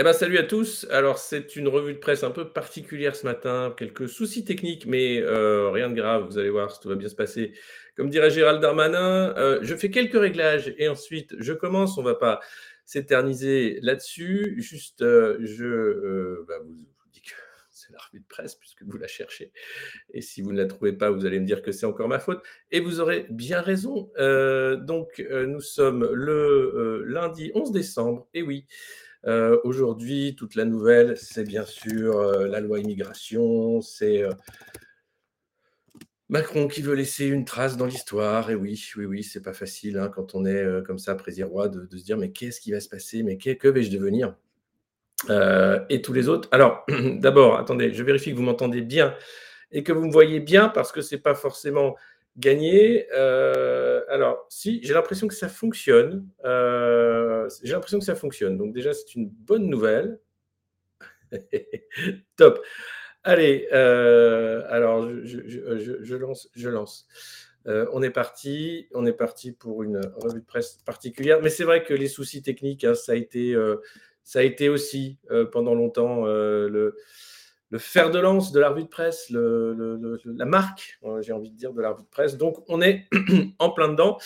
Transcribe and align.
Eh 0.00 0.02
ben, 0.02 0.14
salut 0.14 0.38
à 0.38 0.44
tous. 0.44 0.86
Alors, 0.88 1.18
c'est 1.18 1.56
une 1.56 1.68
revue 1.68 1.92
de 1.92 1.98
presse 1.98 2.24
un 2.24 2.30
peu 2.30 2.48
particulière 2.48 3.14
ce 3.14 3.26
matin, 3.26 3.74
quelques 3.76 4.08
soucis 4.08 4.46
techniques, 4.46 4.86
mais 4.86 5.18
heu, 5.20 5.68
rien 5.68 5.90
de 5.90 5.94
grave, 5.94 6.24
vous 6.24 6.38
allez 6.38 6.48
voir, 6.48 6.80
tout 6.80 6.88
va 6.88 6.94
bien 6.94 7.10
se 7.10 7.14
passer. 7.14 7.52
Comme 7.98 8.08
dirait 8.08 8.30
Gérald 8.30 8.62
Darmanin, 8.62 9.34
heu, 9.36 9.58
je 9.60 9.74
fais 9.74 9.90
quelques 9.90 10.18
réglages 10.18 10.74
et 10.78 10.88
ensuite 10.88 11.34
je 11.38 11.52
commence. 11.52 11.98
On 11.98 12.02
va 12.02 12.14
pas 12.14 12.40
s'éterniser 12.86 13.78
là-dessus. 13.82 14.54
Juste, 14.56 15.02
heu, 15.02 15.36
je, 15.42 16.46
bah, 16.48 16.54
vous 16.64 16.76
vous 16.76 17.10
dis 17.12 17.20
que 17.20 17.34
c'est 17.70 17.92
la 17.92 17.98
revue 17.98 18.20
de 18.20 18.26
presse 18.26 18.54
puisque 18.54 18.84
vous 18.84 18.96
la 18.96 19.06
cherchez 19.06 19.52
et 20.14 20.22
si 20.22 20.40
vous 20.40 20.52
ne 20.52 20.62
la 20.62 20.66
trouvez 20.66 20.94
pas, 20.94 21.10
vous 21.10 21.26
allez 21.26 21.40
me 21.40 21.44
dire 21.46 21.60
que 21.60 21.72
c'est 21.72 21.84
encore 21.84 22.08
ma 22.08 22.20
faute 22.20 22.42
et 22.70 22.80
vous 22.80 23.00
aurez 23.00 23.26
bien 23.28 23.60
raison. 23.60 24.10
Donc, 24.16 25.22
nous 25.30 25.60
sommes 25.60 26.08
le, 26.10 27.02
lundi 27.04 27.50
11 27.54 27.70
décembre 27.70 28.26
et 28.32 28.40
oui, 28.40 28.64
Heu, 29.26 29.60
aujourd'hui, 29.64 30.34
toute 30.36 30.54
la 30.54 30.64
nouvelle, 30.64 31.16
c'est 31.18 31.44
bien 31.44 31.64
sûr, 31.66 32.18
heu, 32.20 32.46
la 32.46 32.60
loi 32.60 32.80
immigration, 32.80 33.80
c'est, 33.82 34.22
heu, 34.22 34.30
Macron 36.28 36.68
qui 36.68 36.80
veut 36.80 36.94
laisser 36.94 37.26
une 37.26 37.44
trace 37.44 37.76
dans 37.76 37.86
l'histoire 37.86 38.50
et 38.50 38.54
oui, 38.54 38.80
oui, 38.96 39.04
oui, 39.04 39.22
c'est 39.24 39.42
pas 39.42 39.52
facile, 39.52 39.98
hein, 39.98 40.08
quand 40.14 40.34
on 40.34 40.44
est, 40.46 40.64
comme 40.86 40.98
ça 40.98 41.14
président 41.16 41.66
de 41.68 41.86
de 41.86 41.96
se 41.98 42.04
dire: 42.04 42.16
«Mais 42.18 42.30
qu'est-ce 42.30 42.60
qui 42.60 42.70
va 42.72 42.80
se 42.80 42.88
passer? 42.88 43.22
Mais 43.24 43.36
qu'est 43.36 43.56
que 43.56 43.68
vais-je 43.68 43.90
devenir?» 43.90 44.34
et 45.90 46.02
tous 46.02 46.12
les 46.14 46.28
autres 46.28 46.48
alors 46.52 46.84
d'abord, 47.18 47.56
attendez, 47.58 47.92
je 47.92 48.02
vérifie 48.02 48.30
que 48.32 48.36
vous 48.36 48.42
m'entendez 48.42 48.80
bien 48.82 49.14
et 49.72 49.82
que 49.84 49.92
vous 49.92 50.06
me 50.06 50.12
voyez 50.12 50.40
bien 50.40 50.68
parce 50.68 50.92
que 50.92 51.02
c'est 51.02 51.18
pas 51.18 51.34
forcément 51.34 51.96
gagné. 52.38 53.10
Alors 54.10 54.46
si, 54.50 54.80
j'ai 54.84 54.94
l'impression 54.94 55.28
que 55.28 55.34
ça 55.34 55.48
fonctionne, 55.48 56.26
j'ai 57.62 57.72
l'impression 57.72 57.98
que 57.98 58.04
ça 58.04 58.14
fonctionne, 58.14 58.56
donc 58.56 58.72
déjà 58.72 58.92
c'est 58.92 59.14
une 59.14 59.28
bonne 59.28 59.66
nouvelle. 59.66 60.20
Top. 62.36 62.60
Allez, 63.22 63.68
heu, 63.72 64.64
alors 64.68 65.08
je 65.24 66.14
lance 66.16 66.48
je 66.54 66.68
lance. 66.68 67.06
Heu, 67.66 67.88
on 67.92 68.02
est 68.02 68.10
parti 68.10 68.88
on 68.94 69.04
est 69.06 69.12
parti 69.12 69.52
pour 69.52 69.82
une 69.82 70.00
revue 70.16 70.40
de 70.40 70.46
presse 70.46 70.78
particulière, 70.86 71.40
mais 71.42 71.50
c'est 71.50 71.64
vrai 71.64 71.84
que 71.84 71.92
les 71.94 72.08
soucis 72.08 72.42
techniques, 72.42 72.84
hein, 72.84 72.94
ça 72.94 73.12
a 73.12 73.14
été, 73.16 73.52
heu, 73.52 73.82
ça 74.24 74.38
a 74.40 74.42
été 74.42 74.68
aussi, 74.68 75.18
pendant 75.52 75.74
longtemps, 75.74 76.24
le 77.70 77.78
fer 77.78 78.10
de 78.10 78.18
lance 78.18 78.52
de 78.52 78.60
la 78.60 78.70
revue 78.70 78.84
de 78.84 78.88
presse, 78.88 79.30
la 79.30 80.44
marque, 80.44 80.98
j'ai 81.20 81.32
envie 81.32 81.50
de 81.50 81.56
dire, 81.56 81.72
de 81.72 81.80
la 81.80 81.90
revue 81.90 82.02
de 82.04 82.08
presse. 82.08 82.36
Donc 82.36 82.64
on 82.68 82.80
est 82.82 83.06
en 83.58 83.70
plein 83.70 83.88
dedans 83.88 84.18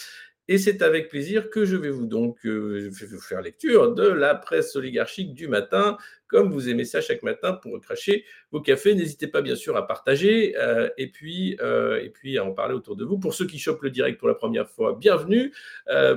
et 0.49 0.59
c'est 0.59 0.83
avec 0.83 1.09
plaisir 1.09 1.51
que 1.51 1.65
je 1.65 1.77
vais 1.77 1.91
vous 1.91 2.07
donc, 2.07 2.45
vais 2.45 2.89
vous 2.89 3.21
faire 3.21 3.41
lecture 3.41 3.95
de 3.95 4.07
la 4.07 4.35
presse 4.35 4.77
oligarchique 4.77 5.35
du 5.35 5.49
matin, 5.49 5.97
comme 6.27 6.51
vous 6.51 6.69
aimez 6.69 6.85
ça 6.85 7.01
chaque 7.01 7.23
matin 7.23 7.53
pour 7.53 7.81
cracher 7.81 8.25
vos 8.51 8.61
cafés. 8.61 8.95
N'hésitez 8.95 9.27
pas 9.29 9.41
bien 9.41 9.55
sûr 9.55 9.77
à 9.77 9.87
partager, 9.87 10.57
heu 10.57 10.91
et 10.99 11.09
puis, 11.09 11.57
heu 11.61 12.01
et 12.03 12.11
puis 12.11 12.39
à 12.39 12.45
en 12.45 12.53
parler 12.53 12.75
autour 12.75 12.97
de 12.97 13.05
vous. 13.05 13.19
Pour 13.19 13.35
ceux 13.35 13.47
qui 13.47 13.59
chopent 13.59 13.83
le 13.83 13.91
direct 13.91 14.19
pour 14.19 14.29
la 14.29 14.35
première 14.35 14.69
fois, 14.69 14.97
bienvenue. 14.99 15.53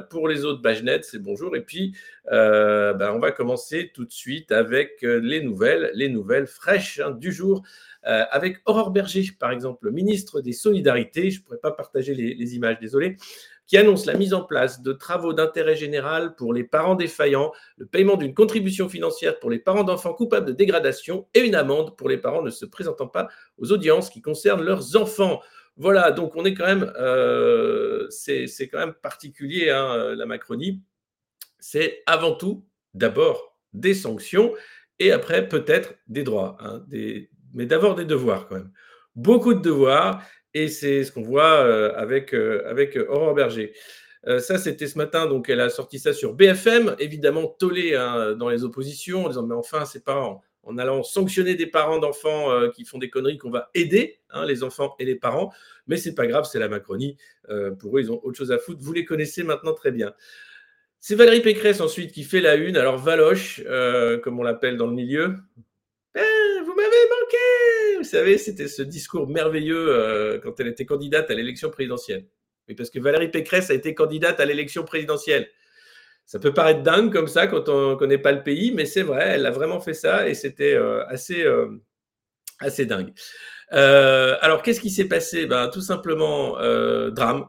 Pour 0.09 0.27
les 0.27 0.43
autres, 0.43 0.61
Bagenet, 0.61 1.03
c'est 1.03 1.19
bonjour 1.19 1.55
et 1.55 1.61
puis, 1.61 1.95
bah, 2.25 3.13
on 3.13 3.19
va 3.19 3.31
commencer 3.31 3.91
tout 3.93 4.05
de 4.05 4.11
suite 4.11 4.51
avec, 4.51 5.01
les 5.03 5.41
nouvelles 5.41 5.91
les 5.93 6.09
nouvelles 6.09 6.47
fraîches, 6.47 6.99
hein, 6.99 7.11
du 7.11 7.31
jour, 7.31 7.63
avec 8.01 8.57
Aurore 8.65 8.91
Berger, 8.91 9.23
par 9.39 9.51
exemple, 9.51 9.91
ministre 9.91 10.41
des 10.41 10.53
Solidarités. 10.53 11.29
Je 11.29 11.39
ne 11.39 11.45
pourrais 11.45 11.59
pas 11.59 11.71
partager 11.71 12.15
les 12.15 12.55
images, 12.55 12.79
désolé 12.79 13.17
qui 13.67 13.77
annonce 13.77 14.05
la 14.05 14.13
mise 14.13 14.33
en 14.33 14.43
place 14.43 14.81
de 14.81 14.93
travaux 14.93 15.33
d'intérêt 15.33 15.75
général 15.75 16.35
pour 16.35 16.53
les 16.53 16.63
parents 16.63 16.95
défaillants, 16.95 17.51
le 17.77 17.85
paiement 17.85 18.15
d'une 18.15 18.33
contribution 18.33 18.87
financière 18.87 19.39
pour 19.39 19.49
les 19.49 19.59
parents 19.59 19.83
d'enfants 19.83 20.13
coupables 20.13 20.47
de 20.47 20.53
dégradation 20.53 21.27
et 21.33 21.41
une 21.41 21.55
amende 21.55 21.95
pour 21.97 22.07
les 22.07 22.17
parents 22.17 22.41
ne 22.41 22.49
se 22.49 22.65
présentant 22.65 23.07
pas 23.07 23.27
aux 23.57 23.71
audiences 23.71 24.09
qui 24.09 24.21
concernent 24.21 24.63
leurs 24.63 24.95
enfants. 24.95 25.41
Voilà, 25.75 26.11
donc 26.11 26.35
on 26.35 26.45
est 26.45 26.53
quand 26.53 26.65
même, 26.65 26.91
euh, 26.97 28.07
c'est 28.09 28.47
quand 28.71 28.79
même 28.79 28.93
particulier, 28.93 29.69
hein, 29.69 30.15
la 30.15 30.25
Macronie. 30.25 30.81
C'est 31.59 32.03
avant 32.05 32.33
tout, 32.33 32.65
d'abord, 32.93 33.57
des 33.73 33.93
sanctions 33.93 34.53
et 34.99 35.11
après 35.11 35.47
peut-être 35.47 35.95
des 36.07 36.23
droits, 36.23 36.57
hein, 36.61 36.83
mais 37.53 37.65
d'abord 37.65 37.95
des 37.95 38.05
devoirs 38.05 38.47
quand 38.47 38.55
même. 38.55 38.71
Beaucoup 39.15 39.53
de 39.53 39.61
devoirs 39.61 40.23
et 40.53 40.67
c'est 40.67 41.03
ce 41.03 41.11
qu'on 41.11 41.21
voit 41.21 41.61
euh, 41.61 41.93
avec, 41.95 42.33
euh, 42.33 42.63
avec 42.69 42.97
Aurore 42.97 43.35
Berger. 43.35 43.73
Euh, 44.27 44.39
ça, 44.39 44.57
c'était 44.57 44.87
ce 44.87 44.97
matin, 44.97 45.25
donc 45.25 45.49
elle 45.49 45.61
a 45.61 45.69
sorti 45.69 45.99
ça 45.99 46.13
sur 46.13 46.33
BFM, 46.33 46.95
évidemment 46.99 47.47
tollé 47.47 47.95
hein, 47.95 48.33
dans 48.33 48.49
les 48.49 48.63
oppositions, 48.63 49.25
en 49.25 49.29
disant 49.29 49.45
mais 49.45 49.55
enfin, 49.55 49.85
c'est 49.85 50.03
pas 50.03 50.19
en, 50.19 50.77
allant 50.77 51.01
sanctionner 51.01 51.55
des 51.55 51.67
parents 51.67 51.97
d'enfants 51.97 52.51
euh, 52.51 52.69
qui 52.69 52.83
font 52.83 52.97
des 52.97 53.09
conneries 53.09 53.37
qu'on 53.37 53.49
va 53.49 53.69
aider 53.73 54.19
hein, 54.31 54.45
les 54.45 54.63
enfants 54.63 54.95
et 54.99 55.05
les 55.05 55.15
parents, 55.15 55.53
mais 55.87 55.95
c'est 55.95 56.13
pas 56.13 56.27
grave, 56.27 56.45
c'est 56.51 56.59
la 56.59 56.67
Macronie. 56.67 57.15
Euh, 57.49 57.71
pour 57.71 57.97
eux, 57.97 58.01
ils 58.01 58.11
ont 58.11 58.19
autre 58.23 58.37
chose 58.37 58.51
à 58.51 58.57
foutre. 58.57 58.81
Vous 58.81 58.91
les 58.91 59.05
connaissez 59.05 59.43
maintenant 59.43 59.73
très 59.73 59.91
bien. 59.91 60.13
C'est 60.99 61.15
Valérie 61.15 61.41
Pécresse 61.41 61.79
ensuite 61.79 62.11
qui 62.11 62.23
fait 62.23 62.41
la 62.41 62.55
une. 62.55 62.75
Alors 62.75 62.97
Valoche, 62.97 63.61
euh, 63.65 64.17
comme 64.17 64.39
on 64.39 64.43
l'appelle 64.43 64.75
dans 64.75 64.87
le 64.87 64.93
milieu, 64.93 65.37
eh, 66.15 66.56
m'avez 66.77 67.09
manqué 67.09 67.97
Vous 67.97 68.03
savez, 68.03 68.37
c'était 68.37 68.67
ce 68.67 68.81
discours 68.81 69.27
merveilleux 69.27 69.89
euh, 69.89 70.39
quand 70.39 70.59
elle 70.59 70.67
était 70.67 70.85
candidate 70.85 71.29
à 71.29 71.33
l'élection 71.33 71.69
présidentielle. 71.69 72.25
Oui, 72.67 72.75
parce 72.75 72.89
que 72.89 72.99
Valérie 72.99 73.31
Pécresse 73.31 73.69
a 73.69 73.73
été 73.73 73.93
candidate 73.93 74.39
à 74.39 74.45
l'élection 74.45 74.83
présidentielle. 74.83 75.49
Ça 76.25 76.39
peut 76.39 76.53
paraître 76.53 76.83
dingue 76.83 77.11
comme 77.11 77.27
ça 77.27 77.47
quand 77.47 77.69
on 77.69 77.91
ne 77.91 77.95
connaît 77.95 78.17
pas 78.17 78.31
le 78.31 78.43
pays, 78.43 78.71
mais 78.73 78.85
c'est 78.85 79.01
vrai, 79.01 79.23
elle 79.35 79.45
a 79.45 79.51
vraiment 79.51 79.79
fait 79.79 79.93
ça 79.93 80.27
et 80.27 80.33
c'était 80.33 80.73
euh, 80.73 81.05
assez, 81.07 81.43
euh, 81.43 81.67
assez 82.59 82.85
dingue. 82.85 83.13
Alors, 83.69 84.61
qu'est-ce 84.61 84.81
qui 84.81 84.89
s'est 84.89 85.07
passé? 85.07 85.45
Ben, 85.45 85.69
Tout 85.69 85.81
simplement, 85.81 86.57
drame, 87.09 87.47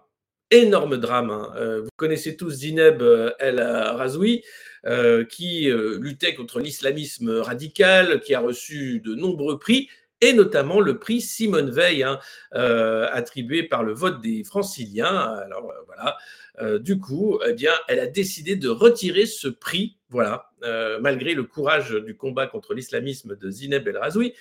énorme 0.51 0.97
drame. 0.97 1.31
Hein. 1.31 1.81
Vous 1.83 1.91
connaissez 1.97 2.37
tous 2.37 2.51
Zineb 2.51 3.03
El 3.39 3.61
Razoui, 3.61 4.43
euh, 4.89 5.23
qui 5.23 5.71
euh, 5.71 5.99
luttait 6.01 6.35
contre 6.35 6.61
l'islamisme 6.61 7.41
radical, 7.41 8.21
qui 8.21 8.35
a 8.35 8.41
reçu 8.41 9.01
de 9.01 9.15
nombreux 9.15 9.59
prix, 9.59 9.91
et 10.23 10.33
notamment 10.33 10.81
le 10.81 10.99
prix 10.99 11.21
Simone 11.21 11.71
Veil, 11.71 12.03
hein, 12.05 12.19
euh, 12.55 13.07
attribué 13.13 13.65
par 13.65 13.85
le 13.85 13.93
vote 13.93 14.23
des 14.23 14.45
franciliens. 14.45 15.35
Alors 15.45 15.71
voilà, 15.87 16.17
du 16.79 16.99
coup, 16.99 17.39
eh 17.47 17.53
bien, 17.53 17.73
elle 17.87 18.01
a 18.01 18.07
décidé 18.07 18.57
de 18.57 18.69
retirer 18.69 19.27
ce 19.27 19.47
prix, 19.47 19.99
voilà, 20.09 20.51
malgré 21.01 21.35
le 21.35 21.45
courage 21.45 21.93
du 21.93 22.17
combat 22.17 22.49
contre 22.49 22.75
l'islamisme 22.75 23.37
de 23.37 23.51
Zineb 23.51 23.87
El 23.87 23.99
Razoui. 23.99 24.33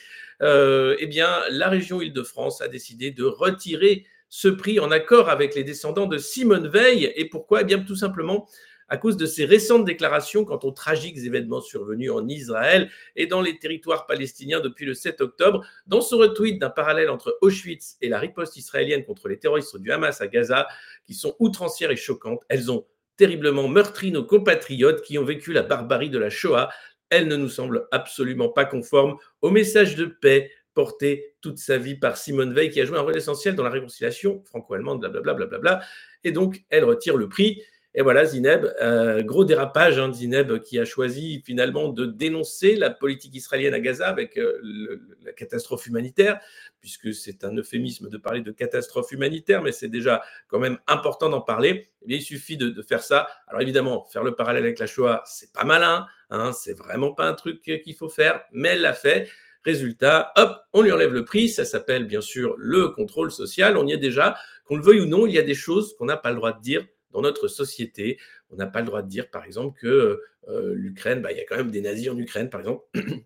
eh 0.42 1.08
bien, 1.08 1.42
la 1.52 1.70
région 1.70 2.02
Île-de-France 2.02 2.62
a 2.62 2.70
décidé 2.70 3.12
de 3.12 3.24
retirer 3.24 4.06
ce 4.30 4.48
prix 4.48 4.80
en 4.80 4.90
accord 4.90 5.30
avec 5.30 5.54
les 5.54 5.64
descendants 5.64 6.08
de 6.08 6.18
Simone 6.18 6.68
Veil. 6.68 7.12
Et 7.16 7.26
pourquoi? 7.26 7.62
Eh 7.62 7.66
bien, 7.66 7.80
tout 7.80 7.96
simplement 7.96 8.48
à 8.90 8.98
cause 8.98 9.18
de 9.18 9.26
ses 9.26 9.46
récentes 9.46 9.86
déclarations 9.86 10.46
quant 10.46 10.60
aux 10.64 10.72
tragiques 10.72 11.18
événements 11.18 11.62
survenus 11.62 12.12
en 12.12 12.28
Israël 12.28 12.90
et 13.16 13.28
dans 13.28 13.42
les 13.42 13.60
territoires 13.60 14.06
palestiniens 14.06 14.60
depuis 14.60 14.86
le 14.86 14.94
7 14.94 15.22
octobre. 15.22 15.66
Dans 15.88 16.02
son 16.02 16.18
retweet 16.18 16.60
d'un 16.60 16.70
parallèle 16.70 17.10
entre 17.10 17.38
Auschwitz 17.42 17.98
et 18.02 18.10
la 18.10 18.20
riposte 18.20 18.58
israélienne 18.58 19.04
contre 19.04 19.28
les 19.28 19.38
terroristes 19.38 19.78
du 19.78 19.92
Hamas 19.92 20.22
à 20.22 20.28
Gaza, 20.28 20.68
qui 21.06 21.14
sont 21.14 21.36
outrancières 21.40 21.92
et 21.92 21.96
choquantes, 21.96 22.44
elles 22.50 22.72
ont 22.72 22.86
terriblement 23.18 23.68
meurtri 23.68 24.12
nos 24.12 24.24
compatriotes 24.24 25.02
qui 25.02 25.18
ont 25.18 25.26
vécu 25.26 25.52
la 25.52 25.64
barbarie 25.64 26.10
de 26.10 26.20
la 26.20 26.30
Shoah. 26.30 26.70
Elles 27.10 27.28
ne 27.28 27.36
nous 27.36 27.50
semblent 27.50 27.88
absolument 27.92 28.50
pas 28.50 28.66
conformes 28.66 29.18
au 29.42 29.50
message 29.50 29.96
de 29.96 30.06
paix 30.06 30.52
porté 30.78 31.34
toute 31.42 31.58
sa 31.58 31.80
vie 31.80 31.96
par 31.96 32.18
Simone 32.18 32.54
Veil, 32.54 32.70
qui 32.70 32.80
a 32.80 32.86
joué 32.86 33.00
un 33.00 33.02
rôle 33.02 33.18
essentiel 33.18 33.56
dans 33.56 33.64
la 33.64 33.72
réconciliation 33.72 34.44
franco-allemande, 34.46 35.04
blablabla. 35.04 35.82
Et 36.24 36.32
donc, 36.32 36.64
elle 36.70 36.84
retire 36.84 37.18
le 37.18 37.28
prix. 37.28 37.64
Et 37.98 38.04
voilà, 38.04 38.26
Zineb, 38.26 38.64
euh, 38.80 39.24
gros 39.24 39.44
dérapage, 39.44 39.98
hein, 39.98 40.14
Zineb 40.14 40.60
qui 40.60 40.78
a 40.78 40.86
choisi 40.86 41.42
finalement 41.44 41.90
de 41.90 42.06
dénoncer 42.06 42.76
la 42.76 42.92
politique 42.92 43.34
israélienne 43.34 43.74
à 43.74 43.80
Gaza 43.80 44.08
avec 44.08 44.38
euh, 44.38 45.02
la 45.26 45.32
catastrophe 45.32 45.88
humanitaire, 45.88 46.40
puisque 46.80 47.12
c'est 47.12 47.44
un 47.44 47.56
euphémisme 47.58 48.08
de 48.10 48.18
parler 48.18 48.42
de 48.42 48.52
catastrophe 48.52 49.12
humanitaire, 49.14 49.64
mais 49.64 49.72
c'est 49.72 49.88
déjà 49.88 50.22
quand 50.48 50.60
même 50.60 50.78
important 50.86 51.28
d'en 51.28 51.42
parler. 51.42 51.90
Et 52.08 52.18
il 52.18 52.22
suffit 52.22 52.56
de, 52.56 52.70
de, 52.70 52.82
faire 52.84 53.02
ça. 53.02 53.30
Alors 53.48 53.64
évidemment, 53.64 54.06
faire 54.06 54.24
le 54.24 54.36
parallèle 54.36 54.66
avec 54.66 54.78
la 54.78 54.86
Shoah, 54.86 55.24
c'est 55.26 55.52
pas 55.52 55.64
malin, 55.64 56.06
hein, 56.30 56.52
c'est 56.54 56.78
vraiment 56.78 57.16
pas 57.16 57.26
un 57.26 57.34
truc 57.34 57.64
qu'il 57.64 57.96
faut 57.96 58.10
faire, 58.10 58.44
mais 58.52 58.70
elle 58.70 58.82
l'a 58.82 58.94
fait. 58.94 59.28
Résultat, 59.66 60.34
hop, 60.36 60.56
on 60.72 60.84
lui 60.84 60.92
enlève 60.92 61.14
le 61.14 61.26
prix. 61.26 61.50
Ça 61.50 61.66
s'appelle 61.66 62.06
bien 62.06 62.22
sûr 62.22 62.54
le 62.60 62.90
contrôle 62.90 63.32
social. 63.32 63.76
On 63.76 63.88
y 63.88 63.94
est 63.94 63.98
déjà. 63.98 64.38
Qu'on 64.66 64.76
le 64.76 64.84
veuille 64.84 65.02
ou 65.02 65.08
non, 65.08 65.26
il 65.26 65.34
y 65.34 65.40
a 65.40 65.44
des 65.44 65.56
choses 65.56 65.96
qu'on 65.98 66.06
n'a 66.06 66.18
pas 66.18 66.30
le 66.30 66.36
droit 66.36 66.54
de 66.54 66.62
dire 66.62 66.86
dans 67.12 67.22
notre 67.22 67.48
société. 67.48 68.20
On 68.50 68.56
n'a 68.56 68.68
pas 68.68 68.80
le 68.80 68.86
droit 68.86 69.02
de 69.02 69.10
dire, 69.10 69.30
par 69.30 69.46
exemple, 69.46 69.80
que 69.80 70.22
euh, 70.50 70.74
l'Ukraine, 70.76 71.22
bah, 71.22 71.32
il 71.32 71.38
y 71.38 71.42
a 71.42 71.46
quand 71.46 71.58
même 71.58 71.72
des 71.72 71.82
nazis 71.82 72.10
en 72.10 72.18
Ukraine, 72.18 72.50
par 72.50 72.62
exemple. 72.62 72.86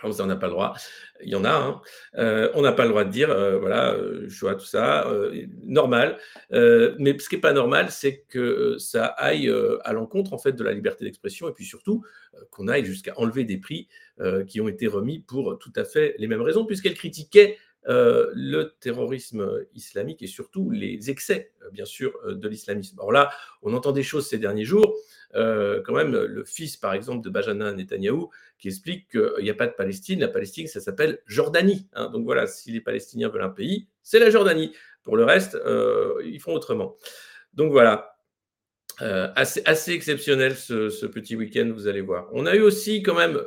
Par 0.00 0.04
exemple, 0.04 0.18
ça, 0.18 0.24
on 0.24 0.26
n'a 0.28 0.36
pas 0.36 0.46
le 0.46 0.52
droit. 0.52 0.76
Il 1.24 1.28
y 1.28 1.34
en 1.34 1.44
a. 1.44 1.50
Hein. 1.50 1.80
Euh, 2.18 2.52
on 2.54 2.62
n'a 2.62 2.70
pas 2.70 2.84
le 2.84 2.90
droit 2.90 3.02
de 3.02 3.10
dire, 3.10 3.30
euh, 3.30 3.58
voilà, 3.58 3.96
je 4.28 4.40
vois 4.40 4.54
tout 4.54 4.64
ça, 4.64 5.12
normal. 5.64 6.18
mais 6.52 7.18
ce 7.18 7.28
qui 7.28 7.34
n'est 7.34 7.40
pas 7.40 7.52
normal, 7.52 7.90
c'est 7.90 8.20
que 8.28 8.78
ça 8.78 9.06
aille 9.06 9.52
à 9.82 9.92
l'encontre 9.92 10.34
en 10.34 10.38
fait 10.38 10.52
de 10.52 10.62
la 10.62 10.70
liberté 10.70 11.04
d'expression 11.04 11.48
et 11.48 11.52
puis 11.52 11.64
surtout 11.64 12.04
qu'on 12.52 12.68
aille 12.68 12.84
jusqu'à 12.84 13.12
enlever 13.16 13.42
des 13.42 13.58
prix 13.58 13.88
qui 14.46 14.60
ont 14.60 14.68
été 14.68 14.86
remis 14.86 15.18
pour 15.18 15.58
tout 15.58 15.72
à 15.74 15.82
fait 15.82 16.14
les 16.18 16.28
mêmes 16.28 16.42
raisons, 16.42 16.64
puisqu'elle 16.64 16.94
critiquait 16.94 17.58
le 17.88 18.74
terrorisme 18.80 19.64
islamique 19.74 20.22
et 20.22 20.26
surtout 20.26 20.70
les 20.70 21.10
excès, 21.10 21.52
bien 21.72 21.86
sûr, 21.86 22.12
de 22.26 22.48
l'islamisme. 22.48 22.98
Alors 23.00 23.12
là, 23.12 23.30
on 23.62 23.72
entend 23.72 23.92
des 23.92 24.02
choses 24.02 24.28
ces 24.28 24.38
derniers 24.38 24.64
jours. 24.64 24.94
quand 25.34 25.92
même, 25.92 26.12
le 26.12 26.44
fils, 26.44 26.76
par 26.76 26.94
exemple, 26.94 27.24
de 27.24 27.30
Benjamin 27.30 27.72
Netanyahou, 27.72 28.30
qui 28.58 28.68
explique 28.68 29.08
qu'il 29.10 29.42
n'y 29.42 29.50
a 29.50 29.54
pas 29.54 29.66
de 29.66 29.72
Palestine. 29.72 30.20
La 30.20 30.28
Palestine, 30.28 30.66
ça 30.66 30.80
s'appelle 30.80 31.20
Jordanie. 31.26 31.88
Hein. 31.94 32.10
Donc 32.10 32.24
voilà, 32.24 32.46
si 32.46 32.72
les 32.72 32.80
Palestiniens 32.80 33.28
veulent 33.28 33.42
un 33.42 33.50
pays, 33.50 33.88
c'est 34.02 34.18
la 34.18 34.30
Jordanie. 34.30 34.72
Pour 35.02 35.16
le 35.16 35.24
reste, 35.24 35.58
ils 36.24 36.40
font 36.40 36.52
autrement. 36.52 36.96
Donc 37.54 37.72
voilà, 37.72 38.16
assez, 38.98 39.92
exceptionnel 39.92 40.56
ce, 40.56 40.90
ce 40.90 41.06
petit 41.06 41.36
week-end, 41.36 41.70
vous 41.72 41.86
allez 41.86 42.02
voir. 42.02 42.28
On 42.32 42.46
a 42.46 42.54
eu 42.54 42.60
aussi 42.60 43.02
quand 43.02 43.14
même, 43.14 43.40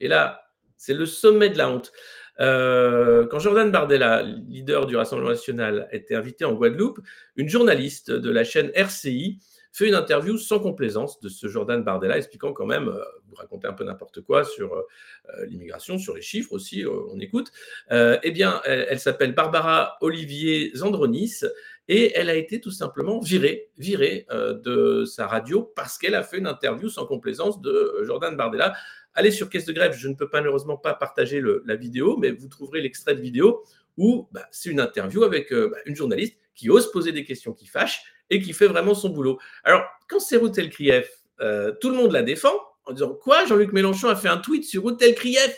et 0.00 0.08
là, 0.08 0.42
c'est 0.76 0.94
le 0.94 1.06
sommet 1.06 1.48
de 1.48 1.58
la 1.58 1.70
honte. 1.70 1.92
Euh, 2.40 3.26
quand 3.26 3.38
Jordan 3.38 3.70
Bardella, 3.70 4.22
leader 4.22 4.86
du 4.86 4.96
Rassemblement 4.96 5.30
national, 5.30 5.88
était 5.92 6.14
invité 6.14 6.44
en 6.44 6.54
Guadeloupe, 6.54 7.00
une 7.36 7.48
journaliste 7.48 8.10
de 8.10 8.30
la 8.30 8.44
chaîne 8.44 8.70
RCI 8.74 9.38
fait 9.74 9.88
une 9.88 9.94
interview 9.94 10.36
sans 10.36 10.58
complaisance 10.58 11.18
de 11.20 11.30
ce 11.30 11.46
Jordan 11.46 11.82
Bardella, 11.82 12.18
expliquant 12.18 12.52
quand 12.52 12.66
même, 12.66 12.88
euh, 12.88 13.02
vous 13.28 13.36
racontez 13.36 13.66
un 13.66 13.72
peu 13.72 13.84
n'importe 13.84 14.20
quoi 14.20 14.44
sur 14.44 14.74
euh, 14.74 15.46
l'immigration, 15.46 15.96
sur 15.96 16.14
les 16.14 16.20
chiffres 16.20 16.52
aussi, 16.52 16.84
on 16.86 17.18
écoute. 17.20 17.50
eh 17.90 18.30
bien, 18.32 18.60
elle, 18.66 19.00
s'appelle 19.00 19.34
Barbara 19.34 19.96
Olivier 20.02 20.72
Zandronis 20.74 21.40
et 21.88 22.12
elle 22.14 22.28
a 22.28 22.34
été 22.34 22.60
tout 22.60 22.70
simplement 22.70 23.18
virée, 23.20 23.70
virée 23.78 24.26
de 24.30 25.04
sa 25.06 25.26
radio 25.26 25.72
parce 25.74 25.96
qu'elle 25.96 26.14
a 26.14 26.22
fait 26.22 26.38
une 26.38 26.46
interview 26.46 26.90
sans 26.90 27.06
complaisance 27.06 27.62
de 27.62 28.02
Jordan 28.04 28.36
Bardella 28.36 28.74
Allez 29.14 29.30
sur 29.30 29.50
Caisse 29.50 29.66
de 29.66 29.72
Grève, 29.72 29.92
je 29.92 30.08
ne 30.08 30.14
peux 30.14 30.28
malheureusement 30.32 30.76
pas 30.76 30.94
partager 30.94 31.42
la 31.64 31.76
vidéo, 31.76 32.16
mais 32.16 32.30
vous 32.30 32.48
trouverez 32.48 32.80
l'extrait 32.80 33.14
de 33.14 33.20
vidéo 33.20 33.64
où 33.96 34.28
bah, 34.32 34.46
c'est 34.50 34.70
une 34.70 34.80
interview 34.80 35.22
avec 35.22 35.52
euh, 35.52 35.68
bah, 35.70 35.78
une 35.84 35.94
journaliste 35.94 36.38
qui 36.54 36.70
ose 36.70 36.90
poser 36.90 37.12
des 37.12 37.24
questions 37.24 37.52
qui 37.52 37.66
fâchent 37.66 38.04
et 38.30 38.40
qui 38.40 38.52
fait 38.52 38.66
vraiment 38.66 38.94
son 38.94 39.10
boulot. 39.10 39.38
Alors, 39.64 39.84
quand 40.08 40.20
c'est 40.20 40.36
Routel 40.36 40.70
Krief, 40.70 41.10
euh, 41.40 41.72
tout 41.80 41.90
le 41.90 41.96
monde 41.96 42.12
la 42.12 42.22
défend 42.22 42.54
en 42.84 42.92
disant 42.92 43.14
Quoi 43.14 43.44
Jean-Luc 43.44 43.72
Mélenchon 43.72 44.08
a 44.08 44.16
fait 44.16 44.28
un 44.28 44.38
tweet 44.38 44.64
sur 44.64 44.82
Routel 44.82 45.14
Krief? 45.14 45.54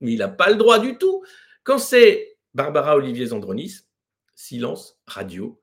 Mais 0.00 0.12
il 0.12 0.18
n'a 0.18 0.28
pas 0.28 0.50
le 0.50 0.56
droit 0.56 0.78
du 0.78 0.98
tout. 0.98 1.24
Quand 1.62 1.78
c'est 1.78 2.36
Barbara 2.54 2.96
Olivier 2.96 3.26
Zandronis, 3.26 3.82
silence 4.34 5.00
radio, 5.06 5.60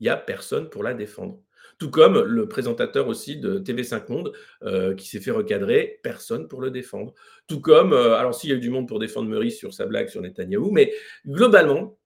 il 0.00 0.04
n'y 0.04 0.08
a 0.08 0.16
personne 0.16 0.70
pour 0.70 0.82
la 0.82 0.94
défendre. 0.94 1.38
Tout 1.82 1.90
comme 1.90 2.22
le 2.22 2.46
présentateur 2.46 3.08
aussi 3.08 3.38
de 3.38 3.58
TV5 3.58 4.08
Monde 4.08 4.32
euh, 4.62 4.94
qui 4.94 5.08
s'est 5.08 5.18
fait 5.18 5.32
recadrer, 5.32 5.98
personne 6.04 6.46
pour 6.46 6.60
le 6.60 6.70
défendre. 6.70 7.12
Tout 7.48 7.60
comme, 7.60 7.92
euh, 7.92 8.14
alors 8.14 8.36
s'il 8.36 8.50
y 8.50 8.52
a 8.52 8.56
eu 8.56 8.60
du 8.60 8.70
monde 8.70 8.86
pour 8.86 9.00
défendre 9.00 9.28
Meurice 9.28 9.58
sur 9.58 9.74
sa 9.74 9.84
blague 9.84 10.06
sur 10.06 10.22
Netanyahou, 10.22 10.70
mais 10.70 10.92
globalement, 11.26 11.98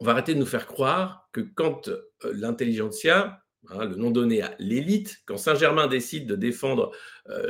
on 0.00 0.04
va 0.04 0.12
arrêter 0.12 0.34
de 0.34 0.38
nous 0.38 0.44
faire 0.44 0.66
croire 0.66 1.30
que 1.32 1.40
quand 1.40 1.88
euh, 1.88 2.02
l'intelligentsia, 2.34 3.40
hein, 3.70 3.86
le 3.86 3.96
nom 3.96 4.10
donné 4.10 4.42
à 4.42 4.54
l'élite, 4.58 5.22
quand 5.24 5.38
Saint-Germain 5.38 5.86
décide 5.86 6.26
de 6.26 6.36
défendre 6.36 6.92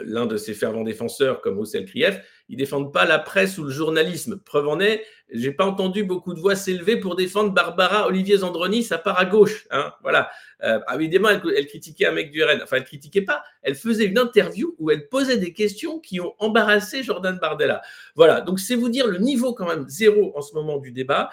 l'un 0.05 0.27
de 0.27 0.37
ses 0.37 0.55
fervents 0.55 0.85
défenseurs 0.85 1.41
comme 1.41 1.59
Ocel 1.59 1.87
Krief, 1.87 2.23
ils 2.49 2.57
défendent 2.57 2.93
pas 2.93 3.05
la 3.05 3.19
presse 3.19 3.59
ou 3.59 3.65
le 3.65 3.71
journalisme. 3.71 4.39
Preuve 4.39 4.69
en 4.69 4.81
est, 4.81 5.05
j'ai 5.31 5.51
pas 5.51 5.67
entendu 5.67 6.05
beaucoup 6.05 6.35
de 6.35 6.41
voix 6.41 6.55
s'élever 6.55 6.97
pour 6.97 7.17
défendre 7.17 7.53
Barbara 7.53 8.07
Olivier 8.07 8.39
Zandronis 8.39 8.89
à 8.91 8.99
part 8.99 9.19
à 9.19 9.25
gauche. 9.25 9.67
Hein, 9.71 9.93
voilà. 10.03 10.31
Euh, 10.63 10.79
évidemment, 10.95 11.29
elle, 11.29 11.67
critiquait 11.67 12.07
un 12.07 12.13
mec 12.13 12.31
du 12.31 12.45
RN. 12.45 12.61
Enfin, 12.63 12.77
elle 12.77 12.85
critiquait 12.85 13.23
pas. 13.23 13.43
Elle 13.63 13.75
faisait 13.75 14.05
une 14.05 14.19
interview 14.19 14.77
où 14.79 14.91
elle 14.91 15.09
posait 15.09 15.39
des 15.39 15.53
questions 15.53 15.99
qui 15.99 16.21
ont 16.21 16.35
embarrassé 16.39 17.03
Jordan 17.03 17.39
Bardella. 17.41 17.83
Voilà. 18.15 18.41
Donc, 18.41 18.61
c'est 18.61 18.77
vous 18.77 18.89
dire 18.89 19.07
le 19.07 19.19
niveau 19.19 19.53
quand 19.53 19.67
même 19.67 19.89
zéro 19.89 20.33
en 20.37 20.43
ce 20.43 20.55
moment 20.55 20.79
du 20.79 20.93
débat. 20.93 21.31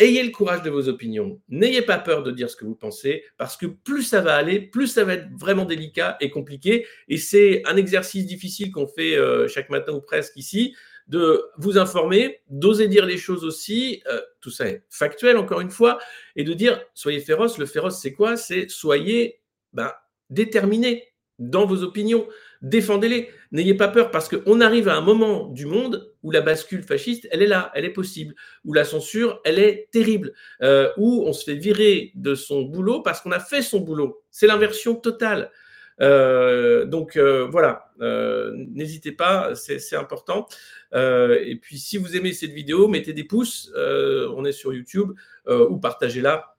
Ayez 0.00 0.22
le 0.22 0.30
courage 0.30 0.62
de 0.62 0.70
vos 0.70 0.88
opinions. 0.88 1.42
N'ayez 1.50 1.82
pas 1.82 1.98
peur 1.98 2.22
de 2.22 2.30
dire 2.30 2.48
ce 2.48 2.56
que 2.56 2.64
vous 2.64 2.74
pensez, 2.74 3.22
parce 3.36 3.58
que 3.58 3.66
plus 3.66 4.02
ça 4.02 4.22
va 4.22 4.34
aller, 4.34 4.58
plus 4.58 4.86
ça 4.86 5.04
va 5.04 5.12
être 5.12 5.28
vraiment 5.38 5.66
délicat 5.66 6.16
et 6.22 6.30
compliqué. 6.30 6.86
Et 7.08 7.18
c'est 7.18 7.62
un 7.66 7.76
exercice 7.76 8.24
difficile 8.24 8.72
qu'on 8.72 8.86
fait 8.86 9.16
euh, 9.18 9.46
chaque 9.46 9.68
matin 9.68 9.92
ou 9.92 10.00
presque 10.00 10.36
ici, 10.36 10.74
de 11.06 11.44
vous 11.58 11.76
informer, 11.76 12.40
d'oser 12.48 12.88
dire 12.88 13.04
les 13.04 13.18
choses 13.18 13.44
aussi. 13.44 14.02
Euh, 14.10 14.22
tout 14.40 14.50
ça 14.50 14.68
est 14.68 14.84
factuel, 14.88 15.36
encore 15.36 15.60
une 15.60 15.70
fois, 15.70 15.98
et 16.34 16.44
de 16.44 16.54
dire 16.54 16.82
soyez 16.94 17.20
féroce. 17.20 17.58
Le 17.58 17.66
féroce, 17.66 18.00
c'est 18.00 18.14
quoi? 18.14 18.38
C'est 18.38 18.70
soyez 18.70 19.42
ben, 19.74 19.92
déterminé 20.30 21.08
dans 21.38 21.66
vos 21.66 21.82
opinions. 21.82 22.26
Défendez-les. 22.62 23.30
N'ayez 23.52 23.74
pas 23.74 23.88
peur 23.88 24.10
parce 24.10 24.28
qu'on 24.28 24.60
arrive 24.60 24.88
à 24.88 24.96
un 24.96 25.00
moment 25.00 25.48
du 25.48 25.64
monde 25.64 26.12
où 26.22 26.30
la 26.30 26.42
bascule 26.42 26.82
fasciste, 26.82 27.26
elle 27.30 27.42
est 27.42 27.46
là, 27.46 27.72
elle 27.74 27.86
est 27.86 27.92
possible, 27.92 28.34
où 28.64 28.74
la 28.74 28.84
censure, 28.84 29.40
elle 29.44 29.58
est 29.58 29.88
terrible, 29.90 30.34
euh, 30.62 30.90
où 30.98 31.24
on 31.26 31.32
se 31.32 31.44
fait 31.44 31.54
virer 31.54 32.12
de 32.14 32.34
son 32.34 32.62
boulot 32.62 33.00
parce 33.00 33.22
qu'on 33.22 33.32
a 33.32 33.40
fait 33.40 33.62
son 33.62 33.80
boulot. 33.80 34.22
C'est 34.30 34.46
l'inversion 34.46 34.94
totale. 34.94 35.50
Euh, 36.02 36.84
donc 36.84 37.16
euh, 37.16 37.46
voilà, 37.50 37.92
n'hésitez 38.74 39.12
pas, 39.12 39.54
c'est 39.54 39.96
important. 39.96 40.46
et 40.92 41.58
puis 41.62 41.78
si 41.78 41.96
vous 41.96 42.14
aimez 42.14 42.34
cette 42.34 42.52
vidéo, 42.52 42.88
mettez 42.88 43.14
des 43.14 43.24
pouces, 43.24 43.72
on 43.74 44.44
est 44.44 44.52
sur 44.52 44.74
YouTube, 44.74 45.12
ou 45.48 45.78
partagez-la 45.78 46.56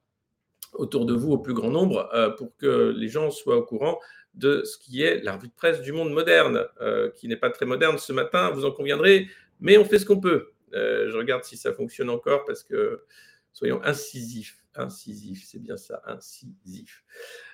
autour 0.73 1.05
de 1.05 1.13
vous 1.13 1.33
au 1.33 1.37
plus 1.37 1.53
grand 1.53 1.69
nombre 1.69 2.09
pour 2.37 2.55
que 2.57 2.93
les 2.95 3.07
gens 3.07 3.29
soient 3.29 3.57
au 3.57 3.63
courant 3.63 3.99
de 4.33 4.63
ce 4.63 4.77
qui 4.77 5.03
est 5.03 5.21
la 5.23 5.37
de 5.37 5.47
presse 5.55 5.81
du 5.81 5.91
monde 5.91 6.11
moderne, 6.11 6.65
euh, 6.79 7.11
qui 7.11 7.27
n'est 7.27 7.37
pas 7.37 7.49
très 7.49 7.65
moderne 7.65 7.97
ce 7.97 8.13
matin, 8.13 8.51
vous 8.51 8.65
en 8.65 8.71
conviendrez, 8.71 9.27
mais 9.59 9.77
on 9.77 9.85
fait 9.85 9.99
ce 9.99 10.05
qu'on 10.05 10.19
peut. 10.19 10.51
Euh, 10.73 11.09
je 11.09 11.17
regarde 11.17 11.43
si 11.43 11.57
ça 11.57 11.73
fonctionne 11.73 12.09
encore 12.09 12.45
parce 12.45 12.63
que 12.63 13.03
soyons 13.51 13.81
incisifs, 13.83 14.63
incisifs, 14.75 15.43
c'est 15.45 15.59
bien 15.59 15.77
ça, 15.77 16.01
incisif. 16.05 17.03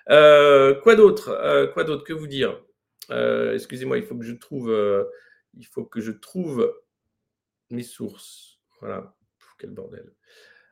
Euh, 0.10 0.76
quoi 0.82 0.96
d'autre 0.96 1.72
Quoi 1.74 1.84
d'autre 1.84 2.04
Que 2.04 2.14
vous 2.14 2.28
dire? 2.28 2.62
Excusez-moi, 3.10 3.98
il 3.98 4.04
faut 4.04 4.16
que 4.16 4.26
je 4.26 4.34
trouve, 4.34 4.72
il 5.56 5.66
faut 5.66 5.86
que 5.86 6.00
je 6.00 6.12
trouve 6.12 6.74
mes 7.72 7.84
sources. 7.84 8.60
Voilà, 8.80 9.16
quel 9.58 9.72
bordel. 9.72 10.14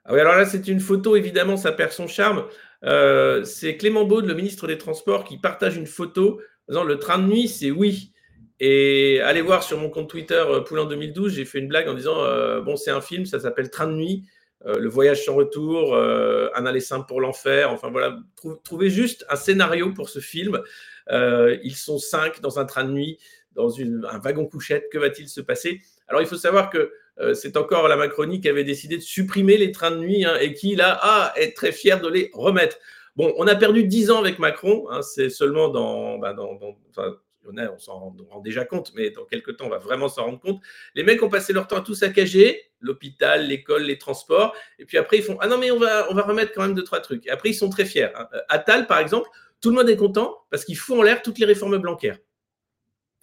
Ah 0.05 0.13
alors 0.13 0.35
là, 0.35 0.45
c'est 0.45 0.67
une 0.67 0.79
photo, 0.79 1.15
évidemment, 1.15 1.57
ça 1.57 1.71
perd 1.71 1.91
son 1.91 2.07
charme. 2.07 2.47
Euh, 2.85 3.43
c'est 3.43 3.77
Clément 3.77 4.05
Beaune, 4.05 4.27
le 4.27 4.33
ministre 4.33 4.67
des 4.67 4.77
Transports, 4.77 5.23
qui 5.23 5.37
partage 5.37 5.77
une 5.77 5.87
photo 5.87 6.39
disant 6.67 6.83
le 6.83 6.99
train 6.99 7.19
de 7.19 7.27
nuit, 7.27 7.47
c'est 7.47 7.71
oui. 7.71 8.11
Et 8.59 9.19
allez 9.21 9.41
voir 9.41 9.63
sur 9.63 9.77
mon 9.79 9.89
compte 9.89 10.09
Twitter 10.09 10.43
euh, 10.47 10.61
Poulain 10.61 10.85
2012, 10.85 11.33
j'ai 11.33 11.45
fait 11.45 11.59
une 11.59 11.67
blague 11.67 11.87
en 11.87 11.93
disant 11.93 12.23
euh, 12.23 12.61
bon, 12.61 12.75
c'est 12.75 12.91
un 12.91 13.01
film, 13.01 13.25
ça 13.25 13.39
s'appelle 13.39 13.69
Train 13.69 13.87
de 13.87 13.93
nuit, 13.93 14.23
le 14.65 14.87
voyage 14.87 15.25
sans 15.25 15.35
retour, 15.35 15.95
un 15.95 16.65
aller 16.65 16.79
simple 16.79 17.05
pour 17.07 17.21
l'enfer. 17.21 17.71
Enfin 17.71 17.91
voilà, 17.91 18.17
trouvez 18.63 18.89
juste 18.89 19.23
un 19.29 19.35
scénario 19.35 19.93
pour 19.93 20.09
ce 20.09 20.17
film. 20.17 20.59
ils 21.11 21.75
sont 21.75 21.99
cinq 21.99 22.41
dans 22.41 22.57
un 22.57 22.65
train 22.65 22.83
de 22.83 22.91
nuit, 22.91 23.19
dans 23.51 23.79
un 23.79 24.17
wagon 24.17 24.47
couchette. 24.47 24.89
Que 24.91 24.97
va-t-il 24.97 25.29
se 25.29 25.39
passer? 25.41 25.81
Alors 26.07 26.23
il 26.23 26.27
faut 26.27 26.37
savoir 26.37 26.71
que 26.71 26.91
euh, 27.19 27.33
c'est 27.33 27.57
encore 27.57 27.87
la 27.87 27.95
Macronie 27.95 28.41
qui 28.41 28.49
avait 28.49 28.63
décidé 28.63 28.97
de 28.97 29.01
supprimer 29.01 29.57
les 29.57 29.71
trains 29.71 29.91
de 29.91 29.97
nuit 29.97 30.25
hein, 30.25 30.35
et 30.39 30.53
qui, 30.53 30.75
là, 30.75 31.33
est 31.35 31.55
très 31.55 31.71
fier 31.71 32.01
de 32.01 32.09
les 32.09 32.29
remettre. 32.33 32.77
Bon, 33.15 33.33
on 33.37 33.47
a 33.47 33.55
perdu 33.55 33.85
10 33.85 34.11
ans 34.11 34.19
avec 34.19 34.39
Macron, 34.39 34.87
hein, 34.89 35.01
c'est 35.01 35.29
seulement 35.29 35.69
dans, 35.69 36.17
bah, 36.17 36.35
on 36.37 37.79
s'en 37.79 37.99
rend, 37.99 38.41
déjà 38.41 38.65
compte, 38.65 38.91
mais 38.95 39.09
dans 39.11 39.23
quelques 39.23 39.57
temps, 39.57 39.67
on 39.67 39.69
va 39.69 39.77
vraiment 39.77 40.09
s'en 40.09 40.25
rendre 40.25 40.39
compte. 40.39 40.61
Les 40.95 41.03
mecs 41.03 41.21
ont 41.23 41.29
passé 41.29 41.53
leur 41.53 41.67
temps 41.67 41.77
à 41.77 41.81
tout 41.81 41.95
saccager, 41.95 42.61
l'hôpital, 42.81 43.47
l'école, 43.47 43.83
les 43.83 43.97
transports, 43.97 44.53
et 44.79 44.85
puis 44.85 44.97
après, 44.97 45.17
ils 45.17 45.23
font 45.23 45.37
Ah 45.39 45.47
non, 45.47 45.57
mais 45.57 45.71
on 45.71 45.79
va, 45.79 46.07
on 46.09 46.13
va 46.13 46.23
remettre 46.23 46.51
quand 46.53 46.63
même 46.63 46.73
deux, 46.73 46.83
trois 46.83 46.99
trucs. 46.99 47.25
Et 47.25 47.29
après, 47.29 47.49
ils 47.49 47.55
sont 47.55 47.69
très 47.69 47.85
fiers. 47.85 48.09
Hein. 48.15 48.27
Euh, 48.33 48.41
Attal, 48.49 48.87
par 48.87 48.99
exemple, 48.99 49.29
tout 49.61 49.69
le 49.69 49.75
monde 49.75 49.89
est 49.89 49.97
content 49.97 50.37
parce 50.49 50.65
qu'il 50.65 50.77
fout 50.77 50.97
en 50.97 51.01
l'air 51.01 51.21
toutes 51.21 51.39
les 51.39 51.45
réformes 51.45 51.77
blancaires. 51.77 52.17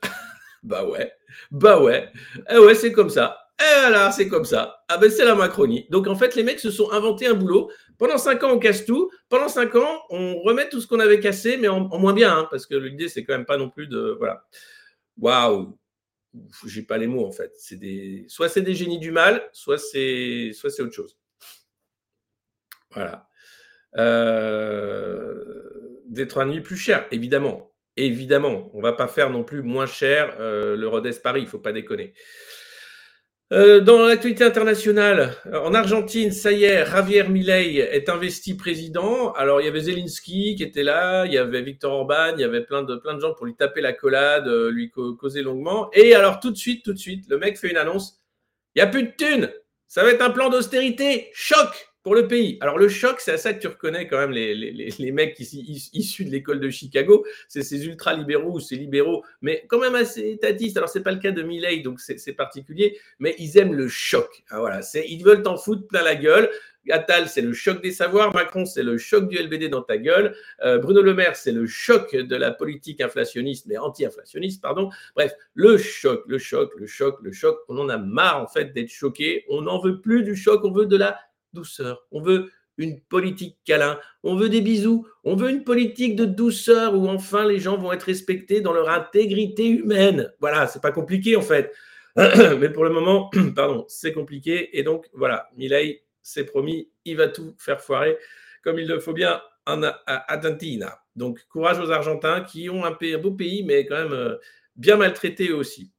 bah 0.63 0.85
ouais, 0.87 1.13
bah 1.51 1.81
ouais, 1.83 2.11
eh 2.51 2.59
ouais, 2.59 2.75
c'est 2.75 2.93
comme 2.93 3.11
ça. 3.11 3.52
Et 3.63 3.81
voilà, 3.81 4.11
c'est 4.11 4.29
comme 4.29 4.45
ça. 4.45 4.83
Ah 4.89 4.99
ben 4.99 5.11
c'est 5.11 5.25
la 5.25 5.35
Macronie. 5.35 5.87
Donc 5.91 6.09
en 6.09 6.17
fait, 6.17 6.35
les 6.35 6.43
mecs 6.43 6.59
se 6.59 6.71
sont 6.71 6.91
inventés 6.91 7.27
un 7.27 7.35
boulot. 7.35 7.71
Pendant 7.99 8.19
cinq 8.19 8.43
ans, 8.43 8.51
on 8.53 8.59
casse 8.59 8.85
tout. 8.85 9.11
Pendant 9.29 9.49
cinq 9.49 9.77
ans, 9.77 10.03
on 10.11 10.41
remet 10.41 10.69
tout 10.69 10.81
ce 10.81 10.89
qu'on 10.89 10.99
avait 10.99 11.21
cassé, 11.21 11.57
mais 11.57 11.69
en, 11.69 11.81
moins 11.99 12.13
bien, 12.13 12.37
hein, 12.37 12.49
parce 12.51 12.67
que 12.67 12.75
l'idée, 12.75 13.09
c'est 13.09 13.25
quand 13.25 13.35
même 13.35 13.47
pas 13.47 13.59
non 13.59 13.71
plus 13.71 13.87
de. 13.87 14.17
Voilà. 14.19 14.45
Waouh! 15.19 15.79
J'ai 16.67 16.83
pas 16.83 16.99
les 16.99 17.07
mots 17.07 17.27
en 17.27 17.31
fait. 17.31 17.53
C'est 17.57 17.77
des, 17.77 18.25
soit 18.29 18.49
c'est 18.49 18.63
des 18.63 18.75
génies 18.75 18.99
du 18.99 19.11
mal, 19.13 19.49
soit 19.53 19.79
c'est, 19.79 20.53
soit 20.55 20.71
autre 20.81 20.95
chose. 20.95 21.17
Voilà. 22.91 23.29
Euh... 23.97 25.45
Des 26.07 26.27
nuit 26.47 26.63
plus 26.63 26.77
chers, 26.77 27.07
évidemment. 27.11 27.73
Évidemment, 27.97 28.71
on 28.75 28.81
va 28.81 28.95
pas 28.95 29.09
faire 29.09 29.31
non 29.31 29.45
plus 29.45 29.63
moins 29.63 29.87
cher 29.87 30.35
le 30.39 30.87
Rodez 30.87 31.13
Paris, 31.23 31.43
il 31.43 31.47
faut 31.47 31.59
pas 31.59 31.73
déconner. 31.73 32.15
Euh, 33.53 33.81
dans 33.81 34.07
l'actualité 34.07 34.45
internationale, 34.45 35.35
en 35.53 35.75
Argentine, 35.75 36.33
ça 36.33 36.53
y 36.53 36.65
est, 36.65 36.87
Javier 36.87 37.25
Milei 37.25 37.77
est 37.77 38.09
investi 38.09 38.57
président. 38.57 39.33
Alors, 39.33 39.61
il 39.61 39.67
y 39.67 39.69
avait 39.69 39.81
Zelensky 39.81 40.55
qui 40.57 40.63
était 40.63 40.83
là, 40.83 41.27
il 41.27 41.35
y 41.35 41.37
avait 41.37 41.61
Victor 41.61 41.93
Orban, 41.93 42.33
il 42.35 42.41
y 42.41 42.45
avait 42.45 42.65
plein 42.65 42.83
de, 42.83 42.97
plein 42.97 43.13
de 43.13 43.21
gens 43.21 43.35
pour 43.35 43.45
lui 43.45 43.55
taper 43.55 43.83
la 43.83 43.93
collade, 43.93 44.49
euh, 44.49 44.71
lui 44.71 44.91
causer 44.91 45.43
longuement. 45.43 45.91
Et 45.93 46.15
alors, 46.15 46.41
tout 46.41 46.51
de 46.51 46.57
suite, 46.57 46.83
tout 46.83 46.95
de 46.95 46.99
suite, 46.99 47.29
le 47.29 47.37
mec 47.37 47.59
fait 47.59 47.71
une 47.71 47.77
annonce. 47.77 48.23
Il 48.75 48.79
n'y 48.79 48.89
a 48.89 48.91
plus 48.91 49.03
de 49.03 49.13
thunes. 49.19 49.53
Ça 49.87 50.03
va 50.03 50.13
être 50.13 50.23
un 50.23 50.31
plan 50.31 50.49
d'austérité. 50.49 51.29
Choc 51.35 51.92
pour 52.03 52.15
le 52.15 52.27
pays. 52.27 52.59
Alors 52.61 52.79
le 52.79 52.89
choc, 52.89 53.21
c'est 53.21 53.33
à 53.33 53.39
ça 53.39 53.55
que 53.55 53.61
tu 53.61 53.69
reconnais 53.69 54.09
quand 54.09 54.19
même 54.19 54.33
les, 54.33 54.55
les, 54.55 54.73
les 54.73 55.13
mecs 55.13 55.39
issus 55.39 56.25
de 56.25 56.31
l'école 56.31 56.61
de 56.61 56.69
Chicago, 56.71 57.25
c'est 57.49 57.63
ces 57.63 57.87
ultra-libéraux 57.87 58.55
ou 58.55 58.61
ces 58.61 58.77
libéraux, 58.77 59.25
mais 59.41 59.65
quand 59.69 59.79
même 59.79 59.95
assez 59.95 60.31
étatistes. 60.31 60.77
Alors 60.77 60.89
c'est 60.89 61.03
pas 61.03 61.13
le 61.13 61.19
cas 61.19 61.31
de 61.31 61.43
Milley, 61.43 61.81
donc 61.81 62.01
c'est 62.01 62.33
particulier, 62.33 62.99
mais 63.19 63.35
ils 63.39 63.57
aiment 63.59 63.75
le 63.75 63.89
choc. 63.89 64.43
Ah, 64.51 64.61
voilà, 64.61 64.81
ils 65.07 65.23
veulent 65.23 65.43
t'en 65.43 65.57
foutre 65.57 65.87
plein 65.87 66.03
la 66.03 66.17
gueule. 66.17 66.51
Attal, 66.91 67.29
c'est 67.29 67.43
le 67.43 67.53
choc 67.53 67.81
des 67.81 67.93
savoirs. 67.93 68.35
Macron, 68.35 68.65
c'est 68.65 68.83
le 68.83 68.99
choc 68.99 69.29
du 69.29 69.39
LBD 69.39 69.69
dans 69.69 69.83
ta 69.83 69.99
gueule. 69.99 70.35
Euh, 70.65 70.79
Bruno 70.79 71.01
Le 71.01 71.15
Maire, 71.15 71.37
c'est 71.37 71.53
le 71.53 71.67
choc 71.67 72.17
de 72.17 72.37
la 72.37 72.51
politique 72.51 73.01
inflationniste, 73.01 73.67
mais 73.67 73.79
anti-inflationniste, 73.79 74.61
pardon. 74.61 74.91
Bref, 75.15 75.33
le 75.55 75.79
choc, 75.79 76.25
le 76.27 76.39
choc, 76.39 76.73
le 76.77 76.87
choc, 76.87 77.19
le 77.23 77.31
choc. 77.31 77.61
On 77.69 77.79
en 77.79 77.89
a 77.89 77.99
marre, 77.99 78.43
en 78.43 78.49
fait, 78.49 78.73
d'être 78.73 78.89
choqué. 78.89 79.45
On 79.49 79.63
n'en 79.63 79.81
veut 79.81 80.01
plus 80.01 80.25
du 80.25 80.35
choc, 80.35 80.65
on 80.65 80.73
veut 80.73 80.87
de 80.87 80.97
la 80.97 81.21
douceur. 81.53 82.07
On 82.11 82.23
veut 82.23 82.51
une 82.79 83.01
politique 83.01 83.59
câlin. 83.65 83.99
On 84.23 84.37
veut 84.37 84.49
des 84.49 84.61
bisous. 84.61 85.07
On 85.25 85.37
veut 85.37 85.51
une 85.51 85.65
politique 85.65 86.17
de 86.17 86.25
douceur 86.25 86.95
où 86.95 87.09
enfin 87.09 87.47
les 87.47 87.59
gens 87.59 87.77
vont 87.77 87.93
être 87.93 88.05
respectés 88.05 88.61
dans 88.61 88.73
leur 88.73 88.89
intégrité 88.89 89.69
humaine. 89.69 90.33
Voilà, 90.41 90.67
c'est 90.67 90.83
pas 90.83 90.93
compliqué 90.93 91.37
en 91.37 91.43
fait. 91.43 91.73
Mais 92.17 92.71
pour 92.71 92.85
le 92.85 92.91
moment, 92.91 93.31
pardon, 93.57 93.85
c'est 93.89 94.13
compliqué. 94.13 94.79
Et 94.79 94.83
donc 94.83 95.09
voilà, 95.13 95.49
Milei 95.57 96.03
s'est 96.23 96.45
promis, 96.45 96.91
il 97.05 97.17
va 97.17 97.29
tout 97.29 97.55
faire 97.59 97.81
foirer 97.81 98.17
comme 98.63 98.79
il 98.79 98.87
le 98.87 99.01
faut 99.01 99.13
bien 99.13 99.43
en 99.67 99.83
Argentina. 100.07 101.01
Donc 101.17 101.45
courage 101.49 101.79
aux 101.79 101.91
Argentins 101.91 102.43
qui 102.43 102.71
ont 102.71 102.85
un, 102.85 102.97
un 103.01 103.19
beau 103.19 103.33
pays, 103.33 103.65
mais 103.65 103.87
quand 103.87 103.97
même 103.97 104.13
euh, 104.13 104.37
bien 104.77 104.97
maltraité 104.97 105.53
aussi. 105.53 105.93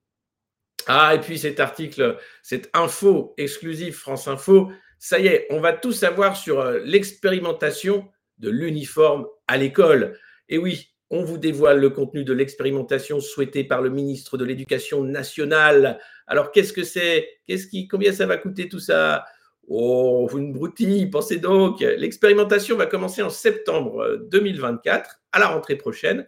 Ah, 0.88 1.15
et 1.15 1.19
puis 1.19 1.38
cet 1.38 1.60
article, 1.60 2.17
cette 2.41 2.69
info 2.74 3.33
exclusive 3.38 3.95
France 3.95 4.27
Info, 4.27 4.72
ça 5.03 5.19
y 5.19 5.27
est, 5.27 5.48
on 5.50 5.60
va 5.60 5.74
tout 5.74 5.91
savoir 5.91 6.38
sur 6.38 6.62
euh, 6.62 6.79
l'expérimentation 6.86 8.07
de 8.38 8.50
l'uniforme 8.50 9.27
à 9.50 9.57
l'école. 9.57 10.17
Et 10.48 10.57
oui, 10.57 10.93
on 11.10 11.25
vous 11.25 11.38
dévoile 11.38 11.81
le 11.81 11.89
contenu 11.89 12.24
de 12.24 12.31
l'expérimentation 12.31 13.19
souhaitée 13.19 13.65
par 13.65 13.81
le 13.81 13.89
ministre 13.89 14.38
de 14.38 14.45
l'Éducation 14.45 15.03
nationale. 15.03 16.00
Alors, 16.25 16.53
qu'est-ce 16.53 16.72
que 16.72 16.86
c'est? 16.86 17.27
Qu'est-ce 17.45 17.67
qui 17.67 17.89
Combien 17.89 18.13
ça 18.13 18.25
va 18.25 18.38
coûter 18.38 18.69
tout 18.69 18.79
ça? 18.79 19.25
Oh, 19.67 20.25
vous 20.31 20.38
une 20.38 20.53
broutille, 20.53 21.10
pensez 21.10 21.38
donc. 21.38 21.81
L'expérimentation 21.81 22.77
va 22.77 22.86
commencer 22.86 23.22
en 23.22 23.29
septembre 23.29 24.22
2024, 24.31 25.10
euh, 25.10 25.13
à 25.33 25.39
la 25.39 25.48
rentrée 25.48 25.75
prochaine. 25.75 26.25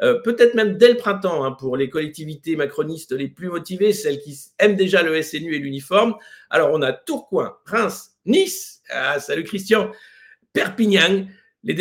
Euh, 0.00 0.20
peut-être 0.20 0.54
même 0.54 0.76
dès 0.76 0.90
le 0.90 0.96
printemps 0.96 1.44
hein, 1.44 1.52
pour 1.52 1.76
les 1.76 1.90
collectivités 1.90 2.56
macronistes 2.56 3.12
les 3.12 3.28
plus 3.28 3.48
motivées, 3.48 3.92
celles 3.92 4.20
qui 4.20 4.38
aiment 4.58 4.76
déjà 4.76 5.02
le 5.02 5.20
SNU 5.20 5.56
et 5.56 5.58
l'uniforme. 5.58 6.14
Alors, 6.50 6.70
on 6.72 6.82
a 6.82 6.92
Tourcoing, 6.92 7.56
Reims, 7.64 8.17
Nice, 8.28 8.82
ah, 8.90 9.18
salut 9.20 9.42
Christian, 9.42 9.90
Perpignan, 10.52 11.26
les 11.64 11.72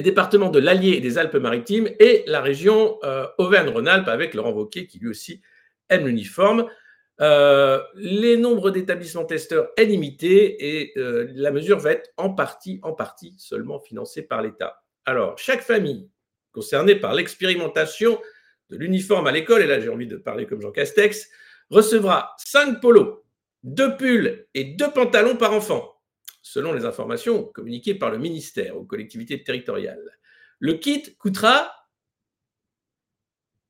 départements 0.00 0.48
de 0.48 0.60
l'Allier 0.60 0.92
et 0.92 1.00
des 1.00 1.18
Alpes-Maritimes 1.18 1.88
et 1.98 2.22
la 2.28 2.40
région 2.40 3.00
euh, 3.02 3.26
Auvergne-Rhône-Alpes 3.38 4.06
avec 4.06 4.34
Laurent 4.34 4.52
Wauquiez 4.52 4.86
qui 4.86 5.00
lui 5.00 5.08
aussi 5.08 5.42
aime 5.88 6.06
l'uniforme. 6.06 6.68
Euh, 7.20 7.82
les 7.96 8.36
nombres 8.36 8.70
d'établissements 8.70 9.24
testeurs 9.24 9.70
est 9.76 9.86
limité 9.86 10.78
et 10.78 10.92
euh, 10.98 11.26
la 11.34 11.50
mesure 11.50 11.80
va 11.80 11.90
être 11.90 12.10
en 12.16 12.30
partie, 12.30 12.78
en 12.84 12.92
partie 12.92 13.34
seulement 13.38 13.80
financée 13.80 14.22
par 14.22 14.40
l'État. 14.40 14.84
Alors, 15.04 15.36
chaque 15.36 15.62
famille 15.62 16.08
concernée 16.52 16.94
par 16.94 17.12
l'expérimentation 17.12 18.20
de 18.70 18.76
l'uniforme 18.76 19.26
à 19.26 19.32
l'école, 19.32 19.62
et 19.62 19.66
là 19.66 19.80
j'ai 19.80 19.88
envie 19.88 20.06
de 20.06 20.16
parler 20.16 20.46
comme 20.46 20.60
Jean 20.60 20.70
Castex, 20.70 21.28
recevra 21.70 22.36
5 22.38 22.80
polos 22.80 23.25
deux 23.66 23.96
pulls 23.96 24.46
et 24.54 24.64
deux 24.64 24.90
pantalons 24.92 25.36
par 25.36 25.52
enfant, 25.52 26.00
selon 26.40 26.72
les 26.72 26.84
informations 26.84 27.44
communiquées 27.44 27.96
par 27.96 28.10
le 28.10 28.18
ministère 28.18 28.76
aux 28.78 28.84
collectivités 28.84 29.42
territoriales. 29.42 30.18
Le 30.60 30.74
kit 30.74 31.16
coûtera 31.18 31.74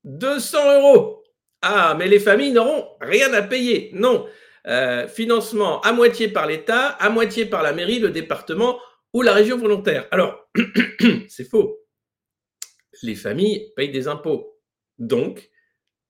200 0.05 0.79
euros. 0.79 1.23
Ah, 1.63 1.95
mais 1.97 2.07
les 2.07 2.19
familles 2.19 2.51
n'auront 2.51 2.87
rien 3.01 3.33
à 3.33 3.41
payer. 3.41 3.89
Non. 3.93 4.27
Euh, 4.67 5.07
financement 5.07 5.81
à 5.81 5.91
moitié 5.93 6.27
par 6.27 6.45
l'État, 6.45 6.89
à 6.89 7.09
moitié 7.09 7.45
par 7.45 7.63
la 7.63 7.73
mairie, 7.73 7.99
le 7.99 8.11
département 8.11 8.79
ou 9.13 9.23
la 9.23 9.33
région 9.33 9.57
volontaire. 9.57 10.07
Alors, 10.11 10.47
c'est 11.27 11.49
faux. 11.49 11.79
Les 13.01 13.15
familles 13.15 13.71
payent 13.75 13.91
des 13.91 14.07
impôts. 14.07 14.59
Donc, 14.99 15.49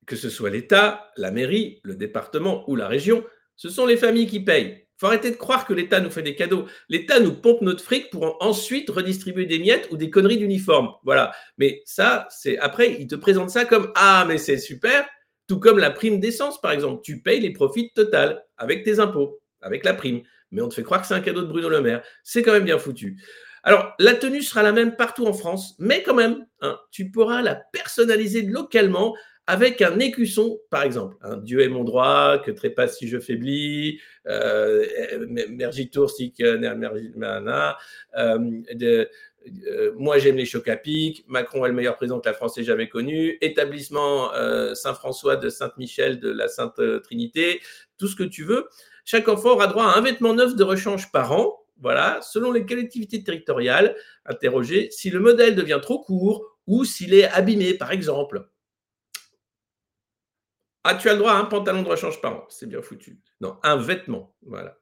que 0.05 0.15
ce 0.15 0.29
soit 0.29 0.49
l'État, 0.49 1.11
la 1.15 1.31
mairie, 1.31 1.79
le 1.83 1.95
département 1.95 2.69
ou 2.69 2.75
la 2.75 2.87
région, 2.87 3.23
ce 3.57 3.69
sont 3.69 3.85
les 3.85 3.97
familles 3.97 4.27
qui 4.27 4.39
payent. 4.39 4.87
Il 4.97 4.99
faut 4.99 5.07
arrêter 5.07 5.29
de 5.29 5.35
croire 5.35 5.65
que 5.65 5.73
l'État 5.73 5.99
nous 5.99 6.09
fait 6.09 6.23
des 6.23 6.35
cadeaux. 6.35 6.65
L'État 6.89 7.19
nous 7.19 7.33
pompe 7.33 7.61
notre 7.61 7.83
fric 7.83 8.09
pour 8.09 8.37
ensuite 8.39 8.89
redistribuer 8.89 9.45
des 9.45 9.59
miettes 9.59 9.87
ou 9.91 9.97
des 9.97 10.09
conneries 10.09 10.37
d'uniforme. 10.37 10.89
Voilà. 11.03 11.33
Mais 11.57 11.81
ça, 11.85 12.27
c'est 12.31 12.57
après, 12.57 12.97
ils 12.99 13.07
te 13.07 13.15
présentent 13.15 13.51
ça 13.51 13.65
comme 13.65 13.91
Ah, 13.95 14.25
mais 14.27 14.37
c'est 14.37 14.57
super. 14.57 15.07
Tout 15.47 15.59
comme 15.59 15.77
la 15.77 15.91
prime 15.91 16.19
d'essence, 16.19 16.59
par 16.59 16.71
exemple. 16.71 17.01
Tu 17.03 17.21
payes 17.21 17.39
les 17.39 17.51
profits 17.51 17.91
total 17.93 18.43
avec 18.57 18.83
tes 18.83 18.99
impôts, 18.99 19.39
avec 19.61 19.83
la 19.85 19.93
prime. 19.93 20.21
Mais 20.51 20.61
on 20.61 20.69
te 20.69 20.73
fait 20.73 20.83
croire 20.83 21.01
que 21.01 21.07
c'est 21.07 21.13
un 21.13 21.19
cadeau 21.19 21.41
de 21.41 21.47
Bruno 21.47 21.69
Le 21.69 21.81
Maire. 21.81 22.01
C'est 22.23 22.41
quand 22.41 22.53
même 22.53 22.65
bien 22.65 22.79
foutu. 22.79 23.21
Alors, 23.63 23.93
la 23.99 24.15
tenue 24.15 24.41
sera 24.41 24.63
la 24.63 24.71
même 24.71 24.95
partout 24.95 25.25
en 25.25 25.33
France, 25.33 25.75
mais 25.77 26.01
quand 26.01 26.13
même, 26.13 26.45
hein, 26.61 26.79
tu 26.89 27.11
pourras 27.11 27.41
la 27.41 27.55
personnaliser 27.55 28.43
localement 28.43 29.15
avec 29.47 29.81
un 29.81 29.97
écusson, 29.99 30.59
par 30.69 30.83
exemple. 30.83 31.15
un 31.21 31.37
Dieu 31.37 31.61
est 31.61 31.69
mon 31.69 31.85
droit, 31.85 32.37
que 32.37 32.51
trépasse 32.51 32.97
si 32.97 33.07
je 33.07 33.17
faiblis, 33.17 33.99
euh, 34.27 34.85
mergitour 35.49 36.11
si 36.11 36.33
euh, 36.41 36.57
euh, 39.65 39.93
moi 39.95 40.19
j'aime 40.19 40.35
les 40.35 40.45
chocs 40.45 40.67
à 40.67 40.75
pic, 40.75 41.23
Macron 41.29 41.65
est 41.65 41.69
le 41.69 41.73
meilleur 41.73 41.95
président 41.95 42.19
que 42.19 42.27
la 42.27 42.33
France 42.33 42.57
ait 42.57 42.63
jamais 42.65 42.89
connu, 42.89 43.37
établissement 43.39 44.33
euh, 44.33 44.73
Saint-François 44.73 45.37
de 45.37 45.49
Sainte-Michel 45.49 46.19
de 46.19 46.29
la 46.29 46.49
Sainte 46.49 46.81
Trinité, 47.03 47.61
tout 47.97 48.09
ce 48.09 48.17
que 48.17 48.23
tu 48.23 48.43
veux. 48.43 48.67
Chaque 49.05 49.29
enfant 49.29 49.51
aura 49.51 49.67
droit 49.67 49.85
à 49.85 49.97
un 49.97 50.01
vêtement 50.01 50.33
neuf 50.33 50.57
de 50.57 50.63
rechange 50.65 51.09
par 51.13 51.31
an, 51.31 51.63
voilà, 51.79 52.19
selon 52.21 52.51
les 52.51 52.65
collectivités 52.65 53.23
territoriales 53.23 53.95
interrogées, 54.25 54.89
si 54.91 55.09
le 55.09 55.21
modèle 55.21 55.55
devient 55.55 55.79
trop 55.81 56.01
court 56.01 56.57
ou 56.65 56.83
s'il 56.83 57.13
est 57.13 57.29
abîmé, 57.29 57.73
par 57.75 57.93
exemple. 57.93 58.49
Ah, 60.89 60.95
tu 60.95 61.09
as 61.09 61.13
le 61.13 61.19
droit 61.19 61.33
à 61.33 61.35
un 61.35 61.43
pantalon 61.43 61.83
de 61.83 61.89
rechange 61.89 62.21
par 62.21 62.33
an. 62.33 62.45
C'est 62.47 62.65
bien 62.65 62.81
foutu. 62.81 63.19
Non, 63.41 63.57
un 63.61 63.75
vêtement. 63.75 64.33
Voilà. 64.43 64.77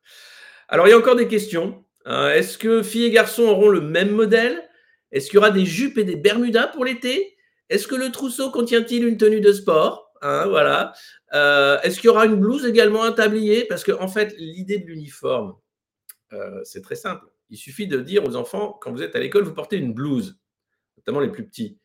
Alors, 0.67 0.87
il 0.87 0.91
y 0.91 0.93
a 0.93 0.97
encore 0.99 1.15
des 1.15 1.27
questions. 1.27 1.83
Hein. 2.05 2.29
Est-ce 2.29 2.59
que 2.59 2.83
filles 2.83 3.05
et 3.05 3.09
garçons 3.09 3.41
auront 3.41 3.69
le 3.69 3.81
même 3.81 4.11
modèle? 4.11 4.69
Est-ce 5.11 5.25
qu'il 5.31 5.35
y 5.35 5.37
aura 5.39 5.49
des 5.49 5.65
jupes 5.65 5.97
et 5.97 6.03
des 6.03 6.15
bermudas 6.15 6.67
pour 6.67 6.85
l'été? 6.85 7.35
Est-ce 7.69 7.87
que 7.87 7.95
le 7.95 8.11
trousseau 8.11 8.51
contient-il 8.51 9.03
une 9.03 9.17
tenue 9.17 9.41
de 9.41 9.51
sport? 9.51 10.11
Hein, 10.21 10.45
Voilà. 10.47 10.93
Euh, 11.33 11.81
est-ce 11.81 11.95
qu'il 11.99 12.05
y 12.05 12.09
aura 12.09 12.27
une 12.27 12.35
blouse 12.35 12.67
également, 12.67 13.03
un 13.03 13.11
tablier? 13.11 13.65
Parce 13.65 13.83
qu'en 13.83 14.03
en 14.03 14.07
fait, 14.07 14.35
l'idée 14.37 14.77
de 14.77 14.85
l'uniforme, 14.85 15.55
euh, 16.33 16.61
c'est 16.65 16.83
très 16.83 16.95
simple. 16.95 17.25
Il 17.49 17.57
suffit 17.57 17.87
de 17.87 17.99
dire 17.99 18.23
aux 18.25 18.35
enfants, 18.35 18.77
quand 18.79 18.91
vous 18.91 19.01
êtes 19.01 19.15
à 19.15 19.19
l'école, 19.19 19.43
vous 19.43 19.55
portez 19.55 19.77
une 19.77 19.95
blouse, 19.95 20.37
notamment 20.97 21.19
les 21.19 21.31
plus 21.31 21.47
petits. 21.47 21.79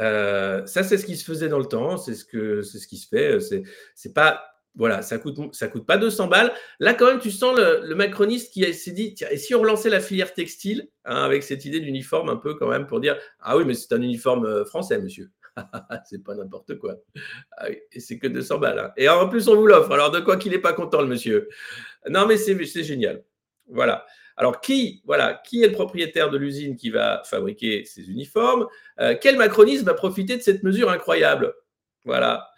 Euh, 0.00 0.64
ça, 0.66 0.82
c'est 0.82 0.98
ce 0.98 1.06
qui 1.06 1.16
se 1.16 1.24
faisait 1.24 1.48
dans 1.48 1.58
le 1.58 1.66
temps, 1.66 1.96
c'est 1.96 2.14
ce, 2.14 2.24
que, 2.24 2.62
c'est 2.62 2.78
ce 2.78 2.86
qui 2.86 2.96
se 2.96 3.08
fait. 3.08 3.40
C'est, 3.40 3.62
c'est 3.94 4.14
pas, 4.14 4.42
voilà, 4.74 5.02
ça 5.02 5.18
coûte, 5.18 5.54
ça 5.54 5.68
coûte 5.68 5.86
pas 5.86 5.98
200 5.98 6.28
balles. 6.28 6.52
Là, 6.80 6.94
quand 6.94 7.06
même, 7.06 7.20
tu 7.20 7.30
sens 7.30 7.56
le, 7.56 7.94
macroniste 7.94 8.52
qui 8.52 8.72
s'est 8.74 8.92
dit, 8.92 9.14
tiens, 9.14 9.28
et 9.30 9.36
si 9.36 9.54
on 9.54 9.60
relançait 9.60 9.90
la 9.90 10.00
filière 10.00 10.32
textile, 10.32 10.88
hein, 11.04 11.22
avec 11.24 11.42
cette 11.42 11.64
idée 11.64 11.80
d'uniforme 11.80 12.30
un 12.30 12.36
peu 12.36 12.54
quand 12.54 12.68
même, 12.68 12.86
pour 12.86 13.00
dire, 13.00 13.16
ah 13.40 13.56
oui, 13.56 13.64
mais 13.64 13.74
c'est 13.74 13.92
un 13.92 14.02
uniforme 14.02 14.46
euh, 14.46 14.64
français, 14.64 14.98
monsieur. 14.98 15.30
c'est 16.06 16.24
pas 16.24 16.34
n'importe 16.34 16.78
quoi. 16.78 16.96
Ah 17.58 17.68
et 17.70 18.00
c'est 18.00 18.18
que 18.18 18.26
200 18.26 18.58
balles. 18.58 18.78
Hein. 18.78 18.92
Et 18.96 19.08
en 19.08 19.28
plus, 19.28 19.48
on 19.48 19.56
vous 19.56 19.66
l'offre. 19.66 19.92
Alors, 19.92 20.10
de 20.10 20.20
quoi 20.20 20.38
qu'il 20.38 20.52
n'est 20.52 20.58
pas 20.58 20.72
content, 20.72 21.02
le 21.02 21.08
monsieur 21.08 21.48
Non, 22.08 22.26
mais 22.26 22.38
c'est, 22.38 22.64
c'est 22.64 22.84
génial. 22.84 23.22
Voilà. 23.68 24.06
Alors, 24.36 24.60
qui, 24.60 25.02
voilà, 25.04 25.40
qui 25.46 25.62
est 25.62 25.68
le 25.68 25.72
propriétaire 25.72 26.30
de 26.30 26.38
l'usine 26.38 26.76
qui 26.76 26.90
va 26.90 27.22
fabriquer 27.24 27.84
ces 27.84 28.10
uniformes 28.10 28.66
euh, 29.00 29.14
Quel 29.20 29.36
macronisme 29.36 29.84
va 29.84 29.94
profiter 29.94 30.36
de 30.36 30.42
cette 30.42 30.62
mesure 30.62 30.90
incroyable? 30.90 31.54
Voilà. 32.04 32.48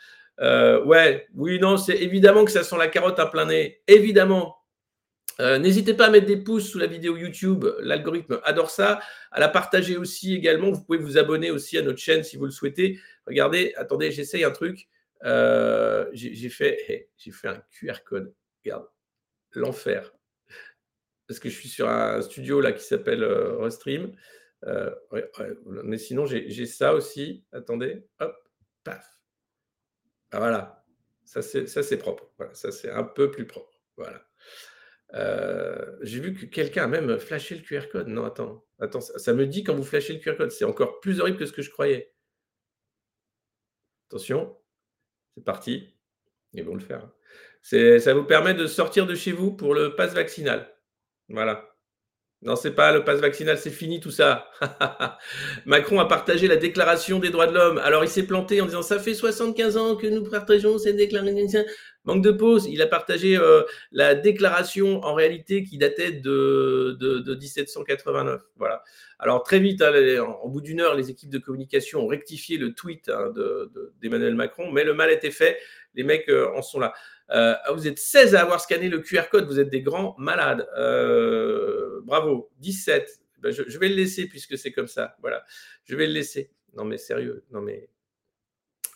Euh, 0.41 0.83
ouais, 0.85 1.27
oui, 1.35 1.59
non, 1.61 1.77
c'est 1.77 1.97
évidemment 1.97 2.45
que 2.45 2.51
ça 2.51 2.65
sent 2.65 2.77
la 2.79 2.89
carotte 2.89 3.19
à 3.19 3.27
plein 3.27 3.47
nez. 3.47 3.83
Évidemment. 3.87 4.57
Euh, 5.41 5.59
n'hésitez 5.59 5.95
pas 5.95 6.07
à 6.07 6.11
mettre 6.11 6.27
des 6.27 6.37
pouces 6.37 6.71
sous 6.71 6.79
la 6.79 6.87
vidéo 6.87 7.17
YouTube, 7.17 7.67
l'algorithme 7.81 8.41
adore 8.45 8.71
ça. 8.71 9.01
À 9.33 9.41
la 9.41 9.49
partager 9.49 9.97
aussi 9.97 10.35
également. 10.35 10.71
Vous 10.71 10.85
pouvez 10.85 10.99
vous 10.99 11.19
abonner 11.19 11.51
aussi 11.51 11.77
à 11.77 11.83
notre 11.83 11.99
chaîne 11.99 12.23
si 12.23 12.37
vous 12.37 12.45
le 12.45 12.53
souhaitez. 12.53 13.01
Regardez, 13.27 13.75
attendez, 13.77 14.13
j'essaye 14.13 14.45
un 14.45 14.53
truc. 14.53 14.89
J'ai 15.23 16.49
fait, 16.51 17.09
j'ai 17.17 17.33
fait 17.33 17.49
un 17.49 17.61
QR 17.73 18.05
code. 18.05 18.33
Regarde, 18.65 18.87
l'enfer. 19.53 20.13
Parce 21.27 21.41
que 21.41 21.49
je 21.49 21.57
suis 21.57 21.69
sur 21.69 21.89
un 21.89 22.21
studio 22.23 22.61
là 22.61 22.73
qui 22.73 22.85
s'appelle 22.85 23.23
euh, 23.23 23.57
Restream. 23.59 24.15
mais 25.85 25.99
sinon, 25.99 26.27
j'ai 26.27 26.67
ça 26.67 26.95
aussi. 26.95 27.45
Attendez, 27.53 28.07
hop, 28.21 28.37
paf. 28.85 29.05
Ah, 30.33 30.39
voilà, 30.39 30.85
ça 31.25 31.43
c'est 31.43 31.99
propre. 31.99 32.31
Voilà, 32.39 32.55
ça 32.55 32.73
c'est 32.73 32.91
un 32.91 33.05
peu 33.05 33.31
plus 33.31 33.47
propre. 33.47 33.81
Voilà. 33.97 34.27
Euh, 35.15 35.97
j'ai 36.03 36.19
vu 36.19 36.35
que 36.35 36.47
quelqu'un 36.47 36.85
a 36.85 36.87
même 36.89 37.19
flashé 37.19 37.55
le 37.55 37.63
QR 37.63 37.89
code. 37.91 38.09
Non, 38.09 38.25
attends, 38.25 38.65
attends, 38.81 39.01
ça, 39.01 39.33
me 39.33 39.47
dit 39.47 39.63
quand 39.63 39.75
vous 39.75 39.85
flashez 39.85 40.15
le 40.15 40.19
QR 40.19 40.37
code, 40.37 40.51
c'est 40.51 40.65
encore 40.65 41.01
plus 41.01 41.21
horrible 41.21 41.39
que 41.39 41.47
ce 41.47 41.53
que 41.53 41.63
je 41.63 41.71
croyais. 41.71 42.13
Attention, 44.09 44.57
c'est 45.35 45.45
parti. 45.45 45.95
Ils 46.53 46.65
vont 46.65 46.75
le 46.75 46.81
faire. 46.81 47.09
Ça 47.63 48.15
vous 48.15 48.25
permet 48.25 48.55
de 48.55 48.67
sortir 48.67 49.07
de 49.07 49.15
chez 49.15 49.33
vous 49.33 49.53
pour 49.53 49.75
le 49.75 49.95
pass 49.95 50.15
vaccinal. 50.15 50.74
Voilà. 51.29 51.65
Non, 52.43 52.57
c'est 52.57 52.73
pas 52.73 52.93
le 52.93 53.05
pass 53.05 53.21
vaccinal, 53.21 53.57
c'est 53.57 53.71
fini 53.71 54.01
tout 54.01 54.11
ça. 54.11 54.51
Macron 55.65 55.99
a 55.99 56.05
partagé 56.05 56.47
la 56.47 56.57
déclaration 56.57 57.19
des 57.19 57.31
droits 57.31 57.47
de 57.47 57.55
l'homme. 57.55 57.79
Alors 57.79 58.05
il 58.05 58.11
s'est 58.11 58.27
planté 58.27 58.61
en 58.61 58.67
disant 58.67 58.83
ça 58.83 58.99
fait 58.99 59.15
75 59.15 59.77
ans 59.79 59.97
que 59.97 60.07
nous 60.07 60.23
partageons 60.29 60.79
cette 60.79 60.97
déclaration. 60.97 61.65
Manque 62.05 62.23
de 62.23 62.31
pause. 62.31 62.67
Il 62.67 62.83
a 62.83 62.87
partagé 62.87 63.37
euh, 63.37 63.63
la 63.91 64.15
déclaration 64.15 65.03
en 65.03 65.15
réalité 65.15 65.65
qui 65.65 65.79
datait 65.79 66.13
de, 66.13 66.97
de, 67.01 67.35
1789. 67.35 68.43
Voilà. 68.57 68.83
Alors 69.19 69.43
très 69.43 69.59
vite, 69.59 69.81
hein, 69.81 69.93
en, 70.43 70.49
bout 70.49 70.61
d'une 70.61 70.81
heure, 70.81 70.95
les 70.95 71.11
équipes 71.11 71.31
de 71.31 71.39
communication 71.39 72.01
ont 72.01 72.07
rectifié 72.07 72.59
le 72.59 72.75
tweet 72.75 73.09
hein, 73.09 73.33
d'Emmanuel 74.03 74.35
Macron, 74.35 74.71
mais 74.71 74.85
le 74.85 74.93
mal 74.93 75.11
était 75.11 75.31
fait. 75.31 75.59
Les 75.95 76.03
mecs 76.03 76.29
euh, 76.29 76.53
en 76.55 76.63
sont 76.63 76.81
là. 76.81 76.93
Euh, 77.31 77.55
vous 77.73 77.89
êtes 77.89 77.99
16 77.99 78.35
à 78.35 78.43
avoir 78.43 78.61
scanné 78.61 78.91
le 78.91 78.99
QR 78.99 79.29
code, 79.31 79.47
vous 79.47 79.59
êtes 79.59 79.71
des 79.71 79.81
grands 79.81 80.15
malades. 80.19 80.67
Bravo. 82.05 82.51
17. 82.59 83.21
Ben, 83.45 83.51
je, 83.51 83.79
vais 83.79 83.89
le 83.91 83.95
laisser 83.95 84.27
puisque 84.27 84.57
c'est 84.57 84.73
comme 84.73 84.89
ça. 84.89 85.17
Voilà. 85.21 85.45
Je 85.85 85.97
vais 85.97 86.07
le 86.07 86.15
laisser. 86.15 86.51
Non, 86.75 86.85
mais 86.85 86.99
sérieux. 86.99 87.45
Non, 87.51 87.61
mais. 87.61 87.89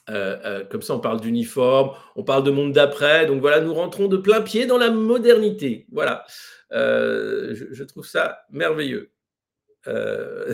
Euh, 0.09 0.65
comme 0.65 0.83
ça, 0.83 0.95
on 0.95 1.01
parle 1.01 1.21
d'uniforme, 1.21 1.97
on 2.17 2.25
parle 2.25 2.45
de 2.45 2.51
monde 2.51 2.73
d'après. 2.73 3.27
Donc 3.27 3.41
voilà, 3.41 3.61
nous 3.61 3.75
rentrons 3.75 4.09
de 4.09 4.17
plein 4.17 4.41
pied 4.41 4.67
dans 4.67 4.79
la 4.79 4.91
modernité. 4.91 5.87
Voilà. 5.93 6.25
Je, 6.71 7.85
trouve 7.85 8.07
ça 8.07 8.41
merveilleux. 8.51 9.13
je 9.87 10.51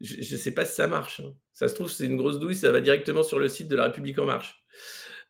ne 0.00 0.38
sais 0.38 0.52
pas 0.52 0.64
si 0.64 0.74
ça 0.74 0.86
marche. 0.86 1.20
Hein. 1.20 1.34
Ça 1.52 1.68
se 1.68 1.74
trouve, 1.74 1.90
c'est 1.90 2.06
une 2.06 2.16
grosse 2.16 2.38
douille, 2.38 2.56
ça 2.56 2.72
va 2.72 2.80
directement 2.80 3.22
sur 3.22 3.38
le 3.38 3.48
site 3.48 3.68
de 3.68 3.76
La 3.76 3.84
République 3.84 4.18
En 4.18 4.24
Marche. 4.24 4.62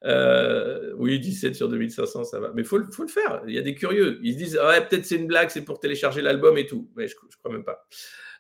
Euh, 0.05 0.93
oui, 0.97 1.21
17 1.21 1.55
sur 1.55 1.69
2500, 1.69 2.25
ça 2.25 2.41
va. 2.41 2.53
Mais 2.55 2.63
il 2.63 2.65
faut, 2.65 2.79
le 2.79 3.09
faire. 3.09 3.43
Il 3.47 3.55
y 3.55 3.59
a 3.59 3.63
des 3.63 3.75
curieux. 3.75 4.19
Ils 4.23 4.35
se 4.35 4.39
disent, 4.39 4.59
ouais, 4.59 4.87
peut-être 4.87 5.05
c'est 5.05 5.17
une 5.17 5.27
blague, 5.27 5.51
c'est 5.51 5.65
pour 5.65 5.81
télécharger 5.81 6.23
l'album 6.23 6.57
et 6.59 6.67
tout. 6.67 6.91
Mais 6.97 7.09
je 7.09 7.15
ne 7.15 7.29
crois 7.39 7.53
même 7.53 7.65
pas. 7.65 7.87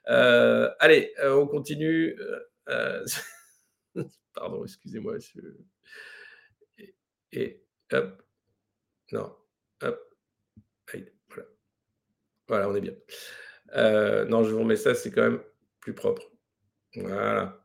Euh, 0.08 0.70
allez, 0.78 1.12
euh, 1.20 1.34
on 1.34 1.46
continue. 1.46 2.16
Pardon, 4.34 4.64
excusez-moi. 4.64 5.16
Et, 7.32 7.62
hop. 7.92 8.22
Non. 9.12 9.36
Hop. 9.82 10.00
voilà. 11.28 11.48
voilà, 12.48 12.68
on 12.68 12.74
est 12.74 12.80
bien. 12.80 12.94
non, 14.28 14.44
je 14.44 14.50
vous 14.50 14.60
remets 14.60 14.76
ça, 14.76 14.94
c'est 14.94 15.10
quand 15.10 15.22
même 15.22 15.42
plus 15.80 15.94
propre. 15.94 16.30
Voilà. 16.94 17.62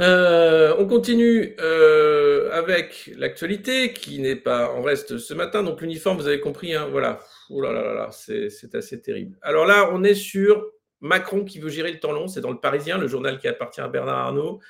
Euh, 0.00 0.74
on 0.78 0.86
continue 0.86 1.54
euh, 1.60 2.50
avec 2.52 3.10
l'actualité 3.16 3.92
qui 3.92 4.18
n'est 4.20 4.36
pas 4.36 4.72
en 4.72 4.82
reste 4.82 5.18
ce 5.18 5.34
matin. 5.34 5.62
Donc 5.62 5.80
l'uniforme, 5.80 6.16
vous 6.18 6.26
avez 6.26 6.40
compris, 6.40 6.74
hein, 6.74 6.88
voilà. 6.90 7.20
Oh 7.50 7.60
là 7.60 7.72
là 7.72 7.94
là, 7.94 8.10
c'est 8.10 8.74
assez 8.74 9.02
terrible. 9.02 9.38
Alors 9.42 9.66
là, 9.66 9.90
on 9.92 10.02
est 10.02 10.14
sur 10.14 10.64
Macron 11.02 11.44
qui 11.44 11.58
veut 11.58 11.68
gérer 11.68 11.92
le 11.92 12.00
temps 12.00 12.12
long. 12.12 12.28
C'est 12.28 12.40
dans 12.40 12.50
le 12.50 12.58
Parisien, 12.58 12.96
le 12.96 13.08
journal 13.08 13.38
qui 13.38 13.48
appartient 13.48 13.80
à 13.80 13.88
Bernard 13.88 14.18
Arnault. 14.18 14.60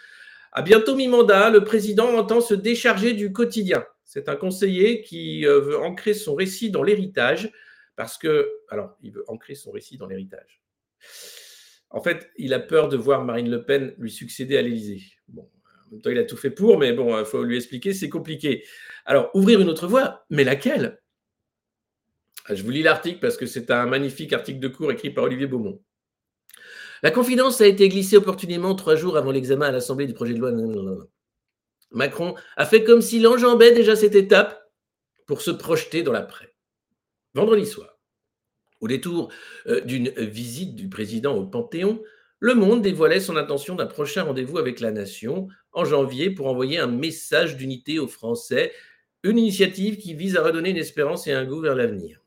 À 0.50 0.62
bientôt 0.62 0.96
mi-mandat, 0.96 1.50
le 1.50 1.62
président 1.62 2.16
entend 2.16 2.40
se 2.40 2.54
décharger 2.54 3.12
du 3.12 3.32
quotidien. 3.32 3.84
C'est 4.04 4.28
un 4.28 4.36
conseiller 4.36 5.02
qui 5.02 5.46
euh, 5.46 5.60
veut 5.60 5.78
ancrer 5.78 6.12
son 6.12 6.34
récit 6.34 6.70
dans 6.70 6.82
l'héritage 6.82 7.50
parce 7.96 8.18
que, 8.18 8.50
alors, 8.68 8.96
il 9.02 9.12
veut 9.12 9.24
ancrer 9.28 9.54
son 9.54 9.70
récit 9.70 9.96
dans 9.96 10.06
l'héritage. 10.06 10.62
En 11.90 12.02
fait, 12.02 12.30
il 12.36 12.54
a 12.54 12.58
peur 12.58 12.88
de 12.88 12.96
voir 12.96 13.24
Marine 13.24 13.50
Le 13.50 13.64
Pen 13.64 13.94
lui 13.98 14.10
succéder 14.10 14.56
à 14.56 14.62
l'Élysée. 14.62 15.02
Bon, 15.28 15.42
en 15.86 15.90
même 15.92 16.02
temps, 16.02 16.10
il 16.10 16.18
a 16.18 16.24
tout 16.24 16.36
fait 16.36 16.50
pour, 16.50 16.78
mais 16.78 16.92
bon, 16.92 17.18
il 17.18 17.26
faut 17.26 17.44
lui 17.44 17.56
expliquer, 17.56 17.92
c'est 17.92 18.08
compliqué. 18.08 18.64
Alors, 19.04 19.30
ouvrir 19.34 19.60
une 19.60 19.68
autre 19.68 19.86
voie, 19.86 20.24
mais 20.30 20.44
laquelle? 20.44 21.00
Ah, 22.46 22.54
Je 22.54 22.62
vous 22.62 22.70
lis 22.70 22.82
l'article 22.82 23.20
parce 23.20 23.36
que 23.36 23.46
c'est 23.46 23.70
un 23.70 23.86
magnifique 23.86 24.32
article 24.32 24.58
de 24.58 24.68
cours 24.68 24.90
écrit 24.90 25.10
par 25.10 25.24
Olivier 25.24 25.46
Beaumont. 25.46 25.82
La 27.02 27.10
confidence 27.10 27.60
a 27.60 27.66
été 27.66 27.88
glissée 27.88 28.16
opportunément 28.16 28.76
trois 28.76 28.94
jours 28.94 29.16
avant 29.16 29.32
l'examen 29.32 29.66
à 29.66 29.72
l'Assemblée 29.72 30.06
du 30.06 30.14
projet 30.14 30.34
de 30.34 30.38
loi. 30.38 30.52
Macron 31.90 32.36
a 32.56 32.64
fait 32.64 32.84
comme 32.84 33.02
s'il 33.02 33.26
enjambait 33.26 33.72
déjà 33.72 33.96
cette 33.96 34.14
étape 34.14 34.70
pour 35.26 35.42
se 35.42 35.50
projeter 35.50 36.04
dans 36.04 36.12
l'après. 36.12 36.54
Vendredi 37.34 37.66
soir, 37.66 37.98
au 38.80 38.86
détour 38.86 39.32
euh, 39.66 39.80
d'une 39.80 40.10
visite 40.10 40.76
du 40.76 40.88
président 40.88 41.34
au 41.34 41.44
Panthéon, 41.44 42.02
Le 42.38 42.54
Monde 42.54 42.82
dévoilait 42.82 43.20
son 43.20 43.36
intention 43.36 43.74
d'un 43.74 43.86
prochain 43.86 44.22
rendez-vous 44.22 44.58
avec 44.58 44.80
la 44.80 44.92
nation 44.92 45.48
en 45.72 45.84
janvier 45.84 46.30
pour 46.30 46.46
envoyer 46.46 46.78
un 46.78 46.86
message 46.86 47.56
d'unité 47.56 47.98
aux 47.98 48.08
Français, 48.08 48.72
une 49.24 49.38
initiative 49.38 49.96
qui 49.96 50.14
vise 50.14 50.36
à 50.36 50.42
redonner 50.42 50.70
une 50.70 50.76
espérance 50.76 51.26
et 51.26 51.32
un 51.32 51.44
goût 51.44 51.60
vers 51.60 51.74
l'avenir 51.74 52.21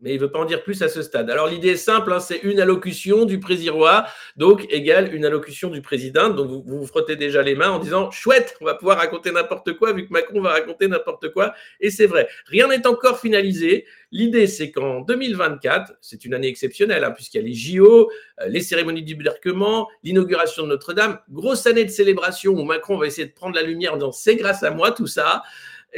mais 0.00 0.10
il 0.12 0.16
ne 0.16 0.20
veut 0.20 0.30
pas 0.30 0.40
en 0.40 0.44
dire 0.44 0.62
plus 0.62 0.82
à 0.82 0.88
ce 0.88 1.02
stade. 1.02 1.30
Alors 1.30 1.48
l'idée 1.48 1.70
est 1.70 1.76
simple, 1.76 2.12
hein, 2.12 2.20
c'est 2.20 2.42
une 2.42 2.60
allocution 2.60 3.24
du 3.24 3.40
présirois, 3.40 4.06
donc 4.36 4.66
égale 4.70 5.14
une 5.14 5.24
allocution 5.24 5.70
du 5.70 5.80
président. 5.80 6.28
Donc 6.28 6.48
vous, 6.48 6.62
vous, 6.66 6.86
frottez 6.86 7.16
déjà 7.16 7.42
les 7.42 7.54
mains 7.54 7.70
en 7.70 7.78
disant 7.78 8.10
chouette, 8.10 8.56
on 8.60 8.66
va 8.66 8.74
pouvoir 8.74 8.98
raconter 8.98 9.32
n'importe 9.32 9.72
quoi 9.74 9.92
vu 9.92 10.06
que 10.06 10.12
Macron 10.12 10.40
va 10.42 10.50
raconter 10.50 10.88
n'importe 10.88 11.32
quoi. 11.32 11.54
Et 11.80 11.90
c'est 11.90 12.06
vrai, 12.06 12.28
rien 12.46 12.68
n'est 12.68 12.86
encore 12.86 13.18
finalisé. 13.18 13.86
L'idée 14.12 14.46
c'est 14.46 14.70
qu'en 14.70 15.00
2024, 15.00 15.94
c'est 16.00 16.24
une 16.24 16.34
année 16.34 16.48
exceptionnelle 16.48 17.02
hein, 17.02 17.12
puisqu'il 17.12 17.40
y 17.40 17.44
a 17.44 17.46
les 17.46 17.54
JO, 17.54 18.10
euh, 18.40 18.48
les 18.48 18.60
cérémonies 18.60 19.02
du 19.02 19.14
débarquement, 19.14 19.88
l'inauguration 20.02 20.64
de 20.64 20.68
Notre-Dame, 20.68 21.18
grosse 21.30 21.66
année 21.66 21.84
de 21.84 21.90
célébration 21.90 22.52
où 22.52 22.64
Macron 22.64 22.98
va 22.98 23.06
essayer 23.06 23.26
de 23.26 23.32
prendre 23.32 23.54
la 23.54 23.62
lumière 23.62 23.94
en 23.94 23.96
disant 23.96 24.12
c'est 24.12 24.36
grâce 24.36 24.62
à 24.62 24.70
moi 24.70 24.92
tout 24.92 25.06
ça. 25.06 25.42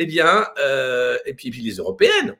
Eh 0.00 0.06
bien, 0.06 0.46
euh, 0.61 1.18
et 1.26 1.34
puis, 1.34 1.50
puis 1.50 1.62
les 1.62 1.76
européennes 1.76 2.37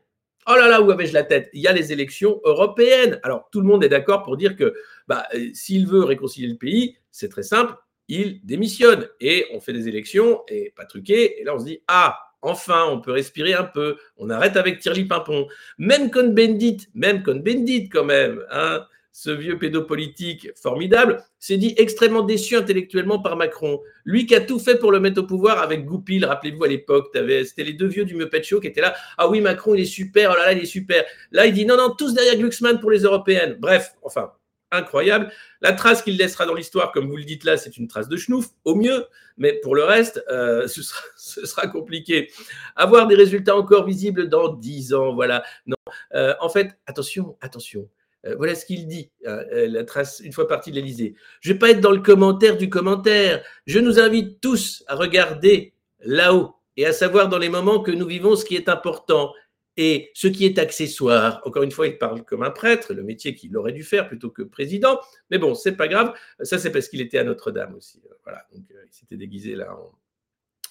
Oh 0.51 0.57
là 0.57 0.67
là, 0.67 0.81
où 0.81 0.91
avais-je 0.91 1.13
la 1.13 1.25
tête? 1.25 1.51
Il 1.53 1.61
y 1.61 1.67
a 1.67 1.73
les 1.75 1.93
élections 1.93 2.41
européennes. 2.43 3.21
Alors, 3.23 3.51
tout 3.53 3.61
le 3.61 3.67
monde 3.67 3.85
est 3.85 3.91
d'accord 3.91 4.23
pour 4.23 4.39
dire 4.39 4.57
que 4.57 4.73
bah, 5.07 5.27
euh, 5.35 5.51
s'il 5.53 5.87
veut 5.87 6.05
réconcilier 6.05 6.49
le 6.49 6.57
pays, 6.57 6.97
c'est 7.11 7.29
très 7.29 7.43
simple, 7.43 7.75
il 8.09 8.41
démissionne. 8.47 9.09
Et 9.21 9.45
on 9.53 9.61
fait 9.61 9.75
des 9.75 9.89
élections, 9.89 10.43
et 10.49 10.73
pas 10.75 10.87
truqué. 10.87 11.39
Et 11.39 11.45
là, 11.45 11.55
on 11.55 11.59
se 11.59 11.67
dit, 11.67 11.83
ah, 11.87 12.19
enfin, 12.41 12.87
on 12.91 12.99
peut 13.03 13.13
respirer 13.13 13.53
un 13.53 13.65
peu. 13.65 13.99
On 14.17 14.31
arrête 14.31 14.57
avec 14.57 14.79
Thierry 14.79 15.05
Pimpon. 15.05 15.49
Même 15.77 16.11
Cohn-Bendit, 16.11 16.89
même 16.95 17.23
Cohn-Bendit 17.23 17.91
quand 17.91 18.05
même, 18.05 18.43
hein, 18.51 18.87
ce 19.19 19.31
vieux 19.31 19.59
pédopolitique 19.59 20.49
formidable, 20.55 21.25
s'est 21.41 21.57
dit 21.57 21.75
extrêmement 21.77 22.23
déçu 22.23 22.55
intellectuellement 22.55 23.19
par 23.19 23.35
Macron. 23.35 23.81
Lui 24.05 24.27
qui 24.27 24.35
a 24.37 24.41
tout 24.41 24.61
fait 24.61 24.77
pour 24.77 24.93
le 24.93 25.01
mettre 25.01 25.23
au 25.23 25.27
pouvoir 25.27 25.59
avec 25.61 25.85
Goupil, 25.85 26.25
rappelez-vous 26.25 26.63
à 26.63 26.69
l'époque, 26.69 27.09
c'était 27.13 27.65
les 27.65 27.73
deux 27.73 27.89
vieux 27.89 28.05
du 28.05 28.15
Muppet 28.15 28.45
Show 28.45 28.61
qui 28.61 28.69
étaient 28.69 28.81
là. 28.81 28.95
Ah 29.17 29.29
oui, 29.29 29.41
Macron, 29.41 29.75
il 29.75 29.81
est 29.81 29.87
super, 29.87 30.31
oh 30.33 30.37
là 30.39 30.47
là, 30.47 30.53
il 30.53 30.63
est 30.63 30.67
super. 30.67 31.05
Là, 31.33 31.47
il 31.47 31.53
dit 31.53 31.67
non, 31.67 31.77
non, 31.77 31.97
tous 31.99 32.15
derrière 32.15 32.37
Glucksmann 32.37 32.79
pour 32.79 32.93
les 32.93 33.01
européennes. 33.01 33.57
Bref, 33.59 33.97
enfin, 34.05 34.31
incroyable. 34.71 35.33
La 35.63 35.73
trace 35.73 36.03
qu'il 36.03 36.17
laissera 36.17 36.47
dans 36.47 36.55
l'histoire, 36.55 36.93
comme 36.93 37.09
vous 37.09 37.17
le 37.17 37.25
dites 37.25 37.43
là, 37.43 37.57
c'est 37.57 37.77
une 37.77 37.89
trace 37.89 38.09
de 38.09 38.17
schnouf, 38.17 38.47
au 38.63 38.77
mieux, 38.77 39.05
mais 39.37 39.55
pour 39.55 39.75
le 39.75 39.83
reste, 39.83 40.23
euh, 40.31 40.69
ce, 41.17 41.45
sera, 41.45 41.67
compliqué. 41.67 42.31
Avoir 42.77 43.09
des 43.09 43.17
résultats 43.17 43.57
encore 43.57 43.85
visibles 43.85 44.29
dans 44.29 44.53
dix 44.53 44.95
ans, 44.95 45.13
voilà. 45.13 45.43
Non, 45.67 45.75
euh, 46.15 46.35
en 46.39 46.49
fait, 46.49 46.79
attention, 46.87 47.37
attention. 47.41 47.89
Euh, 48.27 48.35
voilà 48.37 48.55
ce 48.55 48.65
qu'il 48.65 48.87
dit, 48.87 49.11
hein, 49.27 49.41
euh, 49.53 49.69
la 49.69 49.85
trace 49.85 50.21
une 50.25 50.33
fois 50.33 50.49
partie 50.49 50.71
de 50.71 50.77
l'Elysée. 50.77 51.15
Je 51.41 51.51
ne 51.51 51.55
vais 51.55 51.59
pas 51.59 51.71
être 51.71 51.81
dans 51.81 51.93
le 51.93 52.01
commentaire 52.01 52.57
du 52.57 52.69
commentaire. 52.69 53.43
Je 53.67 53.79
nous 53.79 54.01
invite 54.01 54.41
tous 54.41 54.83
à 54.89 54.97
regarder 54.97 55.75
là-haut 56.01 56.55
et 56.77 56.87
à 56.87 56.93
savoir 56.93 57.29
dans 57.29 57.39
les 57.39 57.49
moments 57.49 57.81
que 57.81 57.91
nous 57.91 58.07
vivons 58.07 58.35
ce 58.37 58.45
qui 58.45 58.57
est 58.57 58.69
important 58.69 59.33
et 59.77 60.11
ce 60.15 60.27
qui 60.27 60.45
est 60.45 60.59
accessoire. 60.59 61.41
Encore 61.45 61.63
une 61.63 61.71
fois, 61.71 61.87
il 61.87 61.99
parle 61.99 62.25
comme 62.25 62.43
un 62.43 62.51
prêtre, 62.51 62.93
le 62.93 63.05
métier 63.05 63.37
qu'il 63.37 63.57
aurait 63.57 63.73
dû 63.73 63.85
faire 63.85 64.09
plutôt 64.09 64.31
que 64.31 64.43
président. 64.43 64.99
Mais 65.31 65.39
bon, 65.39 65.55
c'est 65.55 65.77
pas 65.77 65.87
grave. 65.87 66.13
Ça, 66.41 66.59
c'est 66.59 66.73
parce 66.73 66.89
qu'il 66.89 67.01
était 67.01 67.19
à 67.19 67.25
Notre-Dame 67.25 67.75
aussi. 67.77 68.03
Voilà, 68.25 68.45
euh, 68.55 68.59
il 68.85 68.93
s'était 68.93 69.17
déguisé 69.17 69.55
là 69.55 69.77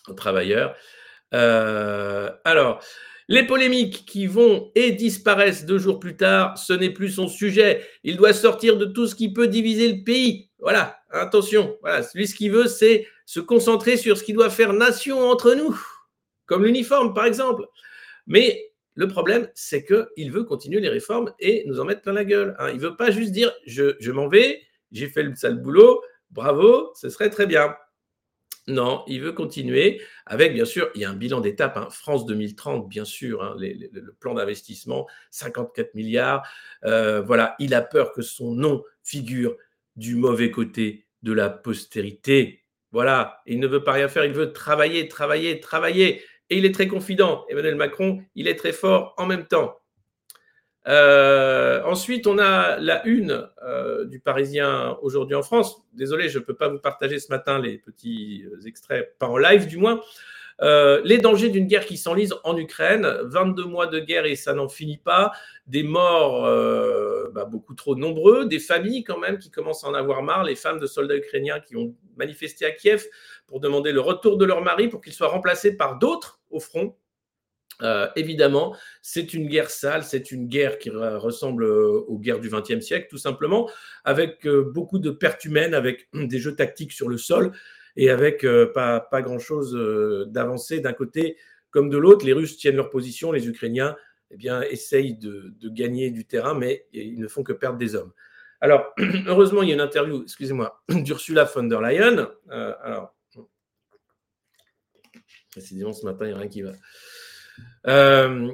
en 0.08 0.14
travailleur. 0.14 0.76
alors, 1.32 2.84
les 3.28 3.44
polémiques 3.44 4.06
qui 4.06 4.26
vont 4.26 4.72
et 4.76 4.92
disparaissent 4.92 5.66
deux 5.66 5.78
jours 5.78 6.00
plus 6.00 6.16
tard, 6.16 6.58
ce 6.58 6.74
n'est 6.74 6.92
plus 6.92 7.10
son 7.10 7.28
sujet. 7.28 7.86
Il 8.04 8.18
doit 8.18 8.34
sortir 8.34 8.78
de 8.78 8.86
tout 8.86 9.08
ce 9.08 9.16
qui 9.16 9.34
peut 9.34 9.48
diviser 9.48 9.92
le 9.92 10.04
pays. 10.04 10.50
Voilà, 10.60 11.00
attention. 11.12 11.78
Lui, 12.16 12.28
ce 12.28 12.36
qu'il 12.36 12.52
veut, 12.52 12.68
c'est 12.68 13.06
se 13.26 13.40
concentrer 13.40 13.98
sur 13.98 14.18
ce 14.18 14.24
qui 14.24 14.34
doit 14.34 14.50
faire 14.50 14.74
nation 14.74 15.30
entre 15.30 15.54
nous, 15.54 15.78
comme 16.46 16.64
l'uniforme, 16.64 17.14
par 17.14 17.26
exemple. 17.26 17.66
Mais 18.28 18.72
le 18.94 19.08
problème, 19.08 19.50
c'est 19.54 19.86
qu'il 19.86 20.32
veut 20.32 20.44
continuer 20.44 20.80
les 20.80 20.90
réformes 20.90 21.34
et 21.40 21.64
nous 21.68 21.80
en 21.80 21.86
mettre 21.86 22.02
plein 22.02 22.14
la 22.14 22.26
gueule. 22.26 22.56
Hein. 22.60 22.70
Il 22.70 22.78
ne 22.78 22.82
veut 22.82 22.96
pas 22.96 23.12
juste 23.12 23.32
dire 23.32 23.54
je, 23.66 24.12
m'en 24.12 24.30
vais, 24.30 24.62
j'ai 24.92 25.08
fait 25.08 25.24
le 25.24 25.36
sale 25.36 25.62
boulot, 25.62 26.02
bravo, 26.32 26.92
ce 26.96 27.10
serait 27.10 27.30
très 27.30 27.46
bien. 27.46 27.76
Non, 28.68 29.04
il 29.08 29.22
veut 29.22 29.32
continuer 29.32 30.02
avec, 30.26 30.54
bien 30.54 30.66
sûr, 30.66 30.90
il 30.94 31.02
y 31.02 31.06
a 31.06 31.10
un 31.10 31.16
bilan 31.16 31.40
d'étape, 31.40 31.78
hein. 31.78 31.88
France 31.90 32.26
2030, 32.26 32.90
bien 32.90 33.06
sûr, 33.06 33.42
hein, 33.42 33.56
le 33.58 34.12
plan 34.20 34.34
d'investissement, 34.34 35.08
54 35.32 35.94
milliards. 35.96 36.46
Euh, 36.84 37.22
voilà, 37.22 37.56
il 37.60 37.74
a 37.74 37.82
peur 37.82 38.12
que 38.12 38.22
son 38.22 38.52
nom 38.52 38.84
figure 39.04 39.56
du 39.96 40.16
mauvais 40.16 40.52
côté 40.52 41.06
de 41.24 41.32
la 41.32 41.50
postérité. 41.50 42.66
Voilà, 42.92 43.42
il 43.46 43.60
ne 43.60 43.68
veut 43.68 43.84
pas 43.84 43.94
rien 43.94 44.10
faire, 44.10 44.26
il 44.26 44.34
veut 44.34 44.52
travailler, 44.52 45.08
travailler, 45.08 45.62
travailler. 45.62 46.22
Et 46.50 46.58
il 46.58 46.66
est 46.66 46.74
très 46.74 46.88
confident. 46.88 47.46
Emmanuel 47.50 47.76
Macron, 47.76 48.22
il 48.36 48.48
est 48.48 48.56
très 48.56 48.74
fort 48.74 49.14
en 49.18 49.26
même 49.26 49.48
temps. 49.48 49.78
Euh, 50.88 51.82
ensuite, 51.84 52.28
on 52.28 52.38
a 52.38 52.78
la 52.78 53.06
une 53.06 53.50
euh, 53.64 54.06
du 54.06 54.20
Parisien 54.20 54.98
aujourd'hui 55.02 55.36
en 55.36 55.44
France. 55.44 55.84
Désolé, 55.94 56.30
je 56.30 56.40
ne 56.40 56.44
peux 56.44 56.56
pas 56.56 56.70
vous 56.70 56.80
partager 56.80 57.20
ce 57.20 57.30
matin 57.30 57.60
les 57.60 57.78
petits 57.78 58.46
euh, 58.46 58.66
extraits, 58.66 59.16
pas 59.20 59.28
en 59.28 59.38
live 59.38 59.68
du 59.68 59.78
moins. 59.78 60.02
les 60.62 61.18
dangers 61.18 61.50
d'une 61.50 61.68
guerre 61.68 61.86
qui 61.86 61.98
s'enlise 61.98 62.34
en 62.44 62.58
Ukraine, 62.58 63.06
22 63.24 63.66
mois 63.66 63.88
de 63.88 64.00
guerre 64.00 64.26
et 64.26 64.36
ça 64.36 64.54
n'en 64.54 64.70
finit 64.70 64.98
pas, 64.98 65.32
des 65.68 65.84
morts 65.84 66.44
bah, 67.32 67.46
beaucoup 67.46 67.76
trop 67.76 67.96
nombreux, 67.96 68.46
des 68.46 68.60
familles 68.60 69.04
quand 69.04 69.20
même 69.20 69.38
qui 69.38 69.52
commencent 69.52 69.84
à 69.84 69.90
en 69.90 69.94
avoir 69.94 70.24
marre, 70.24 70.44
les 70.44 70.56
femmes 70.56 70.80
de 70.80 70.88
soldats 70.88 71.18
ukrainiens 71.18 71.60
qui 71.60 71.76
ont 71.76 71.94
manifesté 72.16 72.66
à 72.66 72.72
Kiev 72.72 73.06
pour 73.46 73.60
demander 73.60 73.92
le 73.92 74.02
retour 74.02 74.38
de 74.38 74.46
leur 74.46 74.62
mari 74.62 74.88
pour 74.88 75.02
qu'ils 75.02 75.14
soient 75.14 75.28
remplacés 75.28 75.78
par 75.78 76.00
d'autres 76.00 76.40
au 76.50 76.60
front. 76.60 76.96
Euh, 77.84 78.08
évidemment, 78.16 78.76
c'est 79.02 79.34
une 79.34 79.48
guerre 79.48 79.70
sale, 79.70 80.04
c'est 80.04 80.32
une 80.32 80.48
guerre 80.48 80.80
qui 80.80 80.90
ressemble 80.90 81.64
euh, 81.64 82.04
aux 82.08 82.18
guerres 82.18 82.40
du 82.40 82.50
XXe 82.50 82.84
siècle, 82.84 83.08
tout 83.10 83.18
simplement, 83.18 83.70
avec 84.04 84.48
euh, 84.48 84.64
beaucoup 84.64 85.00
de 85.00 85.12
pertes 85.12 85.46
humaines, 85.46 85.74
avec 85.74 86.08
des 86.14 86.40
jeux 86.40 86.56
tactiques 86.56 86.92
sur 86.92 87.08
le 87.08 87.18
sol 87.18 87.52
et 87.96 88.10
avec 88.10 88.46
pas, 88.76 89.00
pas 89.00 89.24
grand-chose 89.24 89.74
d'avancé 90.30 90.82
d'un 90.82 90.94
côté 90.94 91.36
comme 91.72 91.90
de 91.90 91.98
l'autre. 91.98 92.28
Les 92.28 92.34
Russes 92.34 92.58
tiennent 92.58 92.76
leur 92.76 92.92
position, 92.92 93.32
les 93.32 93.48
Ukrainiens 93.48 93.96
eh 94.30 94.38
bien, 94.38 94.62
essayent 94.62 95.18
de, 95.18 95.56
gagner 95.64 96.12
du 96.12 96.24
terrain, 96.24 96.54
mais 96.54 96.86
ils 96.94 97.20
ne 97.20 97.28
font 97.28 97.42
que 97.42 97.54
perdre 97.54 97.80
des 97.80 97.96
hommes. 97.96 98.12
Alors, 98.62 98.94
heureusement, 99.26 99.64
il 99.64 99.70
y 99.70 99.72
a 99.72 99.76
une 99.76 99.82
interview, 99.82 100.22
excusez-moi, 100.22 100.84
d'Ursula 100.90 101.46
von 101.46 101.64
der 101.64 101.82
Leyen. 101.82 102.30
alors, 102.50 103.16
précisément 105.50 105.92
ce 105.92 106.06
matin, 106.06 106.26
il 106.26 106.28
n'y 106.28 106.34
a 106.36 106.38
rien 106.38 106.50
qui 106.50 106.62
va. 106.62 106.74
Euh, 107.88 108.52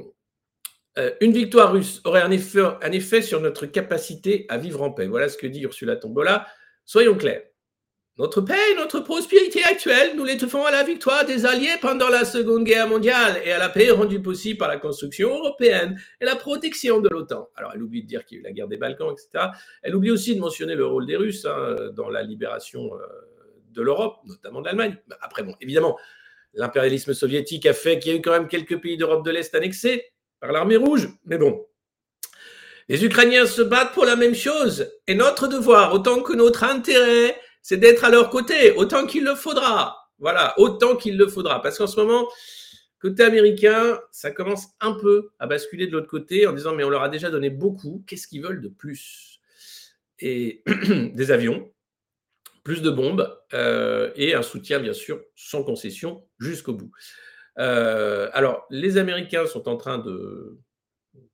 euh, 0.99 1.11
une 1.21 1.31
victoire 1.31 1.71
russe 1.71 2.01
aurait 2.05 2.21
un 2.21 2.31
effet, 2.31 3.21
sur 3.21 3.41
notre 3.41 3.65
capacité 3.65 4.45
à 4.49 4.57
vivre 4.57 4.81
en 4.81 4.91
paix. 4.91 5.07
Voilà 5.07 5.29
ce 5.29 5.37
que 5.37 5.47
dit 5.47 5.61
Ursula 5.61 5.95
Tombola. 5.95 6.47
Soyons 6.85 7.15
clairs. 7.15 7.41
Notre 8.19 8.41
paix 8.41 8.53
et 8.71 8.75
notre 8.75 8.99
prospérité 8.99 9.63
actuelle, 9.63 10.15
nous 10.15 10.23
les 10.23 10.37
à 10.37 10.71
la 10.71 10.83
victoire 10.83 11.25
des 11.25 11.47
Alliés 11.47 11.77
pendant 11.81 12.09
la 12.09 12.25
Seconde 12.25 12.63
Guerre 12.63 12.87
mondiale 12.87 13.41
et 13.43 13.51
à 13.51 13.57
la 13.57 13.69
paix 13.69 13.89
rendue 13.89 14.21
possible 14.21 14.59
par 14.59 14.67
la 14.67 14.77
construction 14.77 15.35
européenne 15.35 15.99
et 16.21 16.25
la 16.25 16.35
protection 16.35 16.99
de 16.99 17.09
l'OTAN. 17.09 17.49
Alors, 17.55 17.71
elle 17.73 17.81
oublie 17.81 18.03
de 18.03 18.07
dire 18.07 18.23
qu'il 18.23 18.37
y 18.37 18.39
a 18.39 18.41
eu 18.41 18.43
la 18.43 18.51
guerre 18.51 18.67
des 18.67 18.77
Balkans, 18.77 19.11
etc. 19.11 19.47
Elle 19.81 19.95
oublie 19.95 20.11
aussi 20.11 20.35
de 20.35 20.39
mentionner 20.39 20.75
le 20.75 20.85
rôle 20.85 21.07
des 21.07 21.15
Russes 21.15 21.47
hein, 21.47 21.89
dans 21.95 22.09
la 22.09 22.21
libération 22.21 22.93
euh, 22.93 22.99
de 23.71 23.81
l'Europe, 23.81 24.17
notamment 24.25 24.61
de 24.61 24.67
l'Allemagne. 24.67 24.95
Après, 25.19 25.41
bon, 25.41 25.55
évidemment, 25.59 25.97
L'impérialisme 26.53 27.13
soviétique 27.13 27.65
a 27.65 27.73
fait 27.73 27.99
qu'il 27.99 28.11
y 28.11 28.15
a 28.15 28.17
eu 28.17 28.21
quand 28.21 28.31
même 28.31 28.47
quelques 28.47 28.79
pays 28.79 28.97
d'Europe 28.97 29.25
de 29.25 29.31
l'Est 29.31 29.55
annexés 29.55 30.05
par 30.39 30.51
l'armée 30.51 30.77
rouge. 30.77 31.09
Mais 31.25 31.37
bon, 31.37 31.65
les 32.89 33.05
Ukrainiens 33.05 33.45
se 33.45 33.61
battent 33.61 33.93
pour 33.93 34.05
la 34.05 34.15
même 34.15 34.35
chose. 34.35 34.91
Et 35.07 35.15
notre 35.15 35.47
devoir, 35.47 35.93
autant 35.93 36.21
que 36.21 36.33
notre 36.33 36.63
intérêt, 36.63 37.35
c'est 37.61 37.77
d'être 37.77 38.03
à 38.03 38.09
leur 38.09 38.29
côté, 38.29 38.73
autant 38.73 39.05
qu'il 39.05 39.23
le 39.23 39.35
faudra. 39.35 40.09
Voilà, 40.19 40.53
autant 40.59 40.95
qu'il 40.95 41.17
le 41.17 41.27
faudra. 41.27 41.61
Parce 41.61 41.77
qu'en 41.77 41.87
ce 41.87 41.99
moment, 41.99 42.27
côté 42.99 43.23
américain, 43.23 43.99
ça 44.11 44.31
commence 44.31 44.67
un 44.79 44.93
peu 44.93 45.29
à 45.39 45.47
basculer 45.47 45.87
de 45.87 45.93
l'autre 45.93 46.07
côté 46.07 46.45
en 46.45 46.53
disant, 46.53 46.75
mais 46.75 46.83
on 46.83 46.89
leur 46.89 47.03
a 47.03 47.09
déjà 47.09 47.29
donné 47.29 47.49
beaucoup, 47.49 48.03
qu'est-ce 48.05 48.27
qu'ils 48.27 48.43
veulent 48.43 48.61
de 48.61 48.69
plus? 48.69 49.39
Et 50.19 50.63
des 51.13 51.31
avions, 51.31 51.71
plus 52.63 52.81
de 52.81 52.89
bombes 52.89 53.37
euh, 53.53 54.11
et 54.15 54.33
un 54.33 54.41
soutien, 54.41 54.79
bien 54.79 54.93
sûr, 54.93 55.21
sans 55.35 55.63
concession 55.63 56.25
jusqu'au 56.43 56.73
bout. 56.73 56.91
Euh, 57.59 58.29
alors, 58.33 58.65
les 58.69 58.97
Américains 58.97 59.45
sont 59.45 59.67
en 59.67 59.77
train 59.77 59.97
de 59.97 60.59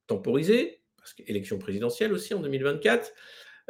temporiser, 0.08 0.82
parce 0.98 1.13
qu'élection 1.13 1.60
présidentielle 1.60 2.13
aussi 2.13 2.34
en 2.34 2.39
2024. 2.39 3.12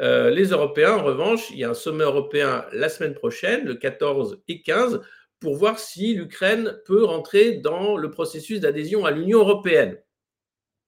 Euh, 0.02 0.30
les 0.30 0.48
Européens, 0.48 0.94
en 0.94 1.04
revanche, 1.04 1.50
il 1.52 1.58
y 1.58 1.64
a 1.64 1.70
un 1.70 1.74
sommet 1.74 2.06
européen 2.06 2.66
la 2.72 2.90
semaine 2.90 3.14
prochaine, 3.14 3.66
le 3.66 3.76
14 3.76 4.42
et 4.48 4.62
15, 4.62 5.02
pour 5.40 5.56
voir 5.56 5.80
si 5.80 6.16
l'Ukraine 6.16 6.80
peut 6.86 7.04
rentrer 7.04 7.54
dans 7.54 7.98
le 7.98 8.10
processus 8.10 8.60
d'adhésion 8.60 9.06
à 9.06 9.12
l'Union 9.12 9.40
européenne. 9.40 9.98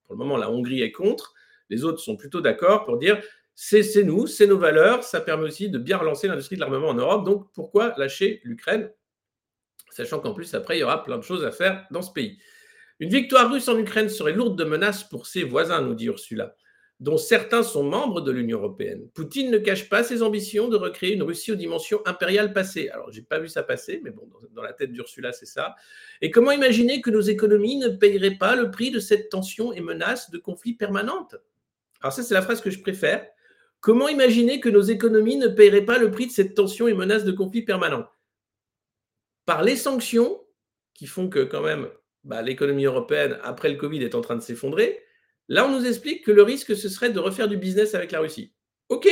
Pour 0.04 0.16
le 0.16 0.20
moment, 0.20 0.38
la 0.38 0.50
Hongrie 0.50 0.82
est 0.82 0.92
contre. 0.92 1.34
Les 1.70 1.84
autres 1.84 2.00
sont 2.00 2.18
plutôt 2.18 2.42
d'accord 2.42 2.86
pour 2.86 2.98
dire 2.98 3.22
c'est 3.54 4.04
nous, 4.04 4.28
c'est 4.28 4.48
nos 4.48 4.58
valeurs. 4.58 5.04
Ça 5.04 5.22
permet 5.22 5.46
aussi 5.46 5.70
de 5.70 5.78
bien 5.78 5.98
relancer 5.98 6.28
l'industrie 6.28 6.56
de 6.56 6.62
l'armement 6.62 6.90
en 6.90 6.94
Europe. 6.94 7.26
Donc, 7.26 7.52
pourquoi 7.54 7.94
lâcher 7.98 8.42
l'Ukraine 8.44 8.92
Sachant 9.92 10.20
qu'en 10.20 10.34
plus, 10.34 10.54
après, 10.54 10.78
il 10.78 10.80
y 10.80 10.84
aura 10.84 11.04
plein 11.04 11.18
de 11.18 11.24
choses 11.24 11.46
à 11.46 11.52
faire 11.52 11.86
dans 11.92 12.02
ce 12.02 12.12
pays. 12.12 12.40
Une 13.00 13.10
victoire 13.10 13.52
russe 13.52 13.68
en 13.68 13.78
Ukraine 13.78 14.10
serait 14.10 14.34
lourde 14.34 14.58
de 14.58 14.64
menaces 14.64 15.04
pour 15.04 15.28
ses 15.28 15.44
voisins, 15.44 15.82
nous 15.82 15.96
dit 15.96 16.06
Ursula, 16.06 16.56
dont 17.00 17.18
certains 17.18 17.64
sont 17.64 17.84
membres 17.84 18.22
de 18.22 18.32
l'Union 18.32 18.60
européenne. 18.60 19.10
Poutine 19.14 19.50
ne 19.50 19.58
cache 19.58 19.90
pas 19.90 20.04
ses 20.04 20.22
ambitions 20.22 20.68
de 20.68 20.78
recréer 20.78 21.16
une 21.16 21.24
Russie 21.24 21.52
aux 21.52 21.56
dimensions 21.56 22.00
impériales 22.06 22.54
passées. 22.54 22.90
Alors, 22.90 23.12
j'ai 23.12 23.24
pas 23.24 23.40
vu 23.40 23.50
ça 23.50 23.64
passer, 23.64 24.00
mais 24.04 24.12
bon, 24.12 24.30
dans 24.52 24.62
la 24.62 24.72
tête 24.72 24.94
d'Ursula, 24.94 25.34
c'est 25.34 25.48
ça. 25.48 25.76
Et 26.22 26.30
comment 26.30 26.52
imaginer 26.52 27.02
que 27.02 27.10
nos 27.10 27.22
économies 27.22 27.78
ne 27.78 27.90
payeraient 27.90 28.38
pas 28.38 28.56
le 28.56 28.70
prix 28.70 28.92
de 28.92 29.00
cette 29.00 29.30
tension 29.30 29.74
et 29.74 29.82
menace 29.82 30.30
de 30.30 30.38
conflit 30.38 30.76
permanente 30.76 31.36
Alors, 32.02 32.14
ça, 32.14 32.22
c'est 32.22 32.36
la 32.36 32.44
phrase 32.44 32.62
que 32.62 32.70
je 32.70 32.80
préfère. 32.80 33.26
Comment 33.80 34.10
imaginer 34.10 34.60
que 34.60 34.70
nos 34.70 34.84
économies 34.84 35.38
ne 35.38 35.48
paieraient 35.48 35.86
pas 35.86 35.98
le 35.98 36.12
prix 36.12 36.28
de 36.28 36.32
cette 36.32 36.54
tension 36.54 36.88
et 36.88 36.94
menace 36.94 37.26
de 37.26 37.32
conflit 37.32 37.64
permanent 37.64 38.06
Par 39.46 39.64
les 39.64 39.76
sanctions 39.76 40.42
qui 40.94 41.08
font 41.08 41.30
que 41.30 41.40
quand 41.40 41.62
même 41.62 41.90
bah, 42.24 42.42
l'économie 42.42 42.86
européenne, 42.86 43.40
après 43.44 43.70
le 43.70 43.76
Covid, 43.76 44.04
est 44.04 44.16
en 44.16 44.22
train 44.22 44.36
de 44.36 44.42
s'effondrer. 44.42 45.04
Là, 45.48 45.66
on 45.66 45.72
nous 45.72 45.86
explique 45.86 46.24
que 46.24 46.32
le 46.32 46.44
risque, 46.44 46.76
ce 46.76 46.90
serait 46.90 47.10
de 47.10 47.20
refaire 47.20 47.48
du 47.48 47.58
business 47.58 47.96
avec 47.96 48.12
la 48.12 48.20
Russie. 48.20 48.54
OK, 48.90 49.10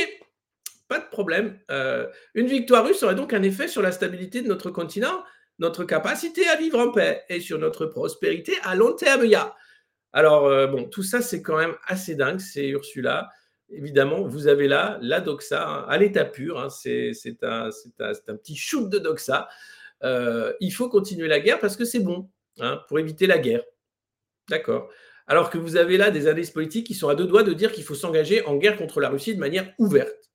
pas 0.88 1.00
de 1.00 1.08
problème. 1.10 1.58
Euh, 1.70 2.06
une 2.34 2.46
victoire 2.46 2.86
russe 2.86 3.02
aurait 3.02 3.14
donc 3.14 3.32
un 3.32 3.42
effet 3.42 3.68
sur 3.68 3.82
la 3.82 3.92
stabilité 3.92 4.42
de 4.42 4.48
notre 4.48 4.70
continent, 4.70 5.24
notre 5.58 5.84
capacité 5.84 6.46
à 6.48 6.56
vivre 6.56 6.78
en 6.78 6.92
paix 6.92 7.24
et 7.28 7.40
sur 7.40 7.58
notre 7.58 7.86
prospérité 7.86 8.54
à 8.62 8.74
long 8.74 8.94
terme. 8.94 9.24
Alors, 10.12 10.46
euh, 10.46 10.66
bon, 10.66 10.88
tout 10.88 11.02
ça, 11.02 11.20
c'est 11.20 11.42
quand 11.42 11.56
même 11.56 11.74
assez 11.86 12.14
dingue. 12.14 12.40
C'est 12.40 12.68
Ursula 12.68 13.28
évidemment, 13.70 14.22
vous 14.22 14.48
avez 14.48 14.68
là 14.68 14.98
la 15.00 15.20
doxa 15.20 15.66
hein, 15.66 15.86
à 15.88 15.98
l'état 15.98 16.24
pur. 16.24 16.58
Hein, 16.58 16.68
c'est 16.70 17.12
un, 17.42 17.70
petit 18.36 18.56
shoot 18.56 18.88
de 18.88 18.98
doxa. 18.98 19.48
Euh, 20.02 20.52
il 20.60 20.70
faut 20.70 20.88
continuer 20.88 21.28
la 21.28 21.40
guerre 21.40 21.58
parce 21.58 21.76
que 21.76 21.84
c'est 21.84 22.00
bon 22.00 22.30
hein, 22.58 22.80
pour 22.88 22.98
éviter 22.98 23.26
la 23.26 23.38
guerre. 23.38 23.62
D'accord. 24.48 24.90
Alors 25.26 25.50
que 25.50 25.58
vous 25.58 25.76
avez 25.76 25.96
là 25.96 26.10
des 26.10 26.26
indices 26.26 26.50
politiques 26.50 26.86
qui 26.86 26.94
sont 26.94 27.08
à 27.08 27.14
deux 27.14 27.26
doigts 27.26 27.42
de 27.42 27.52
dire 27.52 27.72
qu'il 27.72 27.84
faut 27.84 27.94
s'engager 27.94 28.44
en 28.46 28.56
guerre 28.56 28.76
contre 28.76 29.00
la 29.00 29.08
Russie 29.08 29.34
de 29.34 29.40
manière 29.40 29.72
ouverte. 29.78 30.30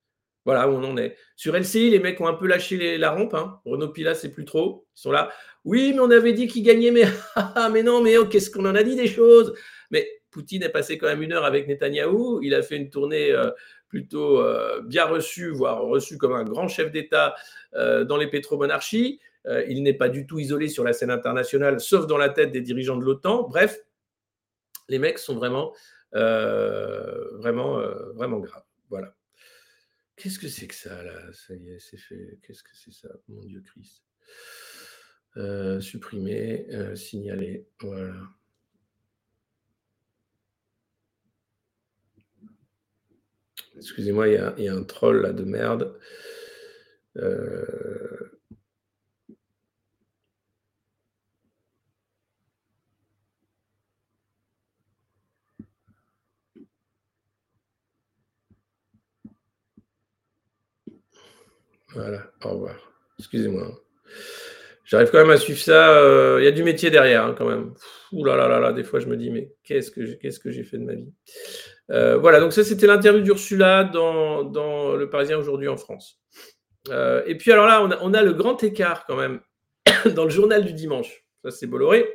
Voilà 0.46 0.70
où 0.70 0.74
on 0.74 0.84
en 0.84 0.96
est. 0.96 1.18
Sur 1.36 1.58
LCI, 1.58 1.90
les 1.90 2.00
mecs 2.00 2.22
ont 2.22 2.28
un 2.28 2.34
peu 2.34 2.48
lâché 2.48 2.98
la 2.98 3.12
rampe. 3.12 3.36
Renaud 3.66 3.90
Pilat, 3.90 4.14
c'est 4.14 4.30
plus 4.30 4.46
trop. 4.46 4.86
Ils 4.96 5.02
sont 5.02 5.12
là. 5.12 5.32
Oui, 5.66 5.92
mais 5.94 6.00
on 6.00 6.12
avait 6.12 6.34
dit 6.34 6.48
qu'il 6.48 6.62
gagnait, 6.62 6.92
mais, 6.92 7.06
mais 7.72 7.82
non, 7.82 8.02
mais 8.02 8.18
oh, 8.18 8.26
qu'est-ce 8.28 8.52
qu'on 8.52 8.66
en 8.66 8.76
a 8.76 8.84
dit 8.84 8.96
des 8.96 9.08
choses? 9.08 9.54
Mais 9.90 10.08
Poutine 10.30 10.62
est 10.62 10.70
passé 10.70 11.00
quand 11.00 11.08
même 11.08 11.24
une 11.24 11.34
heure 11.34 11.46
avec 11.46 11.68
Netanyahou. 11.68 12.42
Il 12.44 12.54
a 12.54 12.62
fait 12.62 12.78
une 12.78 12.92
tournée 12.92 13.32
euh, 13.32 13.50
plutôt 13.90 14.40
euh, 14.40 14.82
bien 14.84 15.06
reçue, 15.06 15.50
voire 15.50 15.82
reçue 15.82 16.20
comme 16.20 16.34
un 16.34 16.44
grand 16.44 16.68
chef 16.68 16.92
d'État 16.92 17.36
dans 17.74 18.16
les 18.16 18.28
pétromonarchies. 18.28 19.20
Il 19.68 19.84
n'est 19.84 19.94
pas 19.94 20.10
du 20.10 20.26
tout 20.26 20.40
isolé 20.40 20.70
sur 20.70 20.84
la 20.84 20.94
scène 20.94 21.12
internationale, 21.12 21.80
sauf 21.80 22.08
dans 22.08 22.18
la 22.18 22.30
tête 22.30 22.52
des 22.52 22.62
dirigeants 22.62 22.98
de 22.98 23.04
l'OTAN. 23.04 23.44
Bref, 23.44 23.80
les 24.90 25.00
mecs 25.00 25.20
sont 25.20 25.36
vraiment, 25.36 25.74
vraiment, 26.12 27.80
vraiment 28.14 28.40
graves. 28.40 28.64
Voilà. 28.90 29.16
Qu'est-ce 30.16 30.40
que 30.40 30.48
c'est 30.48 30.68
que 30.68 30.76
ça 30.76 31.04
là? 31.04 31.34
Ça 31.34 31.54
y 31.56 31.70
est, 31.70 31.80
c'est 31.80 31.98
fait. 31.98 32.40
Qu'est-ce 32.42 32.64
que 32.64 32.74
c'est 32.74 32.94
ça? 32.94 33.10
Mon 33.28 33.44
Dieu 33.44 33.62
Christ. 33.62 34.04
Euh, 35.38 35.82
supprimer, 35.82 36.66
euh, 36.72 36.96
signaler. 36.96 37.68
Voilà. 37.82 38.14
Excusez-moi, 43.76 44.30
il 44.30 44.64
y, 44.64 44.70
a 44.70 44.74
un 44.74 44.84
troll 44.84 45.22
là 45.22 45.34
de 45.34 45.44
merde. 45.44 46.00
Euh, 47.18 48.35
voilà, 61.96 62.22
au 62.44 62.50
revoir. 62.50 62.76
Excusez-moi. 63.20 63.72
J'arrive 64.84 65.10
quand 65.10 65.18
même 65.18 65.32
à 65.32 65.38
suivre 65.38 65.60
ça. 65.60 65.98
Euh, 65.98 66.38
il 66.40 66.46
y 66.46 66.48
a 66.48 66.52
du 66.52 66.64
métier 66.64 66.92
derrière 66.92 67.26
hein, 67.26 67.36
quand 67.36 67.48
même. 67.48 67.74
Ouh 68.12 68.24
là 68.24 68.36
là 68.36 68.48
là 68.48 68.60
là, 68.60 68.72
des 68.72 68.84
fois 68.84 69.00
je 69.00 69.08
me 69.08 69.18
dis, 69.18 69.32
mais 69.32 69.52
qu'est-ce 69.64 69.90
que 69.92 70.06
j'ai, 70.52 70.64
fait 70.64 70.78
de 70.78 70.84
ma 70.84 70.94
vie? 70.94 71.12
Euh, 71.92 72.18
Voilà, 72.18 72.40
donc 72.40 72.54
ça 72.54 72.64
c'était 72.64 72.86
l'interview 72.86 73.22
d'Ursula 73.22 73.84
dans, 73.84 74.44
dans, 74.44 74.96
Le 74.96 75.10
Parisien 75.10 75.38
aujourd'hui 75.38 75.68
en 75.68 75.78
France. 75.78 76.22
Euh, 76.90 77.24
et 77.26 77.36
puis 77.36 77.52
alors 77.52 77.66
là, 77.66 77.82
on 77.82 77.90
a, 77.90 77.98
on 78.02 78.14
a, 78.14 78.22
le 78.22 78.34
grand 78.34 78.64
écart 78.64 79.06
quand 79.08 79.16
même 79.16 79.40
dans 80.16 80.26
le 80.26 80.30
journal 80.30 80.64
du 80.64 80.74
dimanche. 80.74 81.26
Ça 81.44 81.50
c'est 81.50 81.66
Bolloré. 81.66 82.08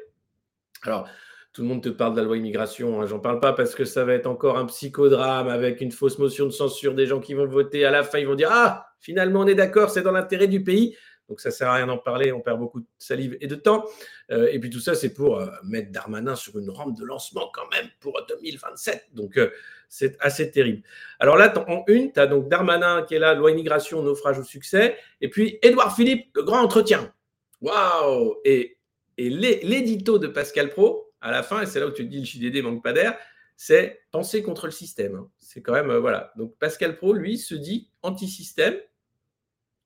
Alors, 0.83 1.09
tout 1.53 1.63
le 1.63 1.69
monde 1.69 1.83
te 1.83 1.89
parle 1.89 2.13
de 2.15 2.21
la 2.21 2.25
loi 2.25 2.37
immigration. 2.37 3.01
Hein. 3.01 3.07
J'en 3.07 3.19
parle 3.19 3.41
pas 3.41 3.53
parce 3.53 3.75
que 3.75 3.85
ça 3.85 4.05
va 4.05 4.15
être 4.15 4.27
encore 4.27 4.57
un 4.57 4.67
psychodrame 4.67 5.49
avec 5.49 5.81
une 5.81 5.91
fausse 5.91 6.19
motion 6.19 6.47
de 6.47 6.51
censure 6.51 6.95
des 6.95 7.07
gens 7.07 7.21
qui 7.21 7.35
vont 7.35 7.47
voter. 7.47 7.85
À 7.85 7.91
la 7.91 8.05
fin, 8.05 8.19
ils 8.19 8.27
vont 8.27 8.37
dire 8.37 8.51
Ah, 8.53 8.87
finalement, 9.01 9.41
on 9.41 9.47
est 9.47 9.55
d'accord, 9.55 9.91
c'est 9.91 10.03
dans 10.03 10.13
l'intérêt 10.13 10.47
du 10.47 10.63
pays. 10.63 10.97
Donc 11.31 11.41
ça 11.41 11.53
sert 11.53 11.69
à 11.69 11.75
rien 11.75 11.87
d'en 11.87 11.97
parler, 11.97 12.33
on 12.33 12.41
perd 12.41 12.59
beaucoup 12.59 12.81
de 12.81 12.87
salive 12.99 13.37
et 13.41 13.47
de 13.47 13.55
temps. 13.55 13.85
Euh, 14.33 14.49
et 14.51 14.59
puis 14.59 14.69
tout 14.69 14.81
ça, 14.81 14.97
c'est 14.97 15.15
pour 15.15 15.39
euh, 15.39 15.47
mettre 15.63 15.93
Darmanin 15.93 16.35
sur 16.35 16.59
une 16.59 16.69
rampe 16.71 16.99
de 16.99 17.05
lancement 17.05 17.49
quand 17.55 17.69
même 17.71 17.89
pour 18.01 18.21
2027. 18.29 19.11
Donc 19.13 19.37
euh, 19.37 19.49
c'est 19.89 20.17
assez 20.21 20.51
terrible. 20.51 20.83
Alors 21.21 21.37
là, 21.37 21.53
en 21.69 21.85
une, 21.87 22.13
tu 22.13 22.19
as 22.19 22.27
donc 22.27 22.49
Darmanin 22.49 23.03
qui 23.03 23.15
est 23.15 23.21
là, 23.21 23.35
loi 23.35 23.53
immigration, 23.53 24.03
naufrage 24.03 24.41
au 24.41 24.43
succès. 24.43 24.97
Et 25.21 25.31
puis 25.31 25.61
Édouard 25.63 25.95
Philippe, 25.95 26.31
le 26.35 26.43
grand 26.43 26.63
entretien. 26.63 27.13
Waouh 27.61 28.41
Et, 28.45 28.79
et 29.17 29.31
l'édito 29.31 30.19
de 30.19 30.27
Pascal 30.27 30.71
Pro, 30.71 31.10
à 31.21 31.31
la 31.31 31.43
fin, 31.43 31.63
et 31.63 31.67
c'est 31.67 31.81
là 31.81 31.87
où 31.87 31.91
tu 31.91 32.05
te 32.05 32.11
dis 32.11 32.19
le 32.19 32.25
JDD 32.25 32.63
manque 32.63 32.83
pas 32.83 32.93
d'air, 32.93 33.17
c'est 33.57 34.03
penser 34.11 34.43
contre 34.43 34.67
le 34.67 34.73
système. 34.73 35.17
Hein. 35.17 35.31
C'est 35.39 35.63
quand 35.63 35.73
même, 35.73 35.93
voilà. 35.97 36.33
Donc 36.37 36.57
Pascal 36.59 36.97
Pro, 36.97 37.13
lui, 37.13 37.39
se 37.39 37.55
dit 37.55 37.91
anti-système 38.03 38.77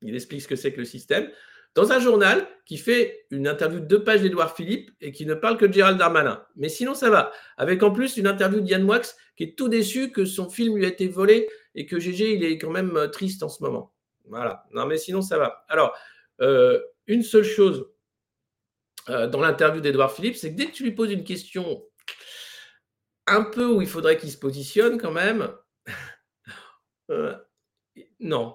il 0.04 0.14
explique 0.14 0.42
ce 0.42 0.48
que 0.48 0.56
c'est 0.56 0.72
que 0.72 0.80
le 0.80 0.84
système, 0.84 1.30
dans 1.74 1.90
un 1.90 1.98
journal 1.98 2.46
qui 2.66 2.76
fait 2.76 3.26
une 3.30 3.48
interview 3.48 3.80
de 3.80 3.86
deux 3.86 4.04
pages 4.04 4.22
d'Edouard 4.22 4.54
Philippe 4.54 4.90
et 5.00 5.10
qui 5.10 5.26
ne 5.26 5.34
parle 5.34 5.56
que 5.56 5.64
de 5.64 5.72
Gérald 5.72 5.98
Darmanin. 5.98 6.44
Mais 6.56 6.68
sinon, 6.68 6.94
ça 6.94 7.10
va. 7.10 7.32
Avec 7.56 7.82
en 7.82 7.90
plus 7.90 8.16
une 8.16 8.28
interview 8.28 8.60
d'Yann 8.60 8.84
Moix 8.84 9.00
qui 9.36 9.44
est 9.44 9.58
tout 9.58 9.68
déçu 9.68 10.12
que 10.12 10.24
son 10.24 10.48
film 10.48 10.76
lui 10.76 10.84
a 10.84 10.88
été 10.88 11.08
volé 11.08 11.48
et 11.74 11.86
que 11.86 11.98
GG, 11.98 12.34
il 12.34 12.44
est 12.44 12.58
quand 12.58 12.70
même 12.70 12.96
euh, 12.96 13.08
triste 13.08 13.42
en 13.42 13.48
ce 13.48 13.62
moment. 13.62 13.92
Voilà. 14.26 14.64
Non, 14.72 14.86
mais 14.86 14.98
sinon, 14.98 15.20
ça 15.20 15.36
va. 15.36 15.64
Alors, 15.68 15.96
euh, 16.40 16.80
une 17.08 17.24
seule 17.24 17.44
chose 17.44 17.88
euh, 19.08 19.26
dans 19.26 19.40
l'interview 19.40 19.80
d'Edouard 19.80 20.12
Philippe, 20.12 20.36
c'est 20.36 20.52
que 20.52 20.56
dès 20.56 20.66
que 20.66 20.72
tu 20.72 20.84
lui 20.84 20.92
poses 20.92 21.12
une 21.12 21.24
question 21.24 21.84
un 23.26 23.42
peu 23.42 23.66
où 23.66 23.80
il 23.80 23.88
faudrait 23.88 24.18
qu'il 24.18 24.30
se 24.30 24.38
positionne 24.38 24.98
quand 24.98 25.12
même, 25.12 25.50
non, 28.20 28.54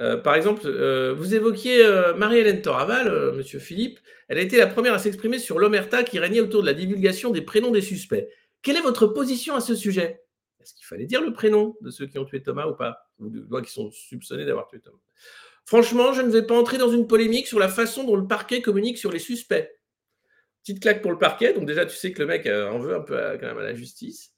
euh, 0.00 0.16
par 0.16 0.34
exemple, 0.34 0.62
euh, 0.64 1.12
vous 1.14 1.34
évoquiez 1.34 1.84
euh, 1.84 2.14
Marie-Hélène 2.14 2.62
Toraval, 2.62 3.34
Monsieur 3.34 3.58
Philippe. 3.58 4.00
Elle 4.28 4.38
a 4.38 4.42
été 4.42 4.56
la 4.56 4.66
première 4.66 4.94
à 4.94 4.98
s'exprimer 4.98 5.38
sur 5.38 5.58
l'omerta 5.58 6.02
qui 6.04 6.18
régnait 6.18 6.40
autour 6.40 6.62
de 6.62 6.66
la 6.66 6.74
divulgation 6.74 7.30
des 7.30 7.42
prénoms 7.42 7.70
des 7.70 7.82
suspects. 7.82 8.28
Quelle 8.62 8.76
est 8.76 8.82
votre 8.82 9.06
position 9.06 9.54
à 9.54 9.60
ce 9.60 9.74
sujet? 9.74 10.22
Est-ce 10.60 10.74
qu'il 10.74 10.86
fallait 10.86 11.06
dire 11.06 11.22
le 11.22 11.32
prénom 11.32 11.76
de 11.80 11.90
ceux 11.90 12.06
qui 12.06 12.18
ont 12.18 12.24
tué 12.24 12.42
Thomas 12.42 12.66
ou 12.66 12.74
pas? 12.74 13.10
Ou 13.18 13.28
de 13.28 13.60
qui 13.60 13.72
sont 13.72 13.90
soupçonnés 13.90 14.44
d'avoir 14.44 14.68
tué 14.68 14.80
Thomas? 14.80 14.98
Franchement, 15.66 16.12
je 16.12 16.22
ne 16.22 16.30
vais 16.30 16.42
pas 16.42 16.58
entrer 16.58 16.78
dans 16.78 16.90
une 16.90 17.06
polémique 17.06 17.46
sur 17.46 17.58
la 17.58 17.68
façon 17.68 18.04
dont 18.04 18.16
le 18.16 18.26
parquet 18.26 18.60
communique 18.60 18.98
sur 18.98 19.12
les 19.12 19.18
suspects. 19.18 19.70
Petite 20.62 20.80
claque 20.80 21.00
pour 21.00 21.10
le 21.10 21.18
parquet, 21.18 21.54
donc 21.54 21.66
déjà 21.66 21.86
tu 21.86 21.96
sais 21.96 22.12
que 22.12 22.20
le 22.20 22.26
mec 22.26 22.46
en 22.46 22.78
veut 22.78 22.94
un 22.94 23.00
peu 23.00 23.16
à 23.16 23.36
la 23.36 23.74
justice. 23.74 24.32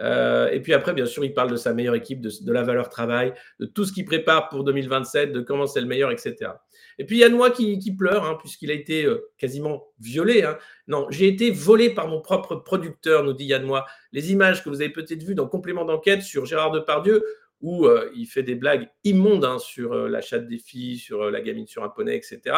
Euh, 0.00 0.50
et 0.50 0.60
puis 0.60 0.74
après, 0.74 0.92
bien 0.92 1.06
sûr, 1.06 1.24
il 1.24 1.34
parle 1.34 1.50
de 1.50 1.56
sa 1.56 1.72
meilleure 1.72 1.94
équipe, 1.94 2.20
de, 2.20 2.52
la 2.52 2.62
valeur 2.62 2.88
travail, 2.88 3.32
de 3.60 3.66
tout 3.66 3.84
ce 3.84 3.92
qu'il 3.92 4.04
prépare 4.04 4.48
pour 4.48 4.64
2027, 4.64 5.32
de 5.32 5.40
comment 5.40 5.66
c'est 5.66 5.80
le 5.80 5.86
meilleur, 5.86 6.10
etc. 6.10 6.52
Et 6.98 7.04
puis 7.04 7.16
il 7.16 7.20
y 7.20 7.24
a 7.24 7.28
Noah 7.28 7.50
qui, 7.50 7.78
qui 7.78 7.94
pleure, 7.94 8.24
hein, 8.24 8.36
puisqu'il 8.40 8.70
a 8.70 8.74
été 8.74 9.04
euh, 9.04 9.30
quasiment 9.38 9.88
violé. 10.00 10.42
Hein. 10.42 10.58
Non, 10.88 11.06
j'ai 11.10 11.28
été 11.28 11.50
volé 11.50 11.90
par 11.90 12.08
mon 12.08 12.20
propre 12.20 12.56
producteur, 12.56 13.24
nous 13.24 13.32
dit 13.32 13.46
Yann 13.46 13.64
Noah. 13.64 13.86
Les 14.12 14.32
images 14.32 14.62
que 14.62 14.68
vous 14.68 14.80
avez 14.80 14.90
peut-être 14.90 15.22
vues 15.22 15.34
dans 15.34 15.46
Complément 15.46 15.84
d'enquête 15.84 16.22
sur 16.22 16.44
Gérard 16.46 16.72
Depardieu, 16.72 17.24
où 17.64 17.86
euh, 17.86 18.10
il 18.14 18.26
fait 18.26 18.42
des 18.42 18.56
blagues 18.56 18.90
immondes 19.04 19.46
hein, 19.46 19.58
sur 19.58 19.94
l'achat 20.06 20.38
de 20.38 20.46
des 20.46 20.58
filles, 20.58 20.98
sur 20.98 21.30
la 21.30 21.40
gamine 21.40 21.66
sur 21.66 21.82
un 21.82 21.88
poney, 21.88 22.14
etc. 22.14 22.56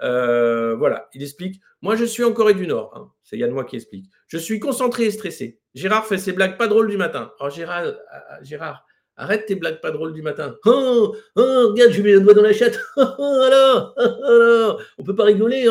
voilà, 0.00 1.08
il 1.14 1.22
explique 1.22 1.60
Moi, 1.82 1.94
je 1.94 2.04
suis 2.04 2.24
en 2.24 2.32
Corée 2.32 2.54
du 2.54 2.66
Nord. 2.66 3.14
C'est 3.22 3.38
Yann 3.38 3.50
Noah 3.50 3.64
qui 3.64 3.76
explique. 3.76 4.10
Je 4.26 4.38
suis 4.38 4.58
concentré 4.58 5.04
et 5.04 5.10
stressé. 5.12 5.60
Gérard 5.74 6.04
fait 6.04 6.18
ses 6.18 6.32
blagues 6.32 6.58
pas 6.58 6.66
drôles 6.66 6.88
du 6.88 6.96
matin. 6.96 7.32
Oh 7.38 7.48
Gérard, 7.48 7.84
euh, 7.84 7.92
euh, 7.92 8.36
Gérard, 8.42 8.84
arrête 9.16 9.46
tes 9.46 9.54
blagues 9.54 9.80
pas 9.80 9.92
drôles 9.92 10.12
du 10.12 10.22
matin. 10.22 10.56
Oh, 10.66 11.14
regarde, 11.36 11.92
je 11.92 12.02
mets 12.02 12.10
le 12.10 12.22
doigt 12.22 12.34
dans 12.34 12.42
la 12.42 12.52
chatte. 12.52 12.80
Oh, 12.96 13.42
alors, 13.46 13.94
alors, 13.96 14.82
on 14.98 15.04
peut 15.04 15.14
pas 15.14 15.26
rigoler. 15.26 15.68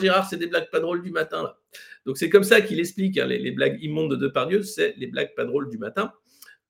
Gérard, 0.00 0.26
c'est 0.30 0.38
des 0.38 0.46
blagues 0.46 0.70
pas 0.70 0.80
drôles 0.80 1.02
du 1.02 1.10
matin. 1.10 1.42
Là. 1.42 1.58
Donc 2.06 2.16
c'est 2.18 2.30
comme 2.30 2.44
ça 2.44 2.60
qu'il 2.60 2.78
explique 2.78 3.18
hein, 3.18 3.26
les, 3.26 3.50
blagues 3.50 3.82
immondes 3.82 4.12
de 4.12 4.16
Depardieu, 4.16 4.62
c'est 4.62 4.94
les 4.96 5.08
blagues 5.08 5.34
pas 5.34 5.44
drôles 5.44 5.68
du 5.68 5.76
matin. 5.76 6.12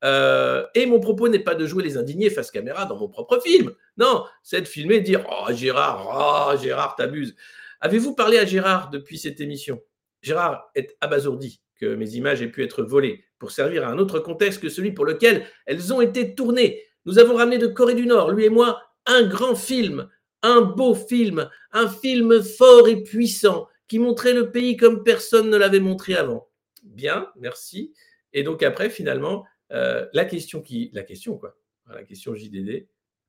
Euh, 0.06 0.64
et 0.76 0.86
mon 0.86 1.00
propos 1.00 1.28
n'est 1.28 1.40
pas 1.40 1.56
de 1.56 1.66
jouer 1.66 1.82
les 1.82 1.96
indignés 1.98 2.30
face 2.30 2.52
caméra 2.52 2.86
dans 2.86 2.96
mon 2.96 3.08
propre 3.08 3.40
film. 3.40 3.72
Non, 3.96 4.24
c'est 4.44 4.60
de 4.60 4.68
filmer 4.68 4.96
et 4.96 5.00
dire 5.00 5.26
Oh 5.28 5.52
Gérard, 5.52 6.52
oh 6.54 6.56
Gérard, 6.62 6.94
t'abuses. 6.94 7.34
Avez-vous 7.80 8.14
parlé 8.14 8.38
à 8.38 8.46
Gérard 8.46 8.90
depuis 8.90 9.18
cette 9.18 9.40
émission? 9.40 9.82
Gérard 10.22 10.70
est 10.76 10.96
abasourdi 11.00 11.60
que 11.80 11.94
mes 11.94 12.14
images 12.14 12.40
aient 12.40 12.50
pu 12.50 12.62
être 12.62 12.82
volées 12.82 13.24
pour 13.38 13.50
servir 13.50 13.86
à 13.86 13.90
un 13.90 13.98
autre 13.98 14.20
contexte 14.20 14.62
que 14.62 14.68
celui 14.68 14.92
pour 14.92 15.04
lequel 15.04 15.44
elles 15.66 15.92
ont 15.92 16.00
été 16.00 16.34
tournées. 16.34 16.82
Nous 17.04 17.18
avons 17.18 17.36
ramené 17.36 17.58
de 17.58 17.66
Corée 17.66 17.94
du 17.94 18.06
Nord, 18.06 18.30
lui 18.30 18.44
et 18.44 18.50
moi, 18.50 18.80
un 19.06 19.26
grand 19.26 19.56
film, 19.56 20.08
un 20.42 20.62
beau 20.62 20.94
film, 20.94 21.50
un 21.72 21.88
film 21.88 22.42
fort 22.42 22.88
et 22.88 23.02
puissant 23.02 23.68
qui 23.88 23.98
montrait 23.98 24.34
le 24.34 24.50
pays 24.50 24.76
comme 24.76 25.02
personne 25.02 25.50
ne 25.50 25.56
l'avait 25.56 25.80
montré 25.80 26.14
avant. 26.14 26.48
Bien, 26.82 27.28
merci. 27.36 27.92
Et 28.32 28.42
donc 28.42 28.62
après, 28.62 28.90
finalement, 28.90 29.44
euh, 29.72 30.06
la 30.12 30.24
question 30.24 30.60
qui, 30.62 30.90
la 30.92 31.02
question 31.02 31.36
quoi, 31.38 31.56
la 31.88 32.04
question 32.04 32.34
JDD, 32.34 32.88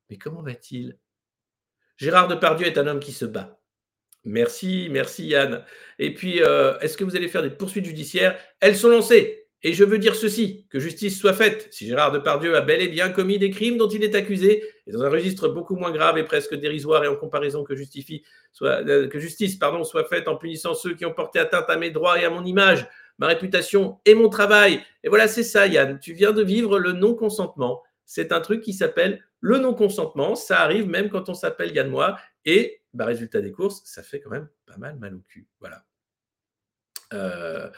mais 0.10 0.18
comment 0.18 0.42
va-t-il? 0.42 0.98
Gérard 1.98 2.28
Depardieu 2.28 2.68
est 2.68 2.78
un 2.78 2.88
homme 2.88 3.00
qui 3.00 3.12
se 3.12 3.26
bat. 3.26 3.60
Merci, 4.24 4.90
merci 4.92 5.28
Yann. 5.28 5.64
Et 6.00 6.14
puis, 6.14 6.42
euh, 6.42 6.78
est-ce 6.80 6.98
que 6.98 7.04
vous 7.04 7.16
allez 7.16 7.30
faire 7.30 7.44
des 7.44 7.50
poursuites 7.50 7.86
judiciaires? 7.86 8.38
Elles 8.60 8.76
sont 8.76 8.90
lancées. 8.90 9.47
Et 9.64 9.74
je 9.74 9.84
veux 9.84 9.98
dire 9.98 10.16
ceci, 10.16 10.68
que 10.70 10.80
justice 10.80 11.20
soit 11.20 11.34
faite. 11.34 11.68
Si 11.72 11.88
Gérard 11.88 12.12
Depardieu 12.12 12.56
a 12.56 12.62
bel 12.62 12.82
et 12.82 12.88
bien 12.88 13.10
commis 13.10 13.40
des 13.40 13.50
crimes 13.50 13.78
dont 13.78 13.90
il 13.90 14.04
est 14.04 14.14
accusé, 14.14 14.64
et 14.86 14.92
dans 14.92 15.02
un 15.02 15.10
registre 15.10 15.50
beaucoup 15.50 15.76
moins 15.76 15.92
grave 15.92 16.18
et 16.18 16.24
presque 16.24 16.54
dérisoire 16.56 17.04
et 17.04 17.08
en 17.08 17.16
comparaison 17.16 17.64
que, 17.64 17.76
justifie, 17.76 18.24
euh, 18.62 19.08
que 19.08 19.20
justice 19.20 19.56
pardon, 19.56 19.84
soit 19.84 20.06
faite 20.06 20.28
en 20.28 20.36
punissant 20.36 20.76
ceux 20.76 20.94
qui 20.94 21.06
ont 21.06 21.14
porté 21.14 21.40
atteinte 21.40 21.66
à 21.70 21.78
mes 21.78 21.90
droits 21.90 22.22
et 22.22 22.26
à 22.26 22.30
mon 22.30 22.46
image, 22.46 22.88
ma 23.18 23.28
réputation 23.28 24.00
et 24.06 24.14
mon 24.14 24.30
travail. 24.30 24.82
Et 25.04 25.10
voilà, 25.10 25.28
c'est 25.28 25.44
ça 25.44 25.66
Yann, 25.66 26.00
tu 26.00 26.14
viens 26.14 26.34
de 26.34 26.44
vivre 26.44 26.78
le 26.78 26.92
non-consentement. 26.92 27.82
C'est 28.06 28.32
un 28.32 28.42
truc 28.42 28.62
qui 28.62 28.74
s'appelle 28.74 29.24
le 29.42 29.58
non-consentement. 29.58 30.36
Ça 30.36 30.62
arrive 30.62 30.88
même 30.88 31.10
quand 31.10 31.30
on 31.30 31.34
s'appelle 31.34 31.76
Yann 31.76 31.90
Moi. 31.90 32.18
Et 32.46 32.82
bah, 32.94 33.06
résultat 33.06 33.42
des 33.42 33.52
courses, 33.52 33.82
ça 33.86 34.04
fait 34.04 34.22
quand 34.22 34.30
même 34.30 34.48
pas 34.66 34.78
mal 34.78 34.98
mal 34.98 35.16
au 35.16 35.22
cul. 35.28 35.48
Voilà. 35.60 35.84
Euh, 37.14 37.70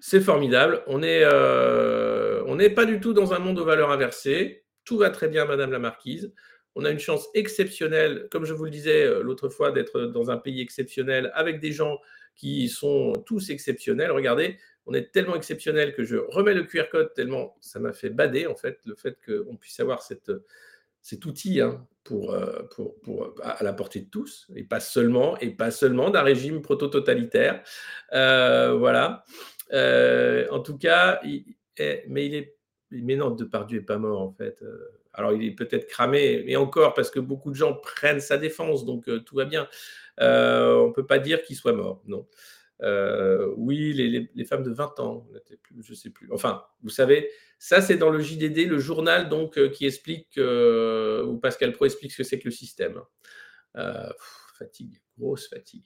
c'est 0.00 0.20
formidable. 0.20 0.82
On 0.86 0.98
n'est 0.98 1.22
euh, 1.24 2.74
pas 2.74 2.84
du 2.84 3.00
tout 3.00 3.12
dans 3.12 3.32
un 3.32 3.38
monde 3.38 3.58
aux 3.58 3.64
valeurs 3.64 3.90
inversées. 3.90 4.64
Tout 4.84 4.98
va 4.98 5.10
très 5.10 5.28
bien, 5.28 5.44
Madame 5.44 5.72
la 5.72 5.78
Marquise. 5.78 6.32
On 6.74 6.84
a 6.84 6.90
une 6.90 6.98
chance 6.98 7.28
exceptionnelle, 7.34 8.28
comme 8.30 8.44
je 8.44 8.54
vous 8.54 8.64
le 8.64 8.70
disais 8.70 9.04
euh, 9.04 9.22
l'autre 9.22 9.48
fois, 9.48 9.72
d'être 9.72 10.02
dans 10.02 10.30
un 10.30 10.36
pays 10.36 10.60
exceptionnel 10.60 11.30
avec 11.34 11.60
des 11.60 11.72
gens 11.72 11.98
qui 12.36 12.68
sont 12.68 13.12
tous 13.26 13.50
exceptionnels. 13.50 14.12
Regardez, 14.12 14.58
on 14.86 14.94
est 14.94 15.12
tellement 15.12 15.34
exceptionnel 15.34 15.94
que 15.94 16.04
je 16.04 16.16
remets 16.16 16.54
le 16.54 16.62
QR 16.62 16.84
code 16.90 17.12
tellement 17.14 17.56
ça 17.60 17.78
m'a 17.78 17.92
fait 17.92 18.08
bader 18.08 18.46
en 18.46 18.54
fait 18.54 18.78
le 18.86 18.94
fait 18.94 19.18
qu'on 19.26 19.56
puisse 19.56 19.78
avoir 19.80 20.02
cet 20.02 20.30
outil 21.26 21.60
hein, 21.60 21.86
euh, 22.12 22.62
à 23.42 23.62
la 23.62 23.72
portée 23.72 24.00
de 24.00 24.08
tous, 24.10 24.46
et 24.54 24.64
pas 24.64 24.80
seulement, 24.80 25.38
et 25.38 25.50
pas 25.50 25.70
seulement 25.70 26.10
d'un 26.10 26.22
régime 26.22 26.62
proto-totalitaire. 26.62 27.62
Euh, 28.12 28.74
voilà. 28.74 29.24
Euh, 29.72 30.46
en 30.50 30.60
tout 30.60 30.78
cas, 30.78 31.20
mais 31.22 32.26
il 32.26 32.34
est. 32.34 32.54
Mais 32.90 33.16
non, 33.16 33.30
Depardieu 33.30 33.80
n'est 33.80 33.84
pas 33.84 33.98
mort, 33.98 34.22
en 34.22 34.32
fait. 34.32 34.64
Alors, 35.12 35.32
il 35.32 35.44
est 35.44 35.54
peut-être 35.54 35.86
cramé, 35.88 36.42
mais 36.46 36.56
encore, 36.56 36.94
parce 36.94 37.10
que 37.10 37.20
beaucoup 37.20 37.50
de 37.50 37.54
gens 37.54 37.74
prennent 37.74 38.20
sa 38.20 38.38
défense, 38.38 38.86
donc 38.86 39.10
tout 39.26 39.36
va 39.36 39.44
bien. 39.44 39.68
on 40.18 40.88
ne 40.88 40.92
peut 40.92 41.06
pas 41.06 41.18
dire 41.18 41.42
qu'il 41.42 41.54
soit 41.54 41.74
mort, 41.74 42.02
non. 42.06 42.26
oui, 43.58 43.92
les, 44.34 44.44
femmes 44.46 44.62
de 44.62 44.70
20 44.70 45.00
ans, 45.00 45.28
je 45.80 45.90
ne 45.90 45.96
sais 45.96 46.08
plus. 46.08 46.30
Enfin, 46.32 46.64
vous 46.82 46.88
savez, 46.88 47.30
ça 47.58 47.82
c'est 47.82 47.98
dans 47.98 48.08
le 48.08 48.20
JDD, 48.20 48.68
le 48.68 48.78
journal 48.78 49.28
donc 49.28 49.60
qui 49.72 49.84
explique, 49.84 50.40
où 50.40 51.36
Pascal 51.42 51.72
Pro 51.72 51.84
explique 51.84 52.12
ce 52.12 52.18
que 52.18 52.24
c'est 52.24 52.38
que 52.38 52.46
le 52.46 52.52
système. 52.52 53.02
fatigue, 54.54 54.98
grosse 55.18 55.46
fatigue. 55.46 55.84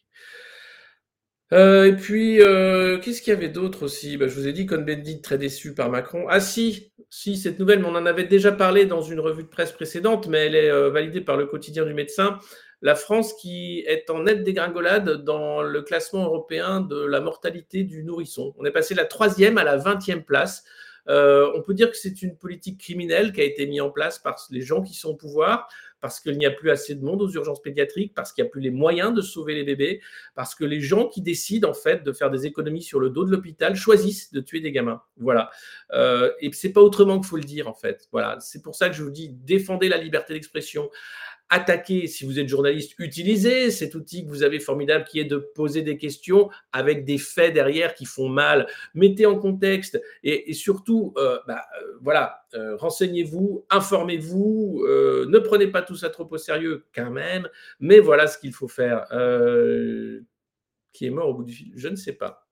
Euh, 1.52 1.84
et 1.84 1.96
puis, 1.96 2.40
euh, 2.40 2.98
qu'est-ce 2.98 3.20
qu'il 3.20 3.32
y 3.32 3.36
avait 3.36 3.48
d'autre 3.48 3.82
aussi? 3.82 4.16
Bah, 4.16 4.26
Je 4.26 4.34
vous 4.34 4.48
ai 4.48 4.52
dit 4.52 4.64
Cohn-Bendit 4.64 5.20
très 5.20 5.36
déçu 5.36 5.74
par 5.74 5.90
Macron. 5.90 6.26
Ah 6.28 6.40
si, 6.40 6.92
si, 7.10 7.36
cette 7.36 7.58
nouvelle, 7.58 7.84
on 7.84 7.94
en 7.94 8.06
avait 8.06 8.24
déjà 8.24 8.52
parlé 8.52 8.86
dans 8.86 9.02
une 9.02 9.20
revue 9.20 9.42
de 9.42 9.48
presse 9.48 9.72
précédente, 9.72 10.28
mais 10.28 10.46
elle 10.46 10.54
est 10.54 10.70
euh, 10.70 10.88
validée 10.90 11.20
par 11.20 11.36
le 11.36 11.46
quotidien 11.46 11.84
du 11.84 11.92
médecin. 11.92 12.38
La 12.80 12.94
France 12.94 13.34
qui 13.34 13.84
est 13.86 14.08
en 14.10 14.22
nette 14.24 14.44
dégringolade 14.44 15.24
dans 15.24 15.62
le 15.62 15.82
classement 15.82 16.24
européen 16.24 16.80
de 16.80 17.04
la 17.04 17.20
mortalité 17.20 17.84
du 17.84 18.02
nourrisson. 18.02 18.54
On 18.58 18.64
est 18.64 18.72
passé 18.72 18.94
de 18.94 18.98
la 18.98 19.06
troisième 19.06 19.58
à 19.58 19.62
la 19.62 19.76
vingtième 19.76 20.24
place. 20.24 20.64
on 21.06 21.62
peut 21.64 21.74
dire 21.74 21.90
que 21.92 21.96
c'est 21.96 22.22
une 22.22 22.36
politique 22.36 22.80
criminelle 22.80 23.32
qui 23.32 23.40
a 23.40 23.44
été 23.44 23.66
mise 23.66 23.82
en 23.82 23.90
place 23.90 24.18
par 24.18 24.36
les 24.50 24.62
gens 24.62 24.82
qui 24.82 24.94
sont 24.94 25.10
au 25.10 25.14
pouvoir 25.14 25.68
parce 26.02 26.18
qu'il 26.20 26.36
n'y 26.36 26.44
a 26.44 26.50
plus 26.50 26.70
assez 26.70 26.96
de 26.96 27.02
monde 27.02 27.22
aux 27.22 27.30
urgences 27.30 27.62
pédiatriques, 27.62 28.12
parce 28.12 28.32
qu'il 28.32 28.42
n'y 28.42 28.48
a 28.48 28.50
plus 28.50 28.60
les 28.60 28.72
moyens 28.72 29.14
de 29.14 29.22
sauver 29.22 29.54
les 29.54 29.62
bébés, 29.62 30.00
parce 30.34 30.56
que 30.56 30.64
les 30.64 30.80
gens 30.80 31.08
qui 31.08 31.22
décident 31.22 31.70
en 31.70 31.74
fait 31.74 32.02
de 32.02 32.12
faire 32.12 32.28
des 32.28 32.44
économies 32.44 32.82
sur 32.82 32.98
le 32.98 33.08
dos 33.08 33.24
de 33.24 33.30
l'hôpital 33.30 33.76
choisissent 33.76 34.32
de 34.32 34.40
tuer 34.40 34.60
des 34.60 34.72
gamins. 34.72 35.00
Voilà. 35.16 35.48
Euh, 35.92 36.32
et 36.40 36.50
c'est 36.52 36.72
pas 36.72 36.80
autrement 36.80 37.20
qu'il 37.20 37.28
faut 37.28 37.36
le 37.36 37.44
dire 37.44 37.68
en 37.68 37.74
fait. 37.74 38.08
Voilà. 38.10 38.36
C'est 38.40 38.62
pour 38.62 38.74
ça 38.74 38.90
que 38.90 38.96
je 38.96 39.02
vous 39.04 39.10
dis 39.10 39.28
défendez 39.28 39.88
la 39.88 39.96
liberté 39.96 40.34
d'expression 40.34 40.90
attaquer, 41.52 42.06
si 42.06 42.24
vous 42.24 42.40
êtes 42.40 42.48
journaliste, 42.48 42.94
utilisez 42.98 43.70
cet 43.70 43.94
outil 43.94 44.24
que 44.24 44.30
vous 44.30 44.42
avez 44.42 44.58
formidable 44.58 45.04
qui 45.04 45.20
est 45.20 45.26
de 45.26 45.36
poser 45.36 45.82
des 45.82 45.98
questions 45.98 46.48
avec 46.72 47.04
des 47.04 47.18
faits 47.18 47.52
derrière 47.52 47.94
qui 47.94 48.06
font 48.06 48.30
mal. 48.30 48.66
Mettez 48.94 49.26
en 49.26 49.38
contexte 49.38 50.00
et, 50.24 50.54
surtout, 50.54 51.12
euh, 51.18 51.38
bah, 51.46 51.60
euh, 51.78 51.98
voilà, 52.00 52.46
euh, 52.54 52.74
renseignez-vous, 52.76 53.66
informez-vous, 53.68 54.82
ne 55.28 55.38
prenez 55.38 55.66
pas 55.66 55.82
tout 55.82 55.94
ça 55.94 56.08
trop 56.08 56.26
au 56.30 56.38
sérieux 56.38 56.86
quand 56.94 57.10
même, 57.10 57.46
mais 57.80 57.98
voilà 57.98 58.26
ce 58.26 58.38
qu'il 58.38 58.54
faut 58.54 58.68
faire. 58.68 59.06
qui 60.94 61.06
est 61.06 61.10
mort 61.10 61.28
au 61.28 61.34
bout 61.34 61.44
du 61.44 61.52
fil 61.52 61.72
Je 61.76 61.88
ne 61.88 61.96
sais 61.96 62.14
pas. 62.14 62.48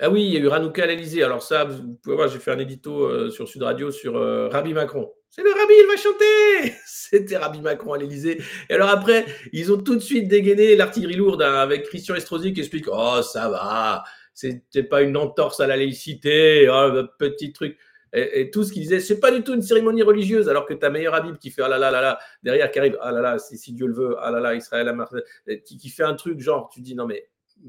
Ah 0.00 0.08
oui, 0.08 0.24
il 0.24 0.32
y 0.32 0.36
a 0.36 0.40
eu 0.40 0.48
Ranouka 0.48 0.82
à 0.82 0.86
l'Elysée. 0.86 1.22
Alors 1.22 1.42
ça, 1.42 1.64
vous 1.64 1.94
pouvez 2.02 2.16
voir, 2.16 2.28
j'ai 2.28 2.38
fait 2.38 2.50
un 2.50 2.58
édito 2.58 3.30
sur 3.30 3.46
Sud 3.46 3.62
Radio 3.62 3.90
sur 3.90 4.14
Rabbi 4.50 4.72
Macron. 4.72 5.12
C'est 5.30 5.42
le 5.42 5.50
Rabbi, 5.50 5.74
il 5.78 5.86
va 5.86 5.96
chanter 5.96 6.74
C'était 6.86 7.36
Rabbi 7.36 7.60
Macron 7.60 7.92
à 7.92 7.98
l'Elysée. 7.98 8.42
Et 8.68 8.74
alors 8.74 8.88
après, 8.88 9.24
ils 9.52 9.72
ont 9.72 9.80
tout 9.80 9.94
de 9.94 10.00
suite 10.00 10.26
dégainé 10.26 10.74
l'artillerie 10.74 11.14
lourde 11.14 11.42
hein, 11.42 11.54
avec 11.54 11.84
Christian 11.84 12.16
Estrosi 12.16 12.52
qui 12.52 12.60
explique 12.60 12.86
Oh, 12.90 13.22
ça 13.22 13.48
va, 13.48 14.02
c'était 14.34 14.82
pas 14.82 15.02
une 15.02 15.16
entorse 15.16 15.60
à 15.60 15.68
la 15.68 15.76
laïcité, 15.76 16.68
oh, 16.68 17.04
petit 17.18 17.52
truc. 17.52 17.78
Et, 18.12 18.50
tout 18.50 18.64
ce 18.64 18.72
qu'il 18.72 18.82
disait, 18.82 18.98
c'est 18.98 19.20
pas 19.20 19.30
du 19.30 19.44
tout 19.44 19.54
une 19.54 19.62
cérémonie 19.62 20.02
religieuse, 20.02 20.48
alors 20.48 20.66
que 20.66 20.74
ta 20.74 20.90
meilleure 20.90 21.14
Habib 21.14 21.36
qui 21.36 21.50
fait 21.50 21.62
ah 21.62 21.68
là 21.68 21.78
là 21.78 21.92
là 21.92 22.00
là, 22.00 22.18
derrière 22.42 22.68
qui 22.72 22.80
arrive, 22.80 22.98
ah 23.00 23.12
là 23.12 23.20
là, 23.20 23.38
si 23.38 23.72
Dieu 23.72 23.86
le 23.86 23.94
veut, 23.94 24.16
ah 24.18 24.32
là 24.32 24.40
là, 24.40 24.56
Israël 24.56 24.88
a 24.88 25.56
qui, 25.64 25.78
qui 25.78 25.88
fait 25.90 26.02
un 26.02 26.14
truc 26.14 26.40
genre, 26.40 26.68
tu 26.74 26.80
dis 26.80 26.96
non 26.96 27.06
mais, 27.06 27.28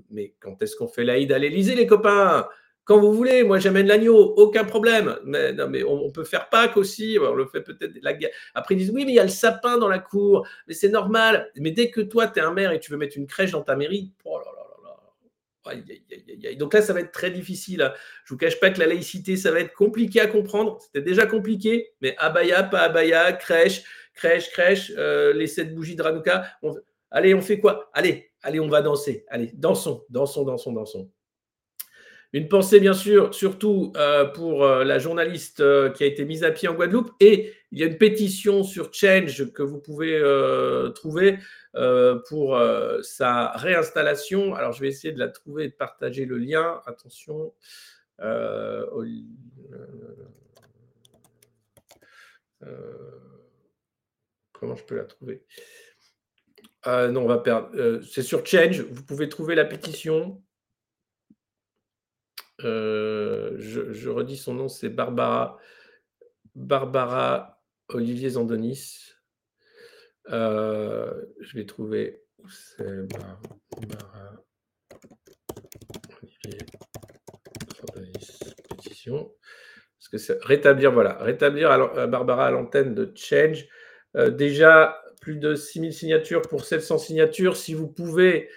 mais 0.09 0.33
quand 0.39 0.61
est-ce 0.61 0.75
qu'on 0.75 0.87
fait 0.87 1.03
l'Aïd 1.03 1.31
à 1.31 1.39
l'Elysée, 1.39 1.75
les 1.75 1.87
copains? 1.87 2.47
Quand 2.83 2.99
vous 2.99 3.13
voulez, 3.13 3.43
moi 3.43 3.59
j'amène 3.59 3.87
l'agneau, 3.87 4.17
aucun 4.17 4.63
problème. 4.63 5.15
Mais, 5.23 5.53
non, 5.53 5.69
mais 5.69 5.83
on, 5.83 6.11
peut 6.11 6.23
faire 6.23 6.49
Pâques 6.49 6.77
aussi, 6.77 7.17
on 7.21 7.35
le 7.35 7.45
fait 7.45 7.61
peut-être. 7.61 7.93
La... 8.01 8.13
Après 8.55 8.75
ils 8.75 8.79
disent 8.79 8.91
oui, 8.91 9.05
mais 9.05 9.11
il 9.11 9.15
y 9.15 9.19
a 9.19 9.23
le 9.23 9.29
sapin 9.29 9.77
dans 9.77 9.87
la 9.87 9.99
cour, 9.99 10.47
mais 10.67 10.73
c'est 10.73 10.89
normal. 10.89 11.51
Mais 11.57 11.71
dès 11.71 11.91
que 11.91 12.01
toi 12.01 12.27
tu 12.27 12.39
es 12.39 12.41
un 12.41 12.53
maire 12.53 12.71
et 12.71 12.79
tu 12.79 12.91
veux 12.91 12.97
mettre 12.97 13.17
une 13.17 13.27
crèche 13.27 13.51
dans 13.51 13.61
ta 13.61 13.75
mairie, 13.75 14.11
oh 14.25 14.39
là 14.39 14.45
là 14.45 14.63
là 14.67 15.75
là. 15.75 16.55
Donc 16.55 16.73
là, 16.73 16.81
ça 16.81 16.91
va 16.91 17.01
être 17.01 17.11
très 17.11 17.29
difficile. 17.29 17.83
Hein. 17.83 17.93
Je 18.25 18.33
vous 18.33 18.37
cache 18.37 18.59
pas 18.59 18.71
que 18.71 18.79
la 18.79 18.87
laïcité, 18.87 19.37
ça 19.37 19.51
va 19.51 19.59
être 19.59 19.73
compliqué 19.73 20.19
à 20.19 20.25
comprendre. 20.25 20.79
C'était 20.81 21.01
déjà 21.01 21.27
compliqué, 21.27 21.91
mais 22.01 22.15
abaya, 22.17 22.63
pas 22.63 22.79
abaya, 22.79 23.31
crèche, 23.33 23.83
crèche, 24.15 24.49
crèche, 24.49 24.91
euh, 24.97 25.33
les 25.33 25.47
sept 25.47 25.75
bougies 25.75 25.95
de 25.95 26.01
Ranouka. 26.01 26.45
Allez, 27.11 27.35
on 27.35 27.41
fait 27.41 27.59
quoi? 27.59 27.91
Allez, 27.93 28.30
allez, 28.41 28.59
on 28.59 28.67
va 28.67 28.81
danser. 28.81 29.25
Allez, 29.29 29.51
dansons, 29.53 30.03
dansons, 30.09 30.43
dansons, 30.43 30.73
dansons. 30.73 31.11
Une 32.33 32.47
pensée, 32.47 32.79
bien 32.79 32.93
sûr, 32.93 33.33
surtout 33.33 33.91
euh, 33.97 34.23
pour 34.23 34.63
euh, 34.63 34.85
la 34.85 34.99
journaliste 34.99 35.59
euh, 35.59 35.89
qui 35.89 36.03
a 36.03 36.05
été 36.05 36.23
mise 36.23 36.45
à 36.45 36.51
pied 36.51 36.69
en 36.69 36.73
Guadeloupe. 36.73 37.11
Et 37.19 37.53
il 37.73 37.79
y 37.79 37.83
a 37.83 37.87
une 37.87 37.97
pétition 37.97 38.63
sur 38.63 38.93
Change 38.93 39.51
que 39.51 39.63
vous 39.63 39.79
pouvez 39.79 40.21
trouver 40.95 41.39
pour 42.27 42.61
sa 43.01 43.51
réinstallation. 43.51 44.55
Alors, 44.55 44.73
je 44.73 44.81
vais 44.81 44.89
essayer 44.89 45.13
de 45.13 45.19
la 45.19 45.29
trouver 45.29 45.65
et 45.65 45.69
de 45.69 45.73
partager 45.73 46.25
le 46.25 46.37
lien. 46.37 46.81
Attention. 46.85 47.53
comment 54.51 54.75
je 54.75 54.83
peux 54.83 54.97
la 54.97 55.05
trouver? 55.05 55.45
Non, 56.85 57.23
on 57.23 57.27
va 57.27 57.37
perdre. 57.37 58.01
C'est 58.03 58.23
sur 58.23 58.45
Change. 58.45 58.81
Vous 58.81 59.03
pouvez 59.03 59.29
trouver 59.29 59.55
la 59.55 59.65
pétition. 59.65 60.41
Euh, 62.63 63.55
je, 63.57 64.09
redis 64.09 64.37
son 64.37 64.53
nom, 64.53 64.67
c'est 64.67 64.89
Barbara, 64.89 65.57
Barbara 66.55 67.61
Olivier 67.89 68.29
Zandonis. 68.29 69.13
Euh, 70.29 71.25
je 71.39 71.57
vais 71.57 71.65
trouver 71.65 72.23
c'est 72.47 73.07
Barbara 73.07 74.43
Olivier 76.21 76.59
Zandonis? 77.79 78.39
Pétition. 78.69 79.33
Parce 79.99 80.27
que 80.27 80.45
rétablir, 80.45 80.91
voilà, 80.91 81.17
rétablir 81.19 81.71
euh, 81.71 82.07
Barbara 82.07 82.47
à 82.47 82.51
l'antenne 82.51 82.93
de 82.93 83.11
Change. 83.15 83.65
déjà 84.15 85.01
plus 85.21 85.37
de 85.37 85.55
6000 85.55 85.93
signatures 85.93 86.41
pour 86.41 86.65
700 86.65 86.97
signatures. 86.97 87.55
Si 87.55 87.73
vous 87.73 87.87
pouvez 87.87 88.49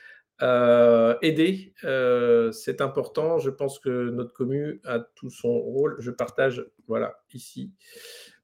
euh, 0.42 1.16
aider, 1.22 1.74
euh, 1.84 2.50
c'est 2.50 2.80
important. 2.80 3.38
Je 3.38 3.50
pense 3.50 3.78
que 3.78 4.10
notre 4.10 4.32
commu 4.32 4.80
a 4.84 4.98
tout 4.98 5.30
son 5.30 5.52
rôle. 5.52 5.96
Je 6.00 6.10
partage, 6.10 6.66
voilà, 6.88 7.22
ici. 7.32 7.72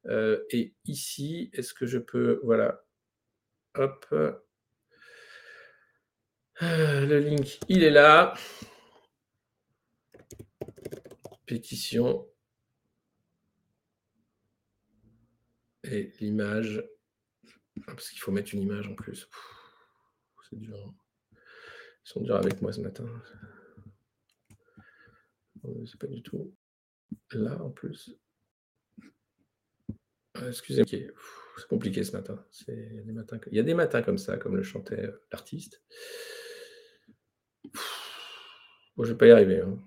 Euh, 0.06 0.38
et 0.50 0.74
ici, 0.84 1.50
est-ce 1.54 1.74
que 1.74 1.86
je 1.86 1.98
peux, 1.98 2.40
voilà, 2.44 2.84
hop. 3.74 4.06
le 6.60 7.18
link, 7.18 7.58
il 7.68 7.82
est 7.82 7.90
là. 7.90 8.34
Pétition. 11.46 12.26
Et 15.84 16.12
l'image. 16.20 16.84
Parce 17.86 18.10
qu'il 18.10 18.20
faut 18.20 18.32
mettre 18.32 18.54
une 18.54 18.62
image 18.62 18.88
en 18.88 18.94
plus. 18.94 19.28
C'est 20.48 20.58
dur. 20.58 20.76
Hein. 20.76 20.94
Ils 21.32 22.08
sont 22.08 22.20
durs 22.20 22.36
avec 22.36 22.60
moi 22.60 22.72
ce 22.72 22.80
matin. 22.80 23.06
C'est 25.86 26.00
pas 26.00 26.06
du 26.06 26.22
tout 26.22 26.54
là 27.32 27.60
en 27.62 27.70
plus. 27.70 28.16
Ah, 30.34 30.48
excusez-moi, 30.48 30.86
c'est 31.56 31.68
compliqué 31.68 32.04
ce 32.04 32.12
matin. 32.12 32.42
Il 32.68 33.44
y, 33.52 33.58
a 33.58 33.62
des 33.62 33.74
matins, 33.74 34.02
comme 34.02 34.18
ça, 34.18 34.36
comme 34.36 34.56
le 34.56 34.62
chantait 34.62 35.06
euh, 35.06 35.22
l'artiste. 35.32 35.82
Bon, 38.96 39.04
je 39.04 39.12
vais 39.12 39.18
pas 39.18 39.26
y 39.26 39.30
arriver. 39.30 39.60
Hein. 39.60 39.78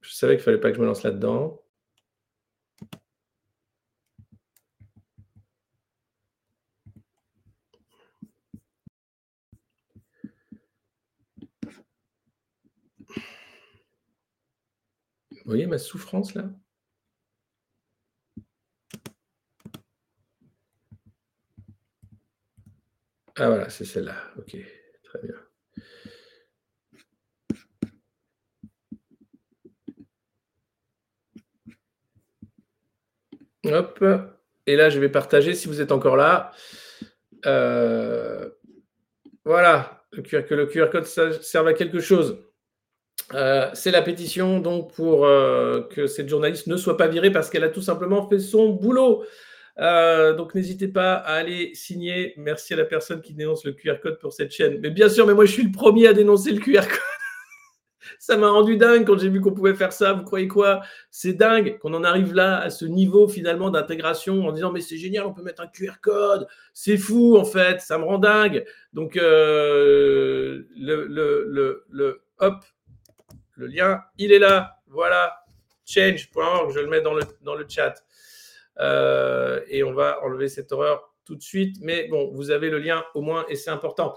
Je 0.00 0.14
savais 0.14 0.36
qu'il 0.36 0.44
fallait 0.44 0.60
pas 0.60 0.70
que 0.70 0.76
je 0.76 0.80
me 0.80 0.86
lance 0.86 1.02
là-dedans. 1.02 1.65
Vous 15.46 15.52
voyez 15.52 15.66
ma 15.66 15.78
souffrance 15.78 16.34
là? 16.34 16.50
Ah 23.36 23.48
voilà, 23.48 23.68
c'est 23.68 23.84
celle-là. 23.84 24.16
Ok, 24.38 24.56
très 25.04 25.20
bien. 25.22 25.36
Hop. 33.66 34.04
Et 34.66 34.74
là, 34.74 34.90
je 34.90 34.98
vais 34.98 35.08
partager 35.08 35.54
si 35.54 35.68
vous 35.68 35.80
êtes 35.80 35.92
encore 35.92 36.16
là. 36.16 36.50
Euh, 37.46 38.50
voilà, 39.44 40.04
que 40.10 40.54
le 40.54 40.66
QR 40.66 40.90
code 40.90 41.04
serve 41.06 41.68
à 41.68 41.74
quelque 41.74 42.00
chose. 42.00 42.45
Euh, 43.34 43.70
c'est 43.74 43.90
la 43.90 44.02
pétition 44.02 44.60
donc 44.60 44.94
pour 44.94 45.26
euh, 45.26 45.82
que 45.90 46.06
cette 46.06 46.28
journaliste 46.28 46.68
ne 46.68 46.76
soit 46.76 46.96
pas 46.96 47.08
virée 47.08 47.32
parce 47.32 47.50
qu'elle 47.50 47.64
a 47.64 47.68
tout 47.68 47.82
simplement 47.82 48.28
fait 48.28 48.38
son 48.38 48.70
boulot. 48.70 49.24
Euh, 49.78 50.32
donc 50.32 50.54
n'hésitez 50.54 50.88
pas 50.88 51.14
à 51.14 51.34
aller 51.34 51.74
signer. 51.74 52.34
Merci 52.36 52.74
à 52.74 52.76
la 52.76 52.84
personne 52.84 53.20
qui 53.20 53.34
dénonce 53.34 53.64
le 53.64 53.72
QR 53.72 53.96
code 54.00 54.18
pour 54.20 54.32
cette 54.32 54.52
chaîne. 54.52 54.78
Mais 54.80 54.90
bien 54.90 55.08
sûr, 55.08 55.26
mais 55.26 55.34
moi 55.34 55.44
je 55.44 55.52
suis 55.52 55.64
le 55.64 55.72
premier 55.72 56.06
à 56.06 56.12
dénoncer 56.12 56.52
le 56.52 56.60
QR 56.60 56.82
code. 56.82 57.00
ça 58.20 58.36
m'a 58.36 58.48
rendu 58.48 58.76
dingue 58.76 59.04
quand 59.04 59.18
j'ai 59.18 59.28
vu 59.28 59.40
qu'on 59.40 59.52
pouvait 59.52 59.74
faire 59.74 59.92
ça. 59.92 60.12
Vous 60.12 60.22
croyez 60.22 60.46
quoi? 60.46 60.82
C'est 61.10 61.32
dingue 61.32 61.78
qu'on 61.78 61.94
en 61.94 62.04
arrive 62.04 62.32
là 62.32 62.58
à 62.60 62.70
ce 62.70 62.84
niveau 62.84 63.26
finalement 63.26 63.70
d'intégration 63.70 64.46
en 64.46 64.52
disant 64.52 64.70
mais 64.70 64.80
c'est 64.80 64.98
génial, 64.98 65.26
on 65.26 65.34
peut 65.34 65.42
mettre 65.42 65.62
un 65.62 65.66
QR 65.66 65.98
code. 66.00 66.46
C'est 66.72 66.96
fou 66.96 67.36
en 67.36 67.44
fait, 67.44 67.80
ça 67.80 67.98
me 67.98 68.04
rend 68.04 68.18
dingue. 68.18 68.64
Donc 68.92 69.16
le, 69.16 70.64
le, 70.76 71.06
le, 71.48 71.84
le 71.90 72.22
hop, 72.38 72.64
le 73.56 73.65
il 74.18 74.32
est 74.32 74.38
là. 74.38 74.78
Voilà, 74.88 75.44
change.org, 75.84 76.72
je 76.72 76.80
le 76.80 76.86
mets 76.86 77.00
dans 77.00 77.14
le, 77.14 77.22
dans 77.42 77.54
le 77.54 77.66
chat. 77.68 78.04
Euh, 78.78 79.60
et 79.68 79.82
on 79.82 79.92
va 79.92 80.22
enlever 80.22 80.48
cette 80.48 80.72
horreur 80.72 81.12
tout 81.24 81.34
de 81.34 81.42
suite. 81.42 81.76
Mais 81.80 82.08
bon, 82.08 82.30
vous 82.32 82.50
avez 82.50 82.70
le 82.70 82.78
lien 82.78 83.04
au 83.14 83.20
moins 83.20 83.44
et 83.48 83.56
c'est 83.56 83.70
important. 83.70 84.16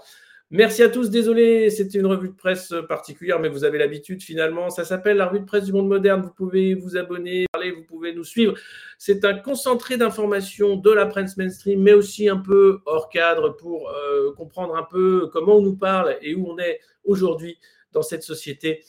Merci 0.52 0.82
à 0.82 0.88
tous. 0.88 1.10
Désolé, 1.10 1.70
c'était 1.70 2.00
une 2.00 2.06
revue 2.06 2.28
de 2.28 2.34
presse 2.34 2.74
particulière, 2.88 3.38
mais 3.38 3.48
vous 3.48 3.62
avez 3.62 3.78
l'habitude 3.78 4.20
finalement. 4.20 4.68
Ça 4.68 4.84
s'appelle 4.84 5.16
la 5.16 5.28
revue 5.28 5.40
de 5.40 5.44
presse 5.44 5.64
du 5.64 5.72
monde 5.72 5.86
moderne. 5.86 6.22
Vous 6.22 6.32
pouvez 6.32 6.74
vous 6.74 6.96
abonner, 6.96 7.46
parler, 7.52 7.70
vous 7.70 7.84
pouvez 7.84 8.12
nous 8.12 8.24
suivre. 8.24 8.54
C'est 8.98 9.24
un 9.24 9.34
concentré 9.34 9.96
d'informations 9.96 10.74
de 10.74 10.90
la 10.90 11.06
presse 11.06 11.36
mainstream, 11.36 11.80
mais 11.80 11.92
aussi 11.92 12.28
un 12.28 12.38
peu 12.38 12.80
hors 12.84 13.08
cadre 13.10 13.50
pour 13.50 13.90
euh, 13.90 14.32
comprendre 14.32 14.74
un 14.74 14.82
peu 14.82 15.28
comment 15.32 15.58
on 15.58 15.62
nous 15.62 15.76
parle 15.76 16.16
et 16.20 16.34
où 16.34 16.50
on 16.50 16.58
est 16.58 16.80
aujourd'hui 17.04 17.56
dans 17.92 18.02
cette 18.02 18.24
société 18.24 18.82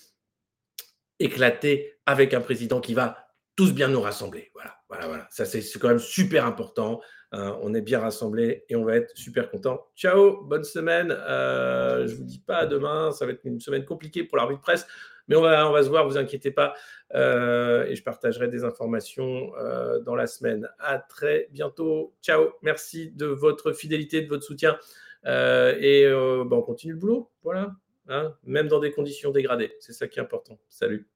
éclater 1.21 1.99
avec 2.05 2.33
un 2.33 2.41
président 2.41 2.81
qui 2.81 2.93
va 2.93 3.17
tous 3.55 3.73
bien 3.73 3.87
nous 3.87 4.01
rassembler. 4.01 4.49
Voilà, 4.53 4.75
voilà, 4.89 5.07
voilà. 5.07 5.27
Ça, 5.29 5.45
c'est 5.45 5.61
quand 5.79 5.89
même 5.89 5.99
super 5.99 6.45
important. 6.45 7.01
Hein. 7.33 7.57
on 7.61 7.73
est 7.73 7.81
bien 7.81 7.99
rassemblés 7.99 8.65
et 8.67 8.75
on 8.75 8.83
va 8.83 8.97
être 8.97 9.15
super 9.15 9.49
content. 9.49 9.87
Ciao, 9.95 10.43
bonne 10.43 10.63
semaine. 10.63 11.11
Euh, 11.11 12.07
je 12.07 12.15
vous 12.15 12.23
dis 12.23 12.39
pas 12.39 12.65
demain. 12.65 13.11
Ça 13.11 13.25
va 13.25 13.31
être 13.31 13.45
une 13.45 13.59
semaine 13.59 13.85
compliquée 13.85 14.23
pour 14.23 14.37
la 14.37 14.43
revue 14.43 14.55
de 14.55 14.61
presse, 14.61 14.85
mais 15.27 15.35
on 15.35 15.41
va, 15.41 15.69
on 15.69 15.71
va 15.71 15.83
se 15.83 15.89
voir. 15.89 16.07
Vous 16.07 16.17
inquiétez 16.17 16.51
pas. 16.51 16.73
Euh, 17.13 17.85
et 17.85 17.95
je 17.95 18.03
partagerai 18.03 18.47
des 18.47 18.63
informations 18.63 19.51
euh, 19.57 19.99
dans 19.99 20.15
la 20.15 20.27
semaine. 20.27 20.69
À 20.79 20.97
très 20.97 21.47
bientôt. 21.51 22.13
Ciao. 22.21 22.53
Merci 22.61 23.11
de 23.11 23.27
votre 23.27 23.73
fidélité, 23.73 24.21
de 24.21 24.27
votre 24.27 24.43
soutien. 24.43 24.77
et 25.25 26.05
bon, 26.09 26.57
on 26.57 26.61
continue 26.61 26.93
le 26.93 26.99
boulot. 26.99 27.29
Voilà. 27.43 27.71
Hein, 28.07 28.35
même 28.43 28.67
dans 28.67 28.79
des 28.79 28.91
conditions 28.91 29.31
dégradées. 29.31 29.75
C'est 29.79 29.93
ça 29.93 30.07
qui 30.07 30.19
est 30.19 30.21
important. 30.21 30.59
Salut. 30.69 31.07